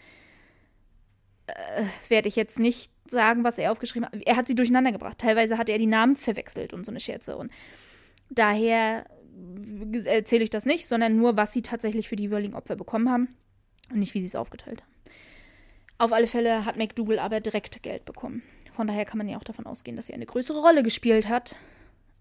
äh, 1.48 1.82
werde 2.08 2.28
ich 2.28 2.36
jetzt 2.36 2.58
nicht 2.58 2.90
sagen, 3.04 3.44
was 3.44 3.58
er 3.58 3.72
aufgeschrieben 3.72 4.06
hat. 4.06 4.14
Er 4.24 4.36
hat 4.36 4.46
sie 4.46 4.54
durcheinander 4.54 4.92
gebracht. 4.92 5.18
Teilweise 5.18 5.58
hat 5.58 5.68
er 5.68 5.78
die 5.78 5.86
Namen 5.86 6.16
verwechselt 6.16 6.72
und 6.72 6.86
so 6.86 6.92
eine 6.92 7.00
Scherze. 7.00 7.36
Und 7.36 7.52
daher 8.30 9.04
erzähle 10.04 10.44
ich 10.44 10.50
das 10.50 10.64
nicht, 10.64 10.86
sondern 10.86 11.16
nur, 11.16 11.36
was 11.36 11.52
sie 11.52 11.62
tatsächlich 11.62 12.08
für 12.08 12.16
die 12.16 12.24
jeweiligen 12.24 12.54
Opfer 12.54 12.76
bekommen 12.76 13.10
haben 13.10 13.28
und 13.92 13.98
nicht, 13.98 14.14
wie 14.14 14.20
sie 14.20 14.26
es 14.26 14.34
aufgeteilt 14.34 14.82
haben. 14.82 14.92
Auf 15.98 16.12
alle 16.12 16.26
Fälle 16.26 16.64
hat 16.64 16.76
McDougal 16.76 17.18
aber 17.18 17.40
direkt 17.40 17.82
Geld 17.82 18.04
bekommen. 18.04 18.42
Von 18.74 18.86
daher 18.86 19.04
kann 19.04 19.18
man 19.18 19.28
ja 19.28 19.36
auch 19.36 19.44
davon 19.44 19.66
ausgehen, 19.66 19.96
dass 19.96 20.06
sie 20.06 20.14
eine 20.14 20.26
größere 20.26 20.60
Rolle 20.60 20.82
gespielt 20.82 21.28
hat 21.28 21.56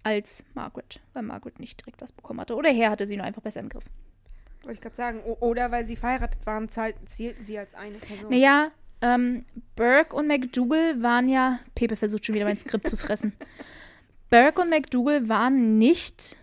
als 0.03 0.43
Margaret, 0.53 0.99
weil 1.13 1.23
Margaret 1.23 1.59
nicht 1.59 1.81
direkt 1.81 2.01
was 2.01 2.11
bekommen 2.11 2.41
hatte. 2.41 2.55
Oder 2.55 2.69
her 2.69 2.91
hatte 2.91 3.07
sie 3.07 3.15
nur 3.15 3.25
einfach 3.25 3.41
besser 3.41 3.61
im 3.61 3.69
Griff. 3.69 3.85
Wollte 4.63 4.73
ich 4.73 4.81
gerade 4.81 4.95
sagen. 4.95 5.19
Oder 5.21 5.71
weil 5.71 5.85
sie 5.85 5.95
verheiratet 5.95 6.45
waren, 6.45 6.69
zählten 6.69 7.43
sie 7.43 7.57
als 7.57 7.73
eine 7.73 7.97
Person. 7.97 8.29
Naja, 8.29 8.71
ähm, 9.01 9.45
Burke 9.75 10.15
und 10.15 10.27
McDougal 10.27 11.01
waren 11.01 11.27
ja. 11.27 11.59
Pepe 11.73 11.95
versucht 11.95 12.25
schon 12.25 12.35
wieder 12.35 12.45
mein 12.45 12.57
Skript 12.57 12.87
zu 12.87 12.97
fressen. 12.97 13.33
Burke 14.29 14.61
und 14.61 14.69
McDougal 14.69 15.27
waren 15.27 15.77
nicht 15.77 16.37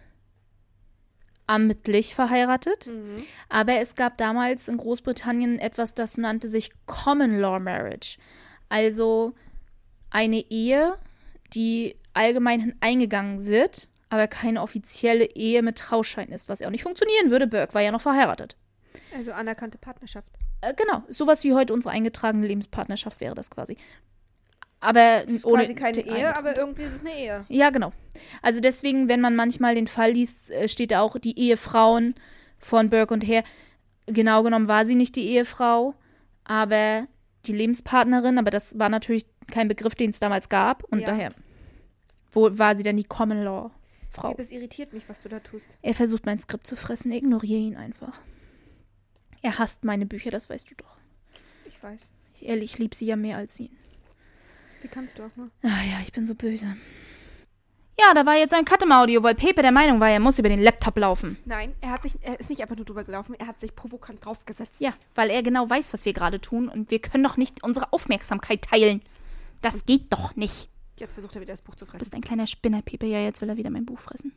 amtlich 1.48 2.14
verheiratet, 2.14 2.86
Mhm. 2.86 3.24
aber 3.48 3.78
es 3.80 3.94
gab 3.96 4.16
damals 4.18 4.68
in 4.68 4.76
Großbritannien 4.76 5.58
etwas, 5.58 5.94
das 5.94 6.16
nannte 6.18 6.48
sich 6.48 6.70
Common 6.86 7.40
Law 7.40 7.58
Marriage. 7.58 8.18
Also 8.68 9.34
eine 10.10 10.40
Ehe, 10.50 10.94
die 11.54 11.96
allgemein 12.14 12.74
eingegangen 12.80 13.46
wird, 13.46 13.88
aber 14.10 14.26
keine 14.28 14.62
offizielle 14.62 15.24
Ehe 15.24 15.62
mit 15.62 15.78
Trauschein 15.78 16.28
ist, 16.28 16.48
was 16.48 16.60
ja 16.60 16.66
auch 16.66 16.70
nicht 16.72 16.82
funktionieren 16.82 17.30
würde. 17.30 17.46
Burke 17.46 17.74
war 17.74 17.82
ja 17.82 17.92
noch 17.92 18.00
verheiratet. 18.00 18.56
Also 19.16 19.32
anerkannte 19.32 19.78
Partnerschaft. 19.78 20.28
Äh, 20.60 20.74
genau, 20.74 21.02
sowas 21.08 21.44
wie 21.44 21.54
heute 21.54 21.72
unsere 21.72 21.92
eingetragene 21.94 22.46
Lebenspartnerschaft 22.46 23.20
wäre 23.20 23.34
das 23.34 23.50
quasi. 23.50 23.76
Aber 24.80 25.26
Ist 25.26 25.44
ohne 25.44 25.62
quasi 25.64 25.74
keine 25.74 26.00
Ehe, 26.00 26.12
Eintrag. 26.28 26.38
aber 26.38 26.56
irgendwie 26.56 26.82
ist 26.82 26.94
es 26.94 27.00
eine 27.00 27.18
Ehe. 27.18 27.44
Ja, 27.48 27.70
genau. 27.70 27.92
Also 28.42 28.60
deswegen, 28.60 29.08
wenn 29.08 29.20
man 29.20 29.34
manchmal 29.34 29.74
den 29.74 29.88
Fall 29.88 30.12
liest, 30.12 30.50
äh, 30.52 30.68
steht 30.68 30.92
da 30.92 31.00
auch 31.00 31.18
die 31.18 31.38
Ehefrauen 31.38 32.14
von 32.58 32.88
Burke 32.90 33.12
und 33.14 33.26
Hare. 33.26 33.42
Genau 34.06 34.42
genommen 34.42 34.68
war 34.68 34.84
sie 34.84 34.94
nicht 34.94 35.16
die 35.16 35.26
Ehefrau, 35.28 35.94
aber 36.44 37.06
die 37.46 37.52
Lebenspartnerin, 37.52 38.38
aber 38.38 38.50
das 38.50 38.78
war 38.78 38.88
natürlich 38.88 39.26
kein 39.50 39.68
Begriff, 39.68 39.94
den 39.94 40.10
es 40.10 40.20
damals 40.20 40.48
gab 40.48 40.84
und 40.84 41.00
Ja. 41.00 41.06
daher 41.08 41.32
wo 42.32 42.56
war 42.58 42.76
sie 42.76 42.82
dann 42.82 42.96
die 42.98 43.04
Common 43.04 43.42
Law 43.42 43.70
Frau. 44.10 44.34
Es 44.38 44.50
irritiert 44.50 44.92
mich, 44.92 45.08
was 45.08 45.20
du 45.20 45.28
da 45.30 45.40
tust. 45.40 45.66
Er 45.82 45.94
versucht 45.94 46.24
mein 46.26 46.38
Skript 46.38 46.66
zu 46.66 46.76
fressen, 46.76 47.10
ignoriere 47.10 47.58
ihn 47.60 47.76
einfach. 47.76 48.20
Er 49.42 49.58
hasst 49.58 49.84
meine 49.84 50.06
Bücher, 50.06 50.30
das 50.30 50.48
weißt 50.50 50.70
du 50.70 50.74
doch. 50.76 50.96
Ich 51.66 51.82
weiß. 51.82 52.12
Ich, 52.34 52.46
ehrlich, 52.46 52.72
ich 52.74 52.78
liebe 52.78 52.94
sie 52.94 53.06
ja 53.06 53.16
mehr 53.16 53.36
als 53.38 53.58
ihn. 53.60 53.70
Wie 54.82 54.88
kannst 54.88 55.18
du 55.18 55.24
auch 55.24 55.36
nur? 55.36 55.50
Ah 55.62 55.84
ja, 55.90 56.00
ich 56.02 56.12
bin 56.12 56.26
so 56.26 56.34
böse. 56.34 56.76
Ja, 58.00 58.14
da 58.14 58.24
war 58.24 58.36
jetzt 58.36 58.54
ein 58.54 58.64
Cut 58.64 58.82
im 58.82 58.92
Audio, 58.92 59.24
weil 59.24 59.34
Pepe 59.34 59.60
der 59.60 59.72
Meinung 59.72 59.98
war, 59.98 60.08
er 60.08 60.20
muss 60.20 60.38
über 60.38 60.48
den 60.48 60.60
Laptop 60.60 60.96
laufen. 60.96 61.36
Nein, 61.44 61.74
er 61.80 61.90
hat 61.90 62.02
sich, 62.02 62.14
er 62.20 62.38
ist 62.38 62.48
nicht 62.48 62.62
einfach 62.62 62.76
nur 62.76 62.84
drüber 62.84 63.02
gelaufen, 63.02 63.34
er 63.36 63.48
hat 63.48 63.58
sich 63.58 63.74
provokant 63.74 64.24
draufgesetzt. 64.24 64.80
Ja, 64.80 64.92
weil 65.16 65.30
er 65.30 65.42
genau 65.42 65.68
weiß, 65.68 65.92
was 65.92 66.04
wir 66.04 66.12
gerade 66.12 66.40
tun 66.40 66.68
und 66.68 66.92
wir 66.92 67.00
können 67.00 67.24
doch 67.24 67.36
nicht 67.36 67.64
unsere 67.64 67.92
Aufmerksamkeit 67.92 68.62
teilen. 68.62 69.02
Das 69.62 69.84
geht 69.84 70.12
doch 70.12 70.36
nicht. 70.36 70.68
Jetzt 70.96 71.14
versucht 71.14 71.34
er 71.34 71.40
wieder 71.40 71.52
das 71.52 71.62
Buch 71.62 71.74
zu 71.74 71.86
fressen. 71.86 71.98
bist 71.98 72.14
ein 72.14 72.20
kleiner 72.20 72.46
Spinner, 72.46 72.82
Pepe. 72.82 73.06
Ja, 73.06 73.18
jetzt 73.18 73.40
will 73.40 73.48
er 73.48 73.56
wieder 73.56 73.70
mein 73.70 73.84
Buch 73.86 73.98
fressen. 73.98 74.32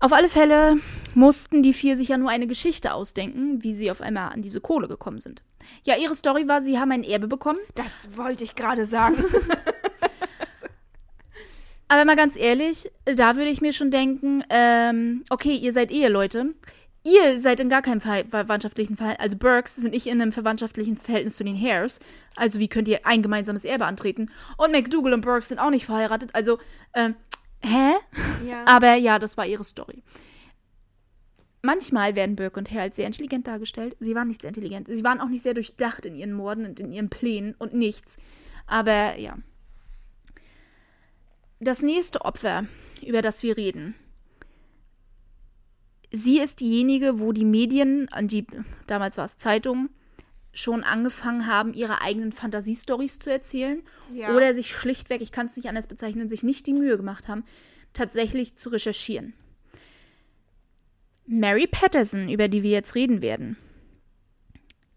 Auf 0.00 0.12
alle 0.12 0.28
Fälle 0.28 0.80
mussten 1.14 1.62
die 1.62 1.72
vier 1.72 1.96
sich 1.96 2.08
ja 2.08 2.18
nur 2.18 2.28
eine 2.28 2.46
Geschichte 2.46 2.92
ausdenken, 2.92 3.62
wie 3.62 3.72
sie 3.72 3.90
auf 3.90 4.00
einmal 4.00 4.32
an 4.32 4.42
diese 4.42 4.60
Kohle 4.60 4.88
gekommen 4.88 5.20
sind. 5.20 5.42
Ja, 5.84 5.96
ihre 5.96 6.14
Story 6.14 6.48
war, 6.48 6.60
sie 6.60 6.78
haben 6.78 6.92
ein 6.92 7.04
Erbe 7.04 7.28
bekommen. 7.28 7.58
Das 7.74 8.16
wollte 8.16 8.44
ich 8.44 8.54
gerade 8.54 8.86
sagen. 8.86 9.16
Aber 11.88 12.06
mal 12.06 12.16
ganz 12.16 12.36
ehrlich, 12.36 12.90
da 13.04 13.36
würde 13.36 13.50
ich 13.50 13.60
mir 13.60 13.74
schon 13.74 13.90
denken, 13.90 14.42
ähm, 14.48 15.24
okay, 15.28 15.54
ihr 15.54 15.74
seid 15.74 15.90
Eheleute. 15.90 16.54
Ihr 17.04 17.38
seid 17.38 17.60
in 17.60 17.68
gar 17.68 17.82
keinem 17.82 18.00
Ver 18.00 18.24
verwandtschaftlichen 18.26 18.96
Verhältnis, 18.96 19.24
also 19.24 19.36
Burks 19.36 19.76
sind 19.76 19.92
nicht 19.92 20.06
in 20.06 20.22
einem 20.22 20.32
verwandtschaftlichen 20.32 20.96
Verhältnis 20.96 21.36
zu 21.36 21.44
den 21.44 21.60
Hares. 21.60 21.98
Also 22.36 22.60
wie 22.60 22.68
könnt 22.68 22.88
ihr 22.88 23.04
ein 23.04 23.22
gemeinsames 23.22 23.64
Erbe 23.66 23.84
antreten? 23.86 24.30
Und 24.56 24.72
McDougal 24.72 25.12
und 25.12 25.20
Burks 25.20 25.48
sind 25.48 25.58
auch 25.58 25.68
nicht 25.68 25.84
verheiratet. 25.84 26.30
Also, 26.34 26.58
ähm, 26.94 27.14
hä? 27.60 27.92
ja. 28.48 28.64
Aber 28.66 28.94
ja, 28.94 29.18
das 29.18 29.36
war 29.36 29.44
ihre 29.44 29.64
Story. 29.64 30.02
Manchmal 31.62 32.16
werden 32.16 32.34
Burke 32.34 32.58
und 32.58 32.70
Hare 32.72 32.82
als 32.82 32.96
sehr 32.96 33.06
intelligent 33.06 33.46
dargestellt. 33.46 33.96
Sie 34.00 34.16
waren 34.16 34.26
nicht 34.26 34.40
sehr 34.40 34.48
intelligent. 34.48 34.88
Sie 34.88 35.04
waren 35.04 35.20
auch 35.20 35.28
nicht 35.28 35.44
sehr 35.44 35.54
durchdacht 35.54 36.04
in 36.04 36.16
ihren 36.16 36.32
Morden 36.32 36.66
und 36.66 36.80
in 36.80 36.92
ihren 36.92 37.08
Plänen 37.08 37.54
und 37.56 37.72
nichts. 37.72 38.18
Aber 38.66 39.16
ja. 39.16 39.38
Das 41.60 41.80
nächste 41.80 42.22
Opfer, 42.24 42.66
über 43.06 43.22
das 43.22 43.44
wir 43.44 43.56
reden. 43.56 43.94
Sie 46.10 46.40
ist 46.40 46.60
diejenige, 46.60 47.20
wo 47.20 47.30
die 47.30 47.44
Medien, 47.44 48.08
an 48.10 48.26
die 48.26 48.44
damals 48.88 49.16
war 49.16 49.24
es 49.24 49.38
Zeitung, 49.38 49.88
schon 50.52 50.82
angefangen 50.82 51.46
haben, 51.46 51.72
ihre 51.72 52.02
eigenen 52.02 52.32
Fantasiestories 52.32 53.18
zu 53.18 53.30
erzählen 53.30 53.82
ja. 54.12 54.34
oder 54.34 54.52
sich 54.52 54.74
schlichtweg, 54.74 55.22
ich 55.22 55.32
kann 55.32 55.46
es 55.46 55.56
nicht 55.56 55.68
anders 55.68 55.86
bezeichnen, 55.86 56.28
sich 56.28 56.42
nicht 56.42 56.66
die 56.66 56.74
Mühe 56.74 56.96
gemacht 56.96 57.28
haben, 57.28 57.44
tatsächlich 57.94 58.56
zu 58.56 58.68
recherchieren. 58.68 59.32
Mary 61.32 61.66
Patterson, 61.66 62.28
über 62.28 62.48
die 62.48 62.62
wir 62.62 62.70
jetzt 62.70 62.94
reden 62.94 63.22
werden, 63.22 63.56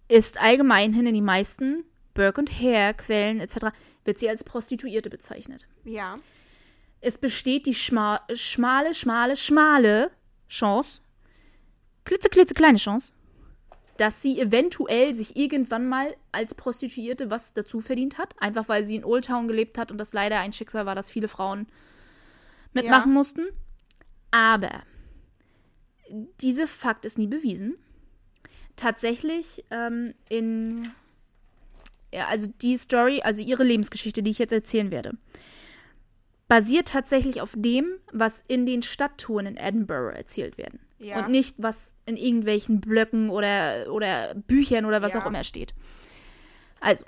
ist 0.07 0.41
allgemeinhin 0.41 1.07
in 1.07 1.13
die 1.13 1.21
meisten 1.21 1.83
Burke 2.13 2.41
und 2.41 2.51
Hare 2.51 2.93
Quellen 2.93 3.39
etc. 3.39 3.67
wird 4.03 4.19
sie 4.19 4.29
als 4.29 4.43
Prostituierte 4.43 5.09
bezeichnet. 5.09 5.67
ja. 5.83 6.15
Es 7.01 7.19
besteht 7.19 7.67
die 7.67 7.75
schma 7.75 8.19
schmale, 8.33 8.95
schmale, 8.95 9.35
schmale 9.35 10.09
Chance, 10.49 11.01
klitze, 12.03 12.29
klitze 12.29 12.55
kleine 12.55 12.79
Chance, 12.79 13.13
dass 13.97 14.23
sie 14.23 14.39
eventuell 14.39 15.13
sich 15.13 15.35
irgendwann 15.35 15.87
mal 15.87 16.15
als 16.31 16.55
Prostituierte 16.55 17.29
was 17.29 17.53
dazu 17.53 17.79
verdient 17.79 18.17
hat, 18.17 18.33
einfach 18.41 18.69
weil 18.69 18.85
sie 18.85 18.95
in 18.95 19.05
Old 19.05 19.25
Town 19.25 19.47
gelebt 19.47 19.77
hat 19.77 19.91
und 19.91 19.99
das 19.99 20.13
leider 20.13 20.39
ein 20.39 20.51
Schicksal 20.51 20.87
war, 20.87 20.95
dass 20.95 21.11
viele 21.11 21.27
Frauen 21.27 21.67
mitmachen 22.73 23.11
Ja. 23.11 23.13
mussten. 23.13 23.45
Aber 24.31 24.81
dieser 26.41 26.67
Fakt 26.67 27.05
ist 27.05 27.17
nie 27.17 27.27
bewiesen. 27.27 27.75
Tatsächlich 28.75 29.63
ähm, 29.71 30.13
in 30.29 30.89
ja, 32.13 32.27
also 32.27 32.47
die 32.61 32.77
Story, 32.77 33.21
also 33.21 33.41
ihre 33.41 33.63
Lebensgeschichte, 33.63 34.23
die 34.23 34.31
ich 34.31 34.39
jetzt 34.39 34.53
erzählen 34.53 34.91
werde, 34.91 35.17
basiert 36.47 36.89
tatsächlich 36.89 37.41
auf 37.41 37.53
dem, 37.57 37.97
was 38.13 38.43
in 38.47 38.65
den 38.65 38.81
Stadttouren 38.83 39.45
in 39.47 39.57
Edinburgh 39.57 40.15
erzählt 40.15 40.57
werden. 40.57 40.79
Ja. 40.99 41.19
Und 41.25 41.31
nicht, 41.31 41.55
was 41.57 41.95
in 42.05 42.15
irgendwelchen 42.15 42.79
Blöcken 42.79 43.29
oder, 43.29 43.91
oder 43.91 44.33
Büchern 44.35 44.85
oder 44.85 45.01
was 45.01 45.13
Ja. 45.13 45.21
auch 45.21 45.25
immer 45.25 45.43
steht. 45.43 45.73
Also, 46.79 47.03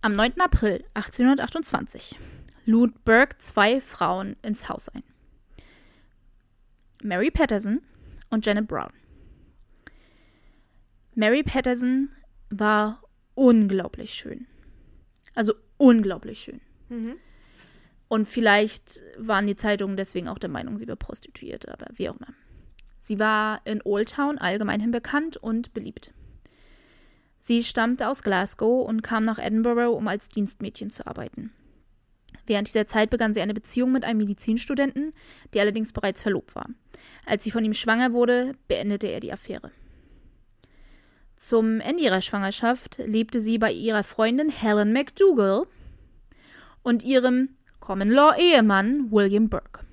am 0.00 0.14
9. 0.14 0.40
April 0.40 0.84
1828 0.94 2.16
lud 2.64 3.04
Burke 3.04 3.36
zwei 3.38 3.80
Frauen 3.80 4.36
ins 4.42 4.68
Haus 4.68 4.88
ein. 4.88 5.02
Mary 7.02 7.30
Patterson 7.30 7.80
und 8.30 8.46
Janet 8.46 8.68
Brown. 8.68 8.92
Mary 11.14 11.42
Patterson 11.42 12.10
war 12.50 13.02
unglaublich 13.34 14.14
schön. 14.14 14.46
Also 15.34 15.54
unglaublich 15.76 16.38
schön. 16.38 16.60
Mhm. 16.88 17.16
Und 18.08 18.28
vielleicht 18.28 19.02
waren 19.18 19.46
die 19.46 19.56
Zeitungen 19.56 19.96
deswegen 19.96 20.28
auch 20.28 20.38
der 20.38 20.50
Meinung, 20.50 20.76
sie 20.76 20.86
wäre 20.86 20.96
Prostituierte, 20.96 21.72
aber 21.72 21.86
wie 21.94 22.08
auch 22.08 22.16
immer. 22.16 22.34
Sie 23.00 23.18
war 23.18 23.60
in 23.64 23.80
Old 23.84 24.10
Town 24.10 24.38
allgemeinhin 24.38 24.90
bekannt 24.90 25.36
und 25.36 25.72
beliebt. 25.74 26.12
Sie 27.40 27.64
stammte 27.64 28.08
aus 28.08 28.22
Glasgow 28.22 28.86
und 28.86 29.02
kam 29.02 29.24
nach 29.24 29.38
Edinburgh, 29.38 29.96
um 29.96 30.06
als 30.06 30.28
Dienstmädchen 30.28 30.90
zu 30.90 31.06
arbeiten. 31.06 31.52
Während 32.46 32.68
dieser 32.68 32.86
Zeit 32.86 33.10
begann 33.10 33.34
sie 33.34 33.40
eine 33.40 33.54
Beziehung 33.54 33.92
mit 33.92 34.04
einem 34.04 34.18
Medizinstudenten, 34.18 35.12
der 35.54 35.62
allerdings 35.62 35.92
bereits 35.92 36.22
verlobt 36.22 36.54
war. 36.54 36.68
Als 37.24 37.44
sie 37.44 37.50
von 37.50 37.64
ihm 37.64 37.72
schwanger 37.72 38.12
wurde, 38.12 38.54
beendete 38.68 39.06
er 39.06 39.20
die 39.20 39.32
Affäre. 39.32 39.70
Zum 41.36 41.80
Ende 41.80 42.02
ihrer 42.02 42.20
Schwangerschaft 42.20 42.98
lebte 42.98 43.40
sie 43.40 43.58
bei 43.58 43.72
ihrer 43.72 44.04
Freundin 44.04 44.48
Helen 44.48 44.92
McDougall 44.92 45.66
und 46.82 47.04
ihrem 47.04 47.50
Common-Law-Ehemann 47.80 49.10
William 49.10 49.48
Burke. 49.48 49.84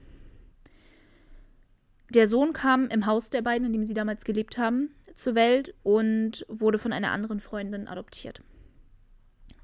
Der 2.12 2.28
Sohn 2.28 2.54
kam 2.54 2.88
im 2.88 3.06
Haus 3.06 3.30
der 3.30 3.42
beiden, 3.42 3.68
in 3.68 3.74
dem 3.74 3.86
sie 3.86 3.94
damals 3.94 4.26
gelebt 4.26 4.58
haben, 4.58 4.90
zur 5.14 5.36
Welt 5.36 5.76
und 5.84 6.46
wurde 6.48 6.78
von 6.78 6.94
einer 6.94 7.12
anderen 7.12 7.40
Freundin 7.40 7.88
adoptiert. 7.88 8.42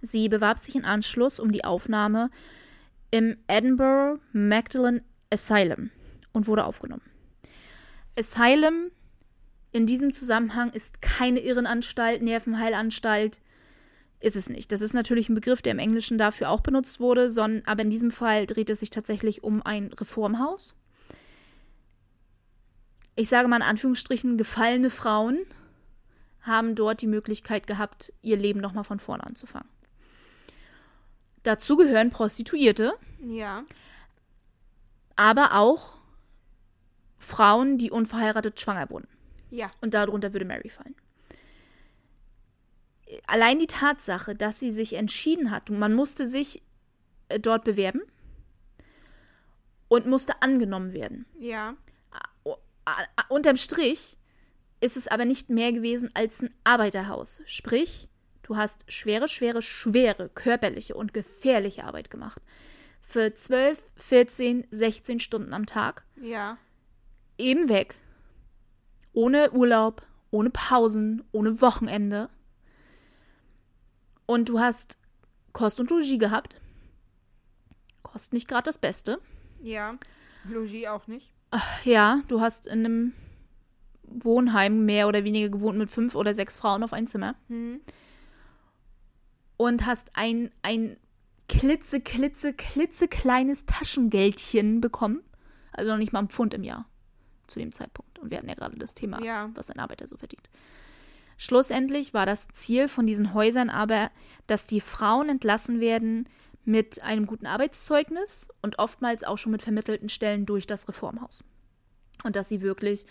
Sie 0.01 0.29
bewarb 0.29 0.59
sich 0.59 0.75
in 0.75 0.85
Anschluss 0.85 1.39
um 1.39 1.51
die 1.51 1.63
Aufnahme 1.63 2.29
im 3.15 3.37
Edinburgh 3.47 4.19
Magdalen 4.33 5.01
Asylum 5.29 5.89
und 6.33 6.47
wurde 6.47 6.65
aufgenommen. 6.65 7.01
Asylum 8.19 8.91
in 9.71 9.85
diesem 9.85 10.11
Zusammenhang 10.11 10.69
ist 10.71 11.01
keine 11.01 11.39
Irrenanstalt, 11.39 12.21
Nervenheilanstalt, 12.21 13.39
ist 14.19 14.35
es 14.35 14.49
nicht. 14.49 14.73
Das 14.73 14.81
ist 14.81 14.93
natürlich 14.93 15.29
ein 15.29 15.35
Begriff, 15.35 15.61
der 15.61 15.71
im 15.71 15.79
Englischen 15.79 16.17
dafür 16.17 16.49
auch 16.49 16.59
benutzt 16.59 16.99
wurde, 16.99 17.29
sondern, 17.29 17.63
aber 17.65 17.83
in 17.83 17.89
diesem 17.89 18.11
Fall 18.11 18.47
dreht 18.47 18.69
es 18.69 18.81
sich 18.81 18.89
tatsächlich 18.89 19.45
um 19.45 19.61
ein 19.61 19.93
Reformhaus. 19.93 20.75
Ich 23.15 23.29
sage 23.29 23.47
mal 23.47 23.57
in 23.57 23.61
Anführungsstrichen, 23.61 24.35
gefallene 24.37 24.89
Frauen 24.89 25.37
haben 26.41 26.75
dort 26.75 27.01
die 27.01 27.07
Möglichkeit 27.07 27.65
gehabt, 27.65 28.11
ihr 28.21 28.35
Leben 28.35 28.59
nochmal 28.59 28.83
von 28.83 28.99
vorne 28.99 29.23
anzufangen. 29.23 29.69
Dazu 31.45 31.77
gehören 31.77 32.09
Prostituierte, 32.09 32.93
Ja. 33.23 33.63
aber 35.15 35.53
auch 35.53 35.93
Frauen, 37.19 37.77
die 37.77 37.91
unverheiratet 37.91 38.59
schwanger 38.59 38.89
wurden. 38.89 39.07
Ja. 39.51 39.69
Und 39.79 39.93
darunter 39.93 40.33
würde 40.33 40.45
Mary 40.45 40.69
fallen. 40.69 40.95
Allein 43.27 43.59
die 43.59 43.67
Tatsache, 43.67 44.33
dass 44.35 44.59
sie 44.59 44.71
sich 44.71 44.93
entschieden 44.93 45.51
hat, 45.51 45.69
man 45.69 45.93
musste 45.93 46.25
sich 46.25 46.63
äh, 47.29 47.39
dort 47.39 47.63
bewerben 47.63 48.01
und 49.87 50.07
musste 50.07 50.41
angenommen 50.41 50.93
werden. 50.93 51.27
Ja. 51.39 51.75
Unterm 53.29 53.57
Strich 53.57 54.17
ist 54.81 54.97
es 54.97 55.07
aber 55.07 55.25
nicht 55.25 55.49
mehr 55.51 55.71
gewesen 55.73 56.09
als 56.15 56.41
ein 56.41 56.53
Arbeiterhaus. 56.63 57.41
Sprich, 57.45 58.09
du 58.45 58.55
hast 58.55 58.91
schwere, 58.91 59.27
schwere, 59.27 59.61
schwere 59.61 60.29
körperliche 60.29 60.95
und 60.95 61.13
gefährliche 61.13 61.83
Arbeit 61.83 62.09
gemacht. 62.09 62.41
Für 63.01 63.33
12, 63.33 63.83
14, 63.97 64.67
16 64.71 65.19
Stunden 65.19 65.53
am 65.53 65.65
Tag 65.65 66.03
Ja. 66.21 66.57
eben 67.37 67.69
weg. 67.69 67.95
Ohne 69.13 69.51
Urlaub, 69.51 70.05
ohne 70.31 70.49
Pausen, 70.49 71.23
ohne 71.31 71.61
Wochenende. 71.61 72.29
Und 74.25 74.49
du 74.49 74.59
hast 74.59 74.97
Kost 75.53 75.79
und 75.79 75.89
Logis 75.89 76.19
gehabt. 76.19 76.59
Kost 78.03 78.33
nicht 78.33 78.47
gerade 78.47 78.63
das 78.65 78.79
Beste. 78.79 79.19
Ja. 79.61 79.97
Logis 80.49 80.87
auch 80.87 81.07
nicht. 81.07 81.31
Ja, 81.83 82.21
du 82.27 82.41
hast 82.41 82.67
in 82.67 82.85
einem 82.85 83.13
Wohnheim 84.03 84.85
mehr 84.85 85.07
oder 85.07 85.23
weniger 85.23 85.49
gewohnt 85.49 85.77
mit 85.77 85.89
fünf 85.89 86.15
oder 86.15 86.33
sechs 86.33 86.57
Frauen 86.57 86.83
auf 86.83 86.91
ein 86.93 87.07
Zimmer. 87.07 87.35
Mhm. 87.47 87.81
Und 89.57 89.85
hast 89.85 90.11
ein, 90.13 90.51
ein 90.61 90.97
klitze, 91.47 92.01
klitze, 92.01 92.53
klitzekleines 92.53 93.65
Taschengeldchen 93.65 94.81
bekommen. 94.81 95.23
Also 95.71 95.91
noch 95.91 95.97
nicht 95.97 96.13
mal 96.13 96.19
ein 96.19 96.29
Pfund 96.29 96.53
im 96.53 96.63
Jahr 96.63 96.87
zu 97.47 97.59
dem 97.59 97.71
Zeitpunkt. 97.71 98.19
Und 98.19 98.31
wir 98.31 98.37
hatten 98.37 98.49
ja 98.49 98.55
gerade 98.55 98.77
das 98.77 98.93
Thema, 98.93 99.21
Ja. 99.23 99.49
was 99.53 99.69
ein 99.69 99.79
Arbeiter 99.79 100.07
so 100.07 100.17
verdient. 100.17 100.49
Schlussendlich 101.37 102.13
war 102.13 102.25
das 102.25 102.47
Ziel 102.49 102.87
von 102.87 103.05
diesen 103.05 103.33
Häusern 103.33 103.69
aber, 103.69 104.09
dass 104.47 104.67
die 104.67 104.79
Frauen 104.81 105.29
entlassen 105.29 105.79
werden 105.79 106.27
mit 106.63 107.03
einem 107.03 107.25
guten 107.27 107.45
Arbeitszeugnis 107.45 108.47
und 108.61 108.79
oftmals 108.79 109.23
auch 109.23 109.37
schon 109.37 109.51
mit 109.51 109.61
vermittelten 109.61 110.09
Stellen 110.09 110.45
durch 110.45 110.65
das 110.65 110.87
Reformhaus. 110.87 111.43
Und 112.23 112.35
dass 112.35 112.49
sie 112.49 112.61
wirklich 112.61 113.05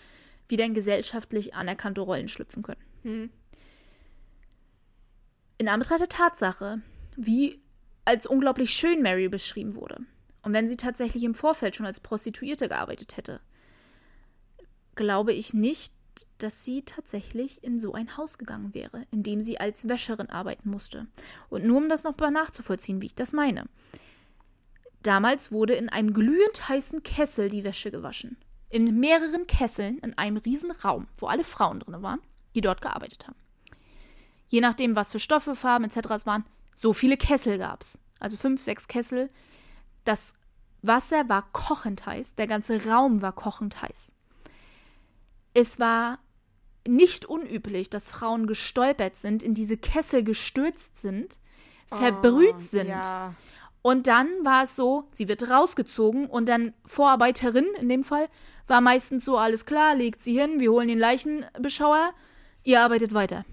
wieder 0.49 0.65
in 0.65 0.73
gesellschaftlich 0.73 1.53
anerkannte 1.53 2.01
Rollen 2.01 2.27
schlüpfen 2.27 2.63
können. 2.63 2.81
Mhm. 3.03 3.29
In 5.57 5.69
Anbetracht 5.69 6.01
der 6.01 6.09
Tatsache, 6.09 6.81
wie 7.15 7.61
als 8.03 8.25
unglaublich 8.25 8.71
schön 8.71 9.01
Mary 9.01 9.29
beschrieben 9.29 9.75
wurde, 9.75 9.99
und 10.41 10.53
wenn 10.53 10.67
sie 10.67 10.77
tatsächlich 10.77 11.23
im 11.23 11.33
Vorfeld 11.33 11.75
schon 11.75 11.85
als 11.85 11.99
Prostituierte 11.99 12.69
gearbeitet 12.69 13.17
hätte, 13.17 13.39
glaube 14.95 15.33
ich 15.33 15.53
nicht, 15.53 15.93
dass 16.37 16.63
sie 16.63 16.83
tatsächlich 16.83 17.63
in 17.63 17.79
so 17.79 17.93
ein 17.93 18.15
Haus 18.15 18.37
gegangen 18.37 18.73
wäre, 18.73 19.05
in 19.11 19.23
dem 19.23 19.41
sie 19.41 19.59
als 19.59 19.87
Wäscherin 19.87 20.29
arbeiten 20.29 20.69
musste. 20.69 21.07
Und 21.49 21.65
nur 21.65 21.77
um 21.77 21.89
das 21.89 22.03
noch 22.03 22.17
mal 22.17 22.31
nachzuvollziehen, 22.31 23.01
wie 23.01 23.07
ich 23.07 23.15
das 23.15 23.33
meine. 23.33 23.65
Damals 25.01 25.51
wurde 25.51 25.73
in 25.73 25.89
einem 25.89 26.13
glühend 26.13 26.69
heißen 26.69 27.03
Kessel 27.03 27.49
die 27.49 27.63
Wäsche 27.63 27.91
gewaschen. 27.91 28.37
In 28.69 28.99
mehreren 28.99 29.47
Kesseln 29.47 29.99
in 29.99 30.17
einem 30.17 30.37
riesen 30.37 30.71
Raum, 30.71 31.07
wo 31.17 31.27
alle 31.27 31.43
Frauen 31.43 31.79
drin 31.79 32.01
waren, 32.01 32.21
die 32.55 32.61
dort 32.61 32.81
gearbeitet 32.81 33.27
haben. 33.27 33.35
Je 34.47 34.61
nachdem, 34.61 34.95
was 34.95 35.11
für 35.11 35.19
Stoffe, 35.19 35.55
Farben 35.55 35.85
etc. 35.85 36.09
es 36.11 36.25
waren, 36.25 36.45
so 36.73 36.93
viele 36.93 37.17
Kessel 37.17 37.57
gab 37.57 37.81
es. 37.81 37.99
Also 38.19 38.37
fünf, 38.37 38.61
sechs 38.61 38.87
Kessel. 38.87 39.27
Das 40.03 40.33
Wasser 40.81 41.27
war 41.29 41.49
kochend 41.51 42.05
heiß, 42.05 42.35
der 42.35 42.47
ganze 42.47 42.85
Raum 42.85 43.21
war 43.21 43.33
kochend 43.33 43.81
heiß. 43.81 44.13
Es 45.53 45.79
war 45.79 46.19
nicht 46.87 47.25
unüblich, 47.25 47.89
dass 47.89 48.11
Frauen 48.11 48.45
gestolpert 48.45 49.15
sind, 49.17 49.41
in 49.41 49.53
diese 49.53 49.77
Kessel 49.77 50.23
gestürzt 50.23 50.97
sind, 50.97 51.39
verbrüht 51.87 52.55
Oh, 52.57 52.59
sind. 52.59 52.87
Ja. 52.89 53.33
Und 53.81 54.07
dann 54.07 54.27
war 54.43 54.63
es 54.63 54.75
so, 54.75 55.07
sie 55.11 55.27
wird 55.27 55.49
rausgezogen 55.49 56.27
und 56.27 56.49
dann 56.49 56.73
Vorarbeiterin 56.85 57.67
in 57.79 57.89
dem 57.89 58.03
Fall 58.03 58.27
war 58.67 58.81
meistens 58.81 59.25
so, 59.25 59.37
alles 59.37 59.65
klar, 59.65 59.95
legt 59.95 60.23
sie 60.23 60.39
hin, 60.39 60.59
wir 60.59 60.71
holen 60.71 60.87
den 60.87 60.97
Leichenbeschauer, 60.97 62.11
ihr 62.63 62.81
arbeitet 62.81 63.13
weiter. 63.13 63.45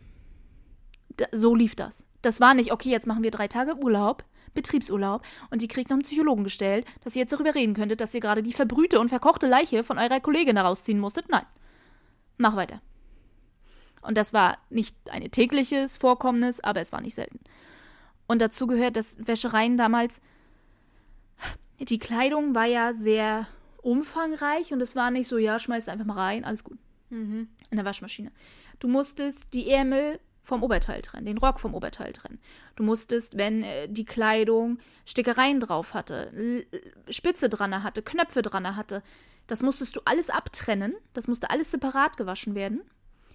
So 1.33 1.55
lief 1.55 1.75
das. 1.75 2.07
Das 2.23 2.41
war 2.41 2.55
nicht, 2.55 2.73
okay, 2.73 2.91
jetzt 2.91 3.07
machen 3.07 3.23
wir 3.23 3.31
drei 3.31 3.49
Tage 3.49 3.77
Urlaub, 3.77 4.25
Betriebsurlaub 4.55 5.23
und 5.51 5.63
die 5.63 5.69
kriegt 5.69 5.91
noch 5.91 5.97
einen 5.97 6.03
Psychologen 6.03 6.45
gestellt, 6.45 6.87
dass 7.03 7.17
ihr 7.17 7.21
jetzt 7.23 7.33
darüber 7.33 7.55
reden 7.55 7.75
könntet, 7.75 8.01
dass 8.01 8.15
ihr 8.15 8.21
gerade 8.21 8.43
die 8.43 8.53
verbrühte 8.53 9.01
und 9.01 9.09
verkochte 9.09 9.47
Leiche 9.47 9.83
von 9.83 9.99
eurer 9.99 10.21
Kollegin 10.21 10.57
herausziehen 10.57 11.01
musstet. 11.01 11.29
Nein. 11.29 11.47
Mach 12.37 12.57
weiter. 12.57 12.81
Und 14.03 14.17
das 14.17 14.33
war 14.33 14.59
nicht 14.69 14.97
ein 15.11 15.31
tägliches 15.31 15.97
Vorkommnis, 15.97 16.61
aber 16.61 16.81
es 16.81 16.93
war 16.93 17.01
nicht 17.01 17.15
selten. 17.15 17.41
Und 18.27 18.41
dazu 18.41 18.67
gehört, 18.67 18.97
dass 18.97 19.27
Wäschereien 19.27 19.77
damals, 19.77 20.21
die 21.79 21.99
Kleidung 21.99 22.55
war 22.55 22.67
ja 22.67 22.93
sehr 22.95 23.47
umfangreich 23.81 24.73
und 24.73 24.81
es 24.81 24.97
war 24.97 25.11
nicht 25.11 25.29
so, 25.29 25.39
ja, 25.39 25.59
schmeißt 25.59 25.89
einfach 25.89 26.05
mal 26.05 26.15
rein, 26.15 26.45
alles 26.45 26.65
gut. 26.65 26.79
Mhm. 27.13 27.49
in 27.71 27.77
der 27.77 27.85
Waschmaschine. 27.85 28.33
Du 28.79 28.89
musstest 28.89 29.53
die 29.53 29.69
Ärmel 29.69 30.19
vom 30.43 30.63
Oberteil 30.63 31.03
trennen, 31.03 31.27
den 31.27 31.39
Rock 31.39 31.61
vom 31.61 31.75
Oberteil 31.75 32.13
trennen. 32.13 32.41
Du 32.77 32.83
musstest, 32.83 33.37
wenn 33.39 33.63
äh, 33.63 33.89
die 33.89 34.05
Kleidung 34.05 34.79
Stickereien 35.05 35.61
drauf 35.61 35.95
hatte, 35.95 36.33
L 36.35 36.67
Spitze 37.09 37.49
dran 37.49 37.83
hatte, 37.83 38.03
Knöpfe 38.03 38.43
dran 38.43 38.77
hatte, 38.77 39.03
das 39.47 39.63
musstest 39.63 39.97
du 39.97 40.01
alles 40.05 40.31
abtrennen. 40.31 40.95
Das 41.13 41.29
musste 41.29 41.51
alles 41.51 41.71
separat 41.71 42.17
gewaschen 42.17 42.55
werden, 42.55 42.83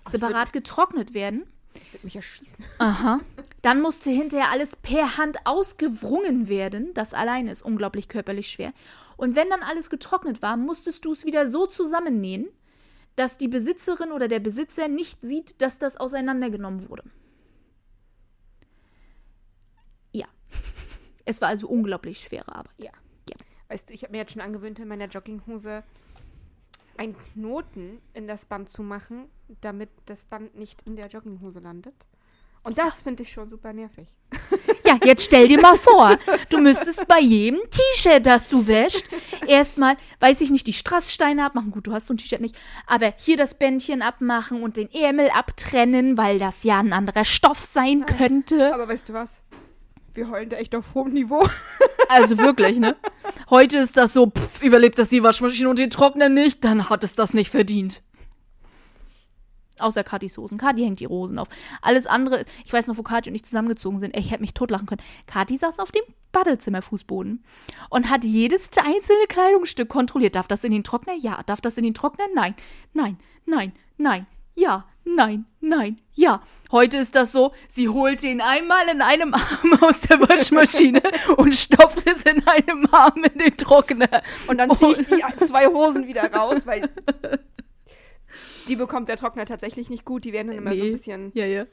separat 0.07 0.53
getrocknet 0.53 1.13
werden. 1.13 1.45
Ich 1.75 1.93
würde 1.93 2.05
mich 2.05 2.15
erschießen. 2.15 2.63
Aha. 2.79 3.19
Dann 3.61 3.81
musste 3.81 4.09
hinterher 4.09 4.49
alles 4.51 4.75
per 4.75 5.17
Hand 5.17 5.37
ausgewrungen 5.45 6.47
werden. 6.47 6.93
Das 6.93 7.13
alleine 7.13 7.51
ist 7.51 7.61
unglaublich 7.61 8.07
körperlich 8.07 8.49
schwer. 8.49 8.73
Und 9.17 9.35
wenn 9.35 9.49
dann 9.49 9.63
alles 9.63 9.89
getrocknet 9.89 10.43
war, 10.43 10.57
musstest 10.57 11.03
du 11.03 11.11
es 11.11 11.25
wieder 11.25 11.47
so 11.47 11.65
zusammennähen, 11.65 12.47
dass 13.17 13.37
die 13.37 13.49
Besitzerin 13.49 14.13
oder 14.13 14.29
der 14.29 14.39
Besitzer 14.39 14.87
nicht 14.87 15.19
sieht, 15.21 15.61
dass 15.61 15.77
das 15.79 15.97
auseinandergenommen 15.97 16.87
wurde. 16.87 17.03
Ja. 20.13 20.27
Es 21.25 21.41
war 21.41 21.49
also 21.49 21.67
unglaublich 21.67 22.19
schwere 22.19 22.55
Arbeit. 22.55 22.73
Ja. 22.77 22.91
Weißt 23.69 23.89
du, 23.89 23.93
ich 23.93 24.03
habe 24.03 24.11
mir 24.11 24.19
jetzt 24.19 24.31
schon 24.31 24.41
angewöhnt, 24.41 24.79
in 24.79 24.87
meiner 24.87 25.07
Jogginghose 25.07 25.83
einen 26.95 27.15
Knoten 27.17 28.01
in 28.13 28.27
das 28.27 28.45
Band 28.45 28.69
zu 28.69 28.81
machen, 28.81 29.27
damit 29.61 29.89
das 30.05 30.23
Band 30.25 30.55
nicht 30.55 30.81
in 30.87 30.95
der 30.95 31.07
Jogginghose 31.07 31.59
landet. 31.59 31.95
Und 32.67 32.77
das 32.77 33.01
finde 33.01 33.23
ich 33.23 33.31
schon 33.31 33.49
super 33.49 33.71
nervig. 33.71 34.09
Ja, 34.85 34.99
jetzt 35.05 35.23
stell 35.23 35.47
dir 35.47 35.61
mal 35.61 35.77
vor, 35.77 36.17
du 36.49 36.59
müsstest 36.59 37.07
bei 37.07 37.21
jedem 37.21 37.61
T-Shirt, 37.69 38.25
das 38.25 38.49
du 38.49 38.67
wäschst, 38.67 39.05
erstmal, 39.47 39.95
weiß 40.19 40.41
ich 40.41 40.51
nicht, 40.51 40.67
die 40.67 40.73
Strasssteine 40.73 41.45
abmachen. 41.45 41.71
Gut, 41.71 41.87
du 41.87 41.93
hast 41.93 42.07
so 42.07 42.13
ein 42.13 42.17
T-Shirt 42.17 42.41
nicht, 42.41 42.57
aber 42.85 43.13
hier 43.17 43.37
das 43.37 43.53
Bändchen 43.53 44.01
abmachen 44.01 44.63
und 44.63 44.75
den 44.75 44.91
Ärmel 44.91 45.29
abtrennen, 45.29 46.17
weil 46.17 46.39
das 46.39 46.65
ja 46.65 46.79
ein 46.79 46.91
anderer 46.91 47.23
Stoff 47.23 47.61
sein 47.61 48.05
könnte. 48.05 48.73
Aber 48.73 48.89
weißt 48.89 49.07
du 49.07 49.13
was? 49.13 49.39
Wir 50.13 50.29
heulen 50.29 50.49
da 50.49 50.57
echt 50.57 50.75
auf 50.75 50.93
hohem 50.93 51.13
Niveau. 51.13 51.47
Also 52.09 52.37
wirklich, 52.37 52.79
ne? 52.79 52.95
Heute 53.49 53.79
ist 53.79 53.97
das 53.97 54.13
so, 54.13 54.27
pff, 54.27 54.63
überlebt 54.63 54.97
das 54.97 55.09
die 55.09 55.23
Waschmaschine 55.23 55.67
und 55.67 55.77
den 55.77 55.89
Trockner 55.89 56.29
nicht, 56.29 56.63
dann 56.63 56.89
hat 56.89 57.03
es 57.03 57.15
das 57.15 57.33
nicht 57.33 57.49
verdient. 57.49 58.01
Außer 59.79 60.03
Katis 60.03 60.37
Hosen. 60.37 60.57
Kati 60.57 60.83
hängt 60.83 60.99
die 60.99 61.05
Rosen 61.05 61.39
auf. 61.39 61.47
Alles 61.81 62.07
andere, 62.07 62.45
ich 62.65 62.73
weiß 62.73 62.87
noch, 62.87 62.97
wo 62.97 63.03
Kati 63.03 63.29
und 63.29 63.35
ich 63.35 63.43
zusammengezogen 63.45 63.99
sind. 63.99 64.15
Ey, 64.15 64.21
Ich 64.21 64.31
hätte 64.31 64.41
mich 64.41 64.53
totlachen 64.53 64.87
können. 64.87 65.01
Kati 65.25 65.57
saß 65.57 65.79
auf 65.79 65.91
dem 65.91 66.03
Badezimmerfußboden 66.31 67.43
und 67.89 68.09
hat 68.09 68.23
jedes 68.23 68.69
einzelne 68.77 69.25
Kleidungsstück 69.27 69.89
kontrolliert. 69.89 70.35
Darf 70.35 70.47
das 70.47 70.63
in 70.63 70.71
den 70.71 70.83
Trockner? 70.83 71.13
Ja. 71.13 71.41
Darf 71.45 71.61
das 71.61 71.77
in 71.77 71.83
den 71.83 71.93
Trockner? 71.93 72.25
Nein. 72.35 72.55
Nein, 72.93 73.17
nein, 73.45 73.73
nein. 73.97 74.27
Ja, 74.55 74.85
nein, 75.05 75.45
nein, 75.61 76.01
ja. 76.13 76.41
Heute 76.71 76.97
ist 76.97 77.15
das 77.15 77.31
so, 77.31 77.53
sie 77.69 77.87
holt 77.87 78.23
den 78.23 78.41
einmal 78.41 78.89
in 78.89 79.01
einem 79.01 79.33
Arm 79.33 79.77
aus 79.81 80.01
der 80.01 80.19
Waschmaschine 80.19 81.01
und 81.37 81.53
stopft 81.53 82.09
es 82.09 82.23
in 82.23 82.45
einem 82.45 82.87
Arm 82.91 83.23
in 83.23 83.37
den 83.39 83.55
Trockner. 83.55 84.23
Und 84.47 84.57
dann 84.57 84.75
ziehe 84.75 84.93
ich 84.93 85.07
die 85.07 85.45
zwei 85.45 85.67
Hosen 85.67 86.07
wieder 86.07 86.29
raus, 86.33 86.65
weil 86.65 86.89
die 88.67 88.75
bekommt 88.75 89.09
der 89.09 89.17
Trockner 89.17 89.45
tatsächlich 89.45 89.89
nicht 89.89 90.05
gut. 90.05 90.25
Die 90.25 90.33
werden 90.33 90.47
dann 90.47 90.57
immer 90.57 90.71
so 90.71 90.77
ein 90.77 90.83
Nee. 90.85 90.91
bisschen. 90.91 91.31
Ja, 91.33 91.45
ja. 91.45 91.65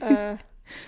Äh, 0.00 0.36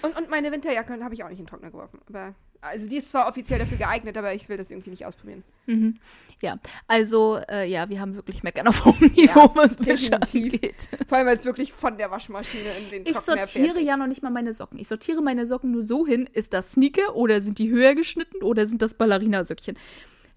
und, 0.03 0.17
und 0.17 0.31
meine 0.31 0.53
Winterjacke 0.53 1.03
habe 1.03 1.15
ich 1.15 1.23
auch 1.25 1.29
nicht 1.29 1.39
in 1.39 1.45
den 1.45 1.51
Trockner 1.51 1.71
geworfen. 1.71 2.01
Aber, 2.09 2.35
also 2.63 2.89
die 2.89 2.97
ist 2.97 3.09
zwar 3.09 3.29
offiziell 3.29 3.59
dafür 3.59 3.77
geeignet, 3.77 4.17
aber 4.17 4.33
ich 4.35 4.49
will 4.49 4.57
das 4.57 4.71
irgendwie 4.71 4.91
nicht 4.91 5.05
ausprobieren. 5.05 5.43
Mhm. 5.67 5.99
Ja, 6.43 6.59
also, 6.87 7.39
äh, 7.49 7.69
ja, 7.69 7.89
wir 7.89 8.01
haben 8.01 8.15
wirklich 8.17 8.43
Meckern 8.43 8.67
auf 8.69 8.85
hohem 8.85 9.11
Niveau, 9.15 9.41
Ja, 9.41 9.51
was 9.55 9.85
Wäsche 9.87 10.15
angeht. 10.21 10.89
Vor 11.09 11.19
allem, 11.19 11.27
weil 11.27 11.37
es 11.37 11.45
wirklich 11.45 11.73
von 11.73 11.97
der 11.99 12.11
Waschmaschine 12.11 12.65
in 12.85 12.91
den 12.91 13.07
Ich 13.07 13.13
Trockner 13.13 13.45
sortiere 13.45 13.75
fährt. 13.75 13.87
ja 13.87 13.97
noch 13.97 14.07
nicht 14.07 14.23
mal 14.23 14.31
meine 14.31 14.53
Socken. 14.53 14.79
Ich 14.79 14.89
sortiere 14.89 15.23
meine 15.23 15.47
Socken 15.47 15.71
nur 15.73 15.83
so 15.83 16.07
hin, 16.07 16.29
ist 16.33 16.53
das 16.55 16.73
Sneaker 16.73 17.15
oder 17.17 17.41
sind 17.41 17.59
die 17.59 17.71
höher 17.71 17.95
geschnitten 17.95 18.43
oder 18.43 18.67
sind 18.67 18.81
das 18.83 18.95
Ballerina-Söckchen. 18.95 19.77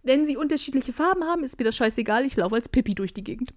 Wenn 0.03 0.25
sie 0.25 0.37
unterschiedliche 0.37 0.93
Farben 0.93 1.23
haben, 1.25 1.43
ist 1.43 1.57
mir 1.59 1.65
das 1.65 1.75
scheißegal. 1.75 2.25
Ich 2.25 2.35
laufe 2.37 2.55
als 2.55 2.69
Pippi 2.69 2.95
durch 2.95 3.13
die 3.13 3.23
Gegend. 3.23 3.53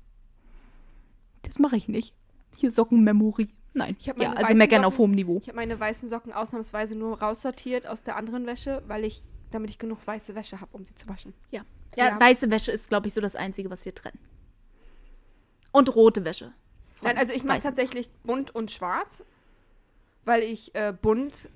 Das 1.42 1.58
mache 1.58 1.76
ich 1.76 1.88
nicht. 1.88 2.14
Hier 2.54 2.70
Sockenmemory. 2.70 3.48
Nein. 3.74 3.96
Ja, 4.00 4.32
also 4.32 4.54
meckern 4.54 4.84
auf 4.84 4.94
Socken- 4.94 4.98
hohem 4.98 5.10
Niveau. 5.12 5.38
Ich 5.42 5.48
habe 5.48 5.56
meine 5.56 5.78
weißen 5.78 6.08
Socken 6.08 6.32
ausnahmsweise 6.32 6.94
nur 6.94 7.20
raussortiert 7.20 7.86
aus 7.86 8.02
der 8.02 8.16
anderen 8.16 8.46
Wäsche, 8.46 8.82
weil 8.86 9.04
ich, 9.04 9.22
damit 9.50 9.70
ich 9.70 9.78
genug 9.78 10.06
weiße 10.06 10.34
Wäsche 10.34 10.60
habe, 10.60 10.76
um 10.76 10.84
sie 10.84 10.94
zu 10.94 11.08
waschen. 11.08 11.32
Ja. 11.50 11.62
ja. 11.96 12.08
Ja. 12.10 12.20
weiße 12.20 12.50
Wäsche 12.50 12.72
ist, 12.72 12.88
glaube 12.88 13.08
ich, 13.08 13.14
so 13.14 13.20
das 13.20 13.34
Einzige, 13.36 13.70
was 13.70 13.84
wir 13.84 13.94
trennen. 13.94 14.18
Und 15.72 15.94
rote 15.94 16.24
Wäsche. 16.24 16.52
Nein, 17.02 17.16
also 17.16 17.32
ich 17.32 17.44
mache 17.44 17.60
tatsächlich 17.60 18.10
bunt 18.22 18.54
und 18.54 18.70
schwarz, 18.70 19.24
weil 20.26 20.42
ich 20.42 20.74
äh, 20.74 20.92
bunt 20.92 21.48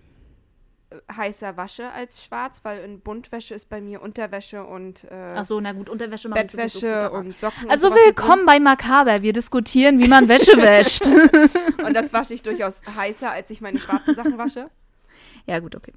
heißer 1.15 1.57
wasche 1.57 1.91
als 1.91 2.25
schwarz, 2.25 2.61
weil 2.63 2.85
in 2.85 3.01
Buntwäsche 3.01 3.55
ist 3.55 3.69
bei 3.69 3.81
mir 3.81 4.03
Unterwäsche 4.03 4.65
und 4.65 5.05
äh, 5.05 5.35
Ach 5.37 5.45
so, 5.45 5.61
na 5.61 5.73
gut, 5.73 5.89
Unterwäsche 5.89 6.29
Bettwäsche 6.29 7.11
und 7.11 7.37
Socken. 7.37 7.71
Also 7.71 7.89
und 7.89 7.95
willkommen 7.95 8.47
bei 8.47 8.61
Makaber. 8.61 9.23
Wir 9.23 9.33
diskutieren, 9.33 9.99
wie 9.99 10.09
man 10.09 10.29
Wäsche 10.29 10.53
wäscht. 10.57 11.07
Und 11.07 11.95
das 11.95 12.13
wasche 12.13 12.35
ich 12.35 12.43
durchaus 12.43 12.83
heißer, 12.97 13.31
als 13.31 13.51
ich 13.51 13.61
meine 13.61 13.79
schwarzen 13.79 14.15
Sachen 14.15 14.39
wasche. 14.39 14.71
ja, 15.47 15.59
gut, 15.61 15.77
okay. 15.77 15.93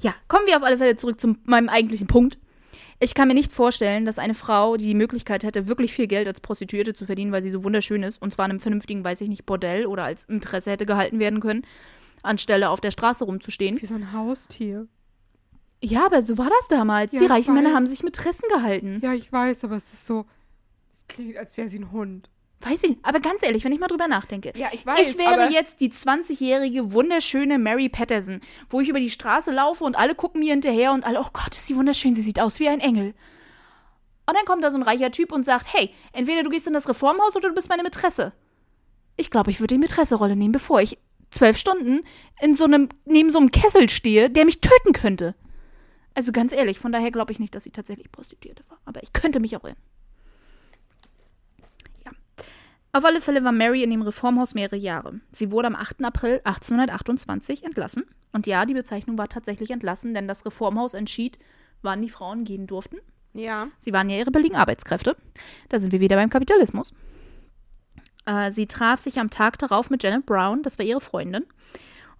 Ja, 0.00 0.14
kommen 0.28 0.46
wir 0.46 0.56
auf 0.56 0.62
alle 0.62 0.78
Fälle 0.78 0.96
zurück 0.96 1.20
zu 1.20 1.36
meinem 1.44 1.68
eigentlichen 1.68 2.06
Punkt. 2.06 2.38
Ich 3.00 3.14
kann 3.14 3.28
mir 3.28 3.34
nicht 3.34 3.52
vorstellen, 3.52 4.04
dass 4.04 4.18
eine 4.18 4.34
Frau, 4.34 4.76
die 4.76 4.86
die 4.86 4.94
Möglichkeit 4.94 5.44
hätte, 5.44 5.68
wirklich 5.68 5.92
viel 5.92 6.06
Geld 6.06 6.28
als 6.28 6.40
Prostituierte 6.40 6.94
zu 6.94 7.06
verdienen, 7.06 7.32
weil 7.32 7.42
sie 7.42 7.50
so 7.50 7.64
wunderschön 7.64 8.02
ist, 8.02 8.22
und 8.22 8.32
zwar 8.32 8.46
in 8.46 8.52
einem 8.52 8.60
vernünftigen, 8.60 9.04
weiß 9.04 9.20
ich 9.20 9.28
nicht, 9.28 9.44
Bordell 9.46 9.86
oder 9.86 10.04
als 10.04 10.24
Interesse 10.24 10.70
hätte 10.70 10.86
gehalten 10.86 11.18
werden 11.18 11.40
können, 11.40 11.66
anstelle 12.24 12.70
auf 12.70 12.80
der 12.80 12.90
Straße 12.90 13.24
rumzustehen. 13.24 13.80
Wie 13.80 13.86
so 13.86 13.94
ein 13.94 14.12
Haustier. 14.12 14.88
Ja, 15.82 16.06
aber 16.06 16.22
so 16.22 16.38
war 16.38 16.48
das 16.48 16.68
damals. 16.68 17.12
Ja, 17.12 17.18
die 17.18 17.24
ich 17.26 17.30
reichen 17.30 17.54
Männer 17.54 17.74
haben 17.74 17.86
sich 17.86 18.02
mit 18.02 18.16
Tressen 18.16 18.48
gehalten. 18.48 19.00
Ja, 19.02 19.12
ich 19.12 19.30
weiß, 19.30 19.64
aber 19.64 19.76
es 19.76 19.92
ist 19.92 20.06
so. 20.06 20.24
Es 20.92 21.06
klingt, 21.06 21.36
als 21.36 21.56
wäre 21.56 21.68
sie 21.68 21.78
ein 21.78 21.92
Hund. 21.92 22.30
Weiß 22.60 22.82
ich, 22.84 22.96
aber 23.02 23.20
ganz 23.20 23.42
ehrlich, 23.42 23.64
wenn 23.64 23.72
ich 23.72 23.80
mal 23.80 23.88
drüber 23.88 24.08
nachdenke. 24.08 24.52
Ja, 24.56 24.68
ich 24.72 24.86
weiß, 24.86 25.10
ich 25.10 25.18
wäre 25.18 25.50
jetzt 25.50 25.82
die 25.82 25.90
20-jährige, 25.90 26.92
wunderschöne 26.92 27.58
Mary 27.58 27.90
Patterson, 27.90 28.40
wo 28.70 28.80
ich 28.80 28.88
über 28.88 29.00
die 29.00 29.10
Straße 29.10 29.52
laufe 29.52 29.84
und 29.84 29.96
alle 29.96 30.14
gucken 30.14 30.40
mir 30.40 30.52
hinterher 30.52 30.92
und 30.92 31.04
alle, 31.04 31.20
oh 31.20 31.28
Gott, 31.34 31.54
ist 31.54 31.66
sie 31.66 31.76
wunderschön, 31.76 32.14
sie 32.14 32.22
sieht 32.22 32.40
aus 32.40 32.60
wie 32.60 32.68
ein 32.68 32.80
Engel. 32.80 33.14
Und 34.26 34.34
dann 34.34 34.46
kommt 34.46 34.64
da 34.64 34.70
so 34.70 34.78
ein 34.78 34.82
reicher 34.82 35.10
Typ 35.10 35.32
und 35.32 35.44
sagt, 35.44 35.74
hey, 35.74 35.90
entweder 36.12 36.42
du 36.42 36.48
gehst 36.48 36.66
in 36.66 36.72
das 36.72 36.88
Reformhaus 36.88 37.36
oder 37.36 37.50
du 37.50 37.54
bist 37.54 37.68
meine 37.68 37.82
Mätresse. 37.82 38.32
Ich 39.16 39.30
glaube, 39.30 39.50
ich 39.50 39.60
würde 39.60 39.74
die 39.74 39.80
Mätresse-Rolle 39.80 40.34
nehmen, 40.34 40.52
bevor 40.52 40.80
ich 40.80 40.96
zwölf 41.34 41.58
Stunden 41.58 42.00
in 42.40 42.54
so 42.54 42.64
einem, 42.64 42.88
neben 43.04 43.30
so 43.30 43.38
einem 43.38 43.50
Kessel 43.50 43.90
stehe, 43.90 44.30
der 44.30 44.44
mich 44.44 44.60
töten 44.60 44.92
könnte. 44.92 45.34
Also 46.14 46.32
ganz 46.32 46.52
ehrlich, 46.52 46.78
von 46.78 46.92
daher 46.92 47.10
glaube 47.10 47.32
ich 47.32 47.40
nicht, 47.40 47.54
dass 47.54 47.64
sie 47.64 47.70
tatsächlich 47.70 48.10
Prostituierte 48.10 48.62
war. 48.68 48.78
Aber 48.84 49.02
ich 49.02 49.12
könnte 49.12 49.40
mich 49.40 49.56
auch 49.56 49.64
irren. 49.64 49.76
Ja. 52.04 52.12
Auf 52.92 53.04
alle 53.04 53.20
Fälle 53.20 53.42
war 53.42 53.52
Mary 53.52 53.82
in 53.82 53.90
dem 53.90 54.02
Reformhaus 54.02 54.54
mehrere 54.54 54.76
Jahre. 54.76 55.20
Sie 55.32 55.50
wurde 55.50 55.66
am 55.66 55.74
8. 55.74 56.04
April 56.04 56.40
1828 56.44 57.64
entlassen. 57.64 58.04
Und 58.32 58.46
ja, 58.46 58.64
die 58.64 58.74
Bezeichnung 58.74 59.18
war 59.18 59.28
tatsächlich 59.28 59.70
entlassen, 59.70 60.14
denn 60.14 60.28
das 60.28 60.46
Reformhaus 60.46 60.94
entschied, 60.94 61.38
wann 61.82 62.00
die 62.00 62.10
Frauen 62.10 62.44
gehen 62.44 62.66
durften. 62.66 62.98
Ja. 63.32 63.68
Sie 63.78 63.92
waren 63.92 64.08
ja 64.08 64.16
ihre 64.16 64.30
billigen 64.30 64.54
Arbeitskräfte. 64.54 65.16
Da 65.68 65.80
sind 65.80 65.90
wir 65.90 66.00
wieder 66.00 66.16
beim 66.16 66.30
Kapitalismus. 66.30 66.92
Äh, 68.26 68.52
sie 68.52 68.66
traf 68.66 69.00
sich 69.00 69.18
am 69.18 69.30
Tag 69.30 69.58
darauf 69.58 69.90
mit 69.90 70.02
Janet 70.02 70.26
Brown, 70.26 70.62
das 70.62 70.78
war 70.78 70.86
ihre 70.86 71.00
Freundin. 71.00 71.44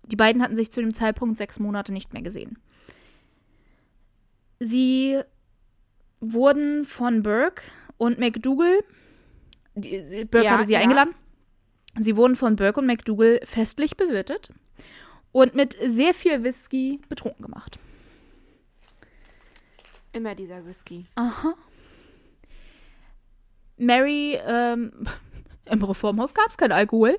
Die 0.06 0.16
beiden 0.16 0.42
hatten 0.42 0.56
sich 0.56 0.70
zu 0.70 0.80
dem 0.80 0.92
Zeitpunkt 0.92 1.38
sechs 1.38 1.58
Monate 1.58 1.92
nicht 1.92 2.12
mehr 2.12 2.22
gesehen. 2.22 2.58
Sie 4.60 5.20
wurden 6.20 6.84
von 6.84 7.22
Burke 7.22 7.62
und 7.96 8.18
McDougall, 8.18 8.80
die, 9.74 10.24
Burke 10.24 10.44
Ja, 10.44 10.52
hatte 10.52 10.66
sie 10.66 10.74
ja. 10.74 10.80
eingeladen, 10.80 11.14
sie 11.98 12.16
wurden 12.16 12.36
von 12.36 12.56
Burke 12.56 12.80
und 12.80 12.86
McDougall 12.86 13.40
festlich 13.44 13.96
bewirtet 13.96 14.50
und 15.32 15.54
mit 15.54 15.76
sehr 15.84 16.14
viel 16.14 16.42
Whisky 16.44 17.00
betrunken 17.08 17.42
gemacht. 17.42 17.78
Immer 20.12 20.34
dieser 20.34 20.64
Whisky. 20.64 21.06
Aha. 21.16 21.54
Mary, 23.76 24.38
ähm, 24.46 24.92
im 25.70 25.82
Reformhaus 25.82 26.34
gab 26.34 26.50
es 26.50 26.56
keinen 26.56 26.72
Alkohol. 26.72 27.18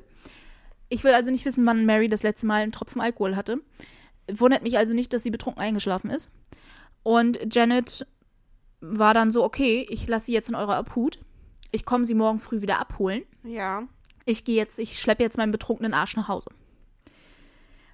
Ich 0.90 1.04
will 1.04 1.14
also 1.14 1.32
nicht 1.32 1.46
wissen, 1.46 1.66
wann 1.66 1.86
Mary 1.86 2.08
das 2.08 2.24
letzte 2.24 2.46
Mal 2.46 2.62
einen 2.62 2.72
Tropfen 2.72 3.02
Alkohol 3.02 3.36
hatte. 3.36 3.60
Wundert 4.32 4.64
mich 4.64 4.78
also 4.78 4.94
nicht, 4.94 5.14
dass 5.14 5.24
sie 5.24 5.32
betrunken 5.32 5.62
eingeschlafen 5.62 6.10
ist. 6.10 6.32
Und 7.04 7.54
Janet 7.54 8.08
war 8.82 9.14
dann 9.14 9.32
so, 9.32 9.44
okay, 9.44 9.86
ich 9.90 10.08
lasse 10.08 10.28
sie 10.28 10.34
jetzt 10.34 10.50
in 10.50 10.56
eurer 10.56 10.80
Obhut. 10.80 11.20
Ich 11.72 11.86
komme 11.86 12.06
sie 12.06 12.14
morgen 12.14 12.40
früh 12.40 12.62
wieder 12.62 12.80
abholen. 12.80 13.24
Ja. 13.44 13.88
Ich 14.26 14.46
gehe 14.46 14.56
jetzt, 14.56 14.80
ich 14.80 15.00
schleppe 15.00 15.24
jetzt 15.24 15.38
meinen 15.38 15.52
betrunkenen 15.52 15.94
Arsch 15.94 16.16
nach 16.16 16.28
Hause. 16.28 16.50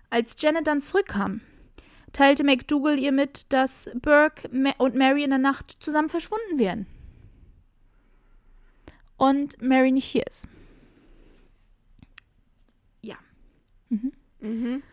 Als 0.09 0.35
Janet 0.39 0.67
dann 0.67 0.81
zurückkam, 0.81 1.41
teilte 2.13 2.43
McDougall 2.43 2.99
ihr 2.99 3.11
mit, 3.11 3.51
dass 3.53 3.89
Burke 4.01 4.49
und 4.77 4.95
Mary 4.95 5.23
in 5.23 5.29
der 5.29 5.39
Nacht 5.39 5.71
zusammen 5.79 6.09
verschwunden 6.09 6.57
wären 6.59 6.85
und 9.21 9.61
Mary 9.61 9.91
nicht 9.91 10.05
hier 10.05 10.25
ist. 10.25 10.47
Ja. 13.03 13.17
Mhm. 13.89 14.13
Mhm. 14.39 14.83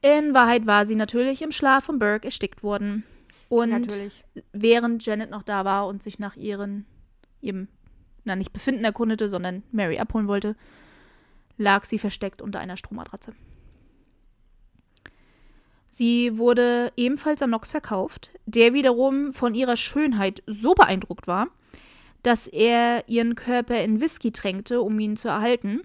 In 0.00 0.32
Wahrheit 0.32 0.66
war 0.66 0.86
sie 0.86 0.96
natürlich 0.96 1.42
im 1.42 1.52
Schlaf 1.52 1.84
von 1.84 1.98
Burke 1.98 2.24
erstickt 2.24 2.62
worden. 2.62 3.04
Und 3.50 3.68
natürlich. 3.68 4.24
während 4.52 5.04
Janet 5.04 5.28
noch 5.28 5.42
da 5.42 5.66
war 5.66 5.88
und 5.88 6.02
sich 6.02 6.18
nach 6.18 6.36
ihren, 6.36 6.86
ihrem, 7.42 7.68
na 8.24 8.34
nicht 8.34 8.54
Befinden 8.54 8.84
erkundete, 8.84 9.28
sondern 9.28 9.62
Mary 9.72 9.98
abholen 9.98 10.26
wollte, 10.26 10.56
lag 11.58 11.84
sie 11.84 11.98
versteckt 11.98 12.40
unter 12.40 12.60
einer 12.60 12.78
Strommatratze. 12.78 13.34
Sie 15.90 16.38
wurde 16.38 16.94
ebenfalls 16.96 17.42
an 17.42 17.50
Nox 17.50 17.72
verkauft, 17.72 18.30
der 18.46 18.72
wiederum 18.72 19.34
von 19.34 19.54
ihrer 19.54 19.76
Schönheit 19.76 20.42
so 20.46 20.72
beeindruckt 20.72 21.26
war, 21.26 21.48
dass 22.26 22.48
er 22.48 23.08
ihren 23.08 23.36
Körper 23.36 23.80
in 23.84 24.00
Whisky 24.00 24.32
tränkte, 24.32 24.80
um 24.80 24.98
ihn 24.98 25.16
zu 25.16 25.28
erhalten. 25.28 25.82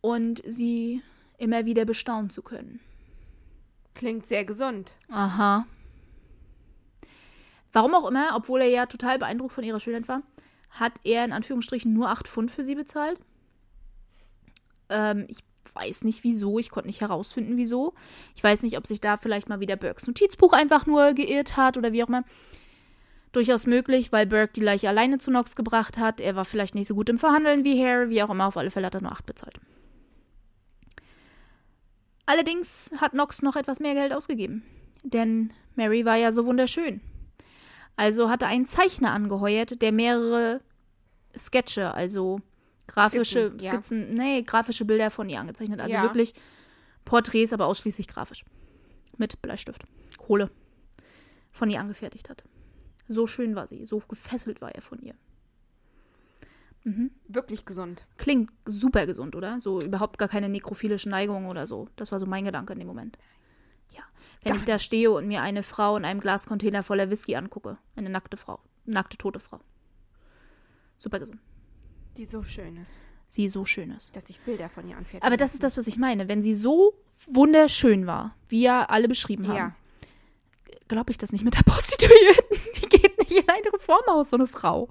Und 0.00 0.40
sie 0.46 1.02
immer 1.36 1.66
wieder 1.66 1.84
bestaunen 1.84 2.30
zu 2.30 2.40
können. 2.40 2.80
Klingt 3.92 4.26
sehr 4.26 4.46
gesund. 4.46 4.92
Aha. 5.10 5.66
Warum 7.74 7.94
auch 7.94 8.08
immer, 8.08 8.30
obwohl 8.34 8.62
er 8.62 8.68
ja 8.68 8.86
total 8.86 9.18
beeindruckt 9.18 9.52
von 9.52 9.64
ihrer 9.64 9.78
Schönheit 9.78 10.08
war, 10.08 10.22
hat 10.70 10.94
er 11.04 11.26
in 11.26 11.34
Anführungsstrichen 11.34 11.92
nur 11.92 12.08
8 12.08 12.28
Pfund 12.28 12.50
für 12.50 12.64
sie 12.64 12.76
bezahlt. 12.76 13.20
Ähm, 14.88 15.26
ich 15.28 15.40
weiß 15.74 16.04
nicht 16.04 16.24
wieso, 16.24 16.58
ich 16.58 16.70
konnte 16.70 16.86
nicht 16.86 17.02
herausfinden, 17.02 17.58
wieso. 17.58 17.92
Ich 18.34 18.42
weiß 18.42 18.62
nicht, 18.62 18.78
ob 18.78 18.86
sich 18.86 19.02
da 19.02 19.18
vielleicht 19.18 19.50
mal 19.50 19.60
wieder 19.60 19.76
Burkes 19.76 20.06
Notizbuch 20.06 20.54
einfach 20.54 20.86
nur 20.86 21.12
geirrt 21.12 21.58
hat 21.58 21.76
oder 21.76 21.92
wie 21.92 22.02
auch 22.02 22.08
immer. 22.08 22.24
Durchaus 23.36 23.66
möglich, 23.66 24.12
weil 24.12 24.24
Burke 24.24 24.54
die 24.54 24.62
Leiche 24.62 24.88
alleine 24.88 25.18
zu 25.18 25.28
Knox 25.30 25.56
gebracht 25.56 25.98
hat. 25.98 26.22
Er 26.22 26.36
war 26.36 26.46
vielleicht 26.46 26.74
nicht 26.74 26.86
so 26.86 26.94
gut 26.94 27.10
im 27.10 27.18
Verhandeln 27.18 27.64
wie 27.64 27.78
Harry, 27.84 28.08
wie 28.08 28.22
auch 28.22 28.30
immer. 28.30 28.46
Auf 28.46 28.56
alle 28.56 28.70
Fälle 28.70 28.86
hat 28.86 28.94
er 28.94 29.02
nur 29.02 29.12
8 29.12 29.26
bezahlt. 29.26 29.60
Allerdings 32.24 32.90
hat 32.98 33.12
Knox 33.12 33.42
noch 33.42 33.54
etwas 33.56 33.78
mehr 33.78 33.92
Geld 33.92 34.14
ausgegeben. 34.14 34.62
Denn 35.02 35.52
Mary 35.74 36.06
war 36.06 36.16
ja 36.16 36.32
so 36.32 36.46
wunderschön. 36.46 37.02
Also 37.94 38.30
hat 38.30 38.40
er 38.40 38.48
einen 38.48 38.66
Zeichner 38.66 39.10
angeheuert, 39.10 39.82
der 39.82 39.92
mehrere 39.92 40.62
Sketche, 41.36 41.92
also 41.92 42.40
grafische 42.86 43.50
Skizzen, 43.50 43.58
ja. 43.60 43.70
Skizzen, 43.70 44.14
nee, 44.14 44.42
grafische 44.44 44.86
Bilder 44.86 45.10
von 45.10 45.28
ihr 45.28 45.40
angezeichnet. 45.40 45.82
Also 45.82 45.92
Ja. 45.92 46.04
wirklich 46.04 46.32
Porträts, 47.04 47.52
aber 47.52 47.66
ausschließlich 47.66 48.08
grafisch. 48.08 48.46
Mit 49.18 49.42
Bleistift. 49.42 49.82
Kohle. 50.16 50.50
Von 51.52 51.68
ihr 51.68 51.80
angefertigt 51.80 52.30
hat. 52.30 52.42
So 53.08 53.26
schön 53.26 53.54
war 53.54 53.66
sie, 53.66 53.86
so 53.86 53.98
gefesselt 53.98 54.60
war 54.60 54.74
er 54.74 54.82
von 54.82 55.00
ihr. 55.00 55.14
Mhm. 56.84 57.10
Wirklich 57.26 57.64
gesund. 57.64 58.06
Klingt 58.16 58.50
super 58.64 59.06
gesund, 59.06 59.34
oder? 59.34 59.60
So 59.60 59.80
überhaupt 59.80 60.18
gar 60.18 60.28
keine 60.28 60.48
nekrophilische 60.48 61.08
Neigung 61.08 61.46
oder 61.46 61.66
so. 61.66 61.88
Das 61.96 62.12
war 62.12 62.20
so 62.20 62.26
mein 62.26 62.44
Gedanke 62.44 62.72
in 62.72 62.78
dem 62.78 62.88
Moment. 62.88 63.18
Ja. 63.90 64.02
Wenn 64.42 64.52
Gar 64.52 64.58
ich 64.60 64.64
da 64.66 64.78
stehe 64.78 65.10
und 65.10 65.26
mir 65.26 65.42
eine 65.42 65.62
Frau 65.64 65.96
in 65.96 66.04
einem 66.04 66.20
Glascontainer 66.20 66.82
voller 66.84 67.10
Whisky 67.10 67.34
angucke. 67.34 67.78
Eine 67.96 68.10
nackte 68.10 68.36
Frau. 68.36 68.60
Nackte, 68.84 69.16
tote 69.16 69.40
Frau. 69.40 69.58
Super 70.96 71.18
gesund. 71.18 71.40
Die 72.16 72.24
so 72.24 72.42
schön 72.42 72.76
ist, 72.76 73.02
Sie 73.28 73.48
so 73.48 73.64
schön 73.64 73.90
ist. 73.90 74.14
dass 74.14 74.30
ich 74.30 74.40
Bilder 74.40 74.68
von 74.68 74.88
ihr 74.88 74.96
anfertige. 74.96 75.24
Aber 75.26 75.36
das 75.36 75.54
ist 75.54 75.64
das, 75.64 75.76
was 75.76 75.88
ich 75.88 75.98
meine. 75.98 76.28
Wenn 76.28 76.40
sie 76.42 76.54
so 76.54 76.94
wunderschön 77.26 78.06
war, 78.06 78.36
wie 78.48 78.62
ja 78.62 78.84
alle 78.84 79.08
beschrieben 79.08 79.48
haben, 79.48 79.56
Ja. 79.56 79.76
Glaube 80.88 81.10
ich 81.10 81.18
das 81.18 81.32
nicht 81.32 81.44
mit 81.44 81.54
der 81.54 81.62
Prostituierten. 81.66 82.58
Die 82.76 82.88
geht 82.88 83.18
nicht 83.18 83.32
in 83.32 83.48
ein 83.48 83.62
Reformhaus, 83.72 84.30
so 84.30 84.36
eine 84.36 84.46
Frau. 84.46 84.88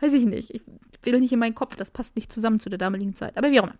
Weiß 0.00 0.12
ich 0.12 0.24
nicht. 0.24 0.50
Ich 0.50 0.62
will 1.02 1.20
nicht 1.20 1.32
in 1.32 1.38
meinen 1.38 1.54
Kopf, 1.54 1.76
das 1.76 1.90
passt 1.90 2.16
nicht 2.16 2.32
zusammen 2.32 2.60
zu 2.60 2.68
der 2.68 2.78
damaligen 2.78 3.14
Zeit. 3.16 3.36
Aber 3.36 3.50
wie 3.50 3.60
auch 3.60 3.64
immer. 3.64 3.78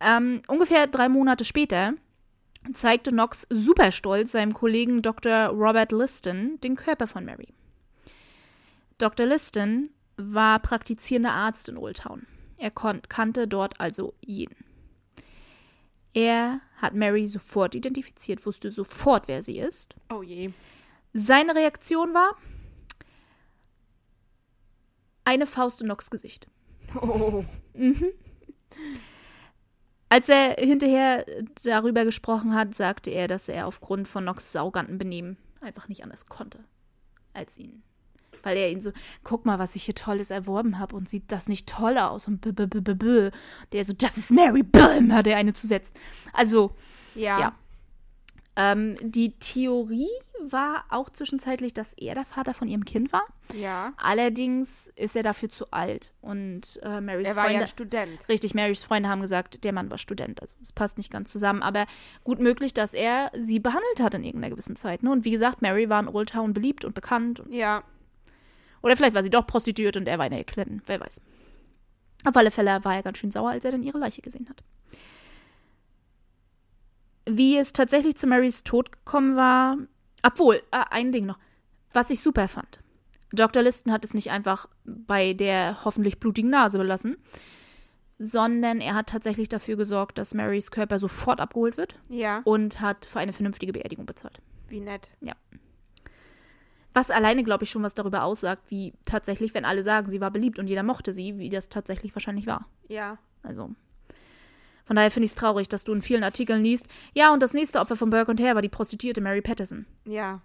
Ähm, 0.00 0.42
ungefähr 0.48 0.86
drei 0.86 1.08
Monate 1.08 1.44
später 1.44 1.94
zeigte 2.72 3.10
Knox 3.10 3.46
super 3.50 3.92
stolz 3.92 4.32
seinem 4.32 4.54
Kollegen 4.54 5.02
Dr. 5.02 5.48
Robert 5.48 5.92
Liston 5.92 6.58
den 6.62 6.76
Körper 6.76 7.06
von 7.06 7.24
Mary. 7.24 7.48
Dr. 8.98 9.26
Liston 9.26 9.90
war 10.16 10.60
praktizierender 10.60 11.32
Arzt 11.32 11.68
in 11.68 11.76
Old 11.76 11.98
Town. 11.98 12.26
Er 12.56 12.70
kannte 12.70 13.48
dort 13.48 13.80
also 13.80 14.14
jeden. 14.24 14.63
Er 16.14 16.60
hat 16.76 16.94
Mary 16.94 17.26
sofort 17.28 17.74
identifiziert, 17.74 18.46
wusste 18.46 18.70
sofort, 18.70 19.28
wer 19.28 19.42
sie 19.42 19.58
ist. 19.58 19.96
Oh 20.10 20.22
je. 20.22 20.52
Seine 21.12 21.54
Reaktion 21.54 22.14
war 22.14 22.36
eine 25.24 25.46
Faust 25.46 25.80
in 25.80 25.88
Knox 25.88 26.10
Gesicht. 26.10 26.48
Oh. 27.00 27.44
Als 30.08 30.28
er 30.28 30.54
hinterher 30.58 31.26
darüber 31.64 32.04
gesprochen 32.04 32.54
hat, 32.54 32.74
sagte 32.74 33.10
er, 33.10 33.26
dass 33.26 33.48
er 33.48 33.66
aufgrund 33.66 34.06
von 34.06 34.22
Knox 34.24 34.54
arroganten 34.54 34.98
Benehmen 34.98 35.36
einfach 35.60 35.88
nicht 35.88 36.04
anders 36.04 36.26
konnte 36.26 36.62
als 37.32 37.56
ihn. 37.58 37.82
Weil 38.44 38.56
er 38.56 38.70
ihn 38.70 38.80
so, 38.80 38.92
guck 39.22 39.44
mal, 39.46 39.58
was 39.58 39.74
ich 39.76 39.84
hier 39.84 39.94
Tolles 39.94 40.30
erworben 40.30 40.78
habe 40.78 40.94
und 40.96 41.08
sieht 41.08 41.32
das 41.32 41.48
nicht 41.48 41.68
toll 41.68 41.98
aus 41.98 42.28
und 42.28 42.40
b 42.40 42.52
b 42.52 42.66
b 42.66 42.80
b 42.80 42.94
b. 42.94 43.30
Der 43.72 43.84
so, 43.84 43.92
das 43.92 44.16
ist 44.18 44.30
Mary, 44.30 44.62
bam, 44.62 45.12
hat 45.12 45.26
er 45.26 45.36
eine 45.36 45.52
zusetzt. 45.54 45.96
Also, 46.32 46.72
Ja. 47.14 47.38
Ja. 47.40 47.52
ähm, 48.56 48.94
die 49.02 49.38
Theorie 49.38 50.08
war 50.46 50.84
auch 50.90 51.08
zwischenzeitlich, 51.10 51.72
dass 51.72 51.94
er 51.94 52.14
der 52.14 52.24
Vater 52.24 52.52
von 52.54 52.68
ihrem 52.68 52.84
Kind 52.84 53.12
war. 53.12 53.22
Ja. 53.54 53.94
Allerdings 53.96 54.92
ist 54.96 55.16
er 55.16 55.22
dafür 55.22 55.48
zu 55.48 55.70
alt 55.70 56.12
und 56.20 56.78
äh, 56.82 57.00
Marys 57.00 57.28
Er 57.28 57.36
war 57.36 57.44
ja 57.44 57.48
Freunde. 57.50 57.64
ein 57.64 57.68
Student. 57.68 58.28
Richtig, 58.28 58.54
Marys 58.54 58.84
Freunde 58.84 59.08
haben 59.08 59.20
gesagt, 59.22 59.64
der 59.64 59.72
Mann 59.72 59.90
war 59.90 59.96
Student. 59.98 60.42
Also 60.42 60.56
es 60.60 60.72
passt 60.72 60.98
nicht 60.98 61.10
ganz 61.10 61.30
zusammen, 61.30 61.62
aber 61.62 61.86
gut 62.24 62.40
möglich, 62.40 62.74
dass 62.74 62.94
er 62.94 63.30
sie 63.38 63.58
behandelt 63.58 64.00
hat 64.00 64.14
in 64.14 64.22
irgendeiner 64.24 64.50
gewissen 64.50 64.76
Zeit. 64.76 65.02
Ne? 65.02 65.10
Und 65.10 65.24
wie 65.24 65.30
gesagt, 65.30 65.62
Mary 65.62 65.88
war 65.88 66.00
in 66.00 66.08
Old 66.08 66.30
Town 66.30 66.52
beliebt 66.52 66.84
und 66.84 66.94
bekannt. 66.94 67.40
Und, 67.40 67.52
Ja. 67.52 67.82
Oder 68.84 68.96
vielleicht 68.96 69.14
war 69.14 69.22
sie 69.22 69.30
doch 69.30 69.46
prostituiert 69.46 69.96
und 69.96 70.06
er 70.06 70.18
war 70.18 70.26
in 70.26 70.32
der 70.32 70.44
Kletten, 70.44 70.82
wer 70.86 71.00
weiß. 71.00 71.20
Auf 72.26 72.36
alle 72.36 72.50
Fälle 72.50 72.84
war 72.84 72.94
er 72.94 73.02
ganz 73.02 73.18
schön 73.18 73.30
sauer, 73.30 73.50
als 73.50 73.64
er 73.64 73.72
dann 73.72 73.82
ihre 73.82 73.98
Leiche 73.98 74.22
gesehen 74.22 74.48
hat. 74.48 74.62
Wie 77.26 77.56
es 77.56 77.72
tatsächlich 77.72 78.16
zu 78.16 78.26
Marys 78.26 78.62
Tod 78.64 78.92
gekommen 78.92 79.36
war, 79.36 79.78
obwohl, 80.22 80.62
ah, 80.70 80.86
ein 80.90 81.10
Ding 81.12 81.24
noch, 81.26 81.38
was 81.92 82.10
ich 82.10 82.20
super 82.20 82.48
fand. 82.48 82.80
Dr. 83.32 83.62
Liston 83.62 83.92
hat 83.92 84.04
es 84.04 84.14
nicht 84.14 84.30
einfach 84.30 84.68
bei 84.84 85.32
der 85.32 85.84
hoffentlich 85.84 86.20
blutigen 86.20 86.50
Nase 86.50 86.78
belassen, 86.78 87.16
sondern 88.18 88.80
er 88.80 88.94
hat 88.94 89.08
tatsächlich 89.08 89.48
dafür 89.48 89.76
gesorgt, 89.76 90.18
dass 90.18 90.34
Marys 90.34 90.70
Körper 90.70 90.98
sofort 90.98 91.40
abgeholt 91.40 91.76
wird 91.76 91.96
Ja. 92.08 92.42
und 92.44 92.80
hat 92.80 93.06
für 93.06 93.18
eine 93.18 93.32
vernünftige 93.32 93.72
Beerdigung 93.72 94.06
bezahlt. 94.06 94.40
Wie 94.68 94.80
nett. 94.80 95.08
Was 96.94 97.10
alleine, 97.10 97.42
glaube 97.42 97.64
ich, 97.64 97.70
schon 97.70 97.82
was 97.82 97.94
darüber 97.94 98.22
aussagt, 98.22 98.70
wie 98.70 98.94
tatsächlich, 99.04 99.52
wenn 99.52 99.64
alle 99.64 99.82
sagen, 99.82 100.08
sie 100.08 100.20
war 100.20 100.30
beliebt 100.30 100.58
und 100.60 100.68
jeder 100.68 100.84
mochte 100.84 101.12
sie, 101.12 101.36
wie 101.38 101.50
das 101.50 101.68
tatsächlich 101.68 102.14
wahrscheinlich 102.14 102.46
war. 102.46 102.68
Ja. 102.88 103.18
Also. 103.42 103.70
Von 104.86 104.96
daher 104.96 105.10
finde 105.10 105.24
ich 105.24 105.32
es 105.32 105.36
traurig, 105.36 105.68
dass 105.68 105.84
du 105.84 105.92
in 105.92 106.02
vielen 106.02 106.22
Artikeln 106.22 106.62
liest, 106.62 106.86
ja, 107.14 107.32
und 107.32 107.42
das 107.42 107.52
nächste 107.52 107.80
Opfer 107.80 107.96
von 107.96 108.10
Burke 108.10 108.30
und 108.30 108.40
Hare 108.40 108.54
war 108.54 108.62
die 108.62 108.68
Prostituierte 108.68 109.20
Mary 109.20 109.42
Patterson. 109.42 109.86
Ja. 110.04 110.40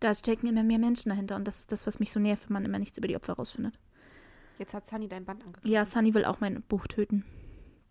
Da 0.00 0.12
stecken 0.14 0.48
immer 0.48 0.64
mehr 0.64 0.78
Menschen 0.78 1.10
dahinter 1.10 1.36
und 1.36 1.46
das 1.46 1.60
ist 1.60 1.72
das, 1.72 1.86
was 1.86 2.00
mich 2.00 2.10
so 2.10 2.18
nervt, 2.18 2.48
wenn 2.48 2.54
man 2.54 2.64
immer 2.64 2.78
nichts 2.78 2.98
über 2.98 3.08
die 3.08 3.16
Opfer 3.16 3.34
rausfindet. 3.34 3.78
Jetzt 4.58 4.74
hat 4.74 4.86
Sunny 4.86 5.08
dein 5.08 5.24
Band 5.24 5.42
angegriffen. 5.44 5.70
Ja, 5.70 5.84
Sunny 5.84 6.14
will 6.14 6.24
auch 6.24 6.40
mein 6.40 6.62
Buch 6.62 6.86
töten. 6.86 7.24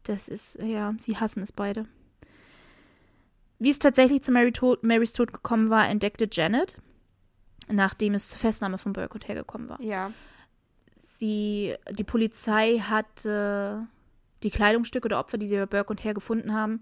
Das 0.03 0.27
ist, 0.27 0.61
ja, 0.61 0.93
sie 0.97 1.17
hassen 1.17 1.41
es 1.43 1.51
beide. 1.51 1.87
Wie 3.59 3.69
es 3.69 3.79
tatsächlich 3.79 4.23
zu 4.23 4.31
Mary 4.31 4.51
Tod, 4.51 4.83
Marys 4.83 5.13
Tod 5.13 5.31
gekommen 5.31 5.69
war, 5.69 5.87
entdeckte 5.87 6.27
Janet, 6.29 6.77
nachdem 7.69 8.13
es 8.13 8.29
zur 8.29 8.39
Festnahme 8.39 8.77
von 8.77 8.93
Burke 8.93 9.15
und 9.15 9.27
Hare 9.27 9.39
gekommen 9.39 9.69
war. 9.69 9.81
Ja. 9.81 10.11
Sie, 10.91 11.75
die 11.91 12.03
Polizei 12.03 12.79
hat 12.79 13.25
äh, 13.25 13.75
die 14.43 14.51
Kleidungsstücke 14.51 15.07
der 15.07 15.19
Opfer, 15.19 15.37
die 15.37 15.47
sie 15.47 15.55
bei 15.57 15.65
Burke 15.65 15.91
und 15.91 16.03
Hare 16.03 16.13
gefunden 16.15 16.53
haben, 16.53 16.81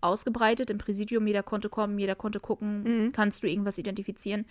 ausgebreitet 0.00 0.70
im 0.70 0.78
Präsidium. 0.78 1.26
Jeder 1.26 1.42
konnte 1.42 1.68
kommen, 1.68 1.98
jeder 1.98 2.14
konnte 2.14 2.40
gucken, 2.40 2.82
Mhm. 3.06 3.12
kannst 3.12 3.42
du 3.42 3.48
irgendwas 3.48 3.78
identifizieren. 3.78 4.46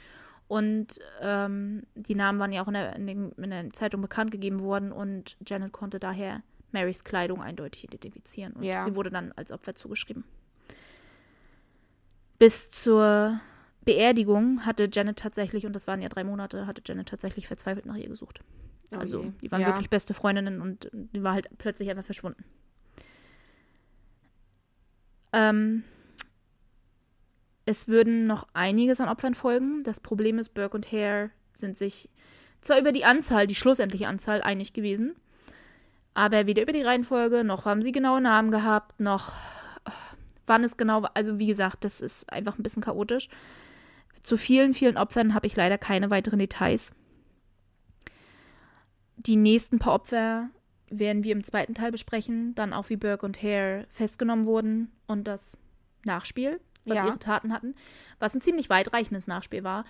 Und 0.48 1.00
ähm, 1.22 1.84
die 1.96 2.16
Namen 2.16 2.40
waren 2.40 2.52
ja 2.52 2.62
auch 2.64 2.68
in 2.68 2.74
der, 2.74 2.96
in 2.98 3.50
der 3.50 3.70
Zeitung 3.70 4.02
bekannt 4.02 4.32
gegeben 4.32 4.60
worden 4.60 4.92
und 4.92 5.38
Janet 5.48 5.72
konnte 5.72 5.98
daher 6.00 6.42
Marys 6.74 7.04
Kleidung 7.06 7.42
eindeutig 7.42 7.86
identifizieren. 7.86 8.54
Und 8.54 8.64
Ja. 8.64 8.84
sie 8.84 8.96
wurde 8.96 9.12
dann 9.12 9.32
als 9.38 9.52
Opfer 9.52 9.76
zugeschrieben. 9.76 10.26
Bis 12.38 12.70
zur 12.72 13.40
Beerdigung 13.84 14.66
hatte 14.66 14.90
Janet 14.92 15.18
tatsächlich, 15.20 15.66
und 15.66 15.74
das 15.74 15.88
waren 15.88 16.02
ja 16.02 16.10
drei 16.10 16.24
Monate, 16.24 16.68
hatte 16.68 16.82
Janet 16.86 17.10
tatsächlich 17.10 17.48
verzweifelt 17.48 17.86
nach 17.86 17.96
ihr 17.96 18.10
gesucht. 18.10 18.42
Oh 18.92 18.98
Also, 18.98 19.34
die 19.42 19.52
waren 19.52 19.62
Ja. 19.62 19.68
wirklich 19.68 19.90
beste 19.90 20.14
Freundinnen 20.14 20.62
und 20.62 20.90
die 20.94 21.24
war 21.24 21.34
halt 21.34 21.48
plötzlich 21.58 21.90
einfach 21.90 22.06
verschwunden. 22.06 22.44
Ähm, 25.34 25.84
es 27.66 27.88
würden 27.88 28.28
noch 28.28 28.48
einiges 28.54 29.00
an 29.00 29.10
Opfern 29.10 29.34
folgen. 29.34 29.82
Das 29.84 30.00
Problem 30.00 30.40
ist, 30.40 30.50
Burke 30.54 30.76
und 30.76 30.92
Hare 30.92 31.32
sind 31.54 31.78
sich 31.78 32.10
zwar 32.60 32.80
über 32.80 32.92
die 32.92 33.06
Anzahl, 33.06 33.48
die 33.48 33.56
schlussendliche 33.56 34.08
Anzahl, 34.08 34.42
einig 34.42 34.74
gewesen, 34.74 35.16
Aber 36.14 36.46
weder 36.46 36.64
über 36.64 36.74
die 36.74 36.82
Reihenfolge, 36.82 37.44
noch 37.46 37.64
haben 37.66 37.82
sie 37.82 37.94
genaue 37.94 38.20
Namen 38.22 38.52
gehabt, 38.52 39.00
noch 39.00 39.30
äh, 39.86 39.92
wann 40.46 40.64
es 40.64 40.76
genau 40.76 41.02
war. 41.04 41.12
Also 41.14 41.40
wie 41.40 41.48
gesagt, 41.48 41.86
das 41.86 42.02
ist 42.02 42.32
einfach 42.32 42.58
ein 42.60 42.64
bisschen 42.64 42.84
chaotisch. 42.84 43.30
Zu 44.24 44.38
vielen, 44.38 44.74
vielen 44.74 44.98
Opfern 44.98 45.34
habe 45.34 45.48
ich 45.48 45.56
leider 45.56 45.78
keine 45.78 46.12
weiteren 46.12 46.40
Details. 46.40 46.94
Die 49.18 49.36
nächsten 49.36 49.80
paar 49.80 49.94
Opfer 49.94 50.50
werden 50.90 51.24
wir 51.24 51.32
im 51.32 51.44
zweiten 51.44 51.74
Teil 51.74 51.92
besprechen. 51.92 52.54
Dann 52.56 52.74
auch, 52.74 52.90
wie 52.90 52.98
Burke 52.98 53.26
und 53.26 53.42
Hare 53.42 53.86
festgenommen 53.90 54.46
wurden 54.46 54.92
und 55.08 55.26
das 55.26 55.60
Nachspiel, 56.06 56.60
was 56.86 56.98
Ja. 56.98 57.08
ihre 57.08 57.20
Taten 57.20 57.54
hatten. 57.54 57.76
Was 58.20 58.34
ein 58.34 58.42
ziemlich 58.42 58.70
weitreichendes 58.70 59.28
Nachspiel 59.28 59.64
war. 59.64 59.86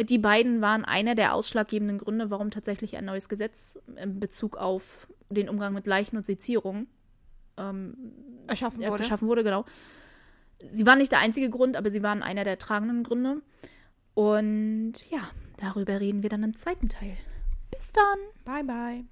Die 0.00 0.18
beiden 0.18 0.60
waren 0.60 0.84
einer 0.84 1.14
der 1.14 1.34
ausschlaggebenden 1.34 1.98
Gründe, 1.98 2.30
warum 2.30 2.50
tatsächlich 2.50 2.96
ein 2.96 3.04
neues 3.04 3.28
Gesetz 3.28 3.78
in 3.96 4.18
Bezug 4.18 4.56
auf 4.56 5.06
den 5.30 5.48
Umgang 5.48 5.72
mit 5.72 5.86
Leichen 5.86 6.16
und 6.16 6.26
Sezierung 6.26 6.88
ähm, 7.56 7.96
Erschaffen 8.46 8.80
ja, 8.80 8.90
wurde. 8.90 9.02
geschaffen 9.02 9.28
wurde, 9.28 9.44
genau. 9.44 9.64
Sie 10.62 10.86
waren 10.86 10.98
nicht 10.98 11.12
der 11.12 11.20
einzige 11.20 11.50
Grund, 11.50 11.76
aber 11.76 11.90
sie 11.90 12.02
waren 12.02 12.22
einer 12.22 12.44
der 12.44 12.58
tragenden 12.58 13.02
Gründe. 13.02 13.42
Und 14.14 14.94
ja, 15.10 15.20
darüber 15.56 16.00
reden 16.00 16.22
wir 16.22 16.30
dann 16.30 16.42
im 16.42 16.56
zweiten 16.56 16.88
Teil. 16.88 17.16
Bis 17.70 17.92
dann! 17.92 18.18
Bye, 18.44 18.64
bye. 18.64 19.04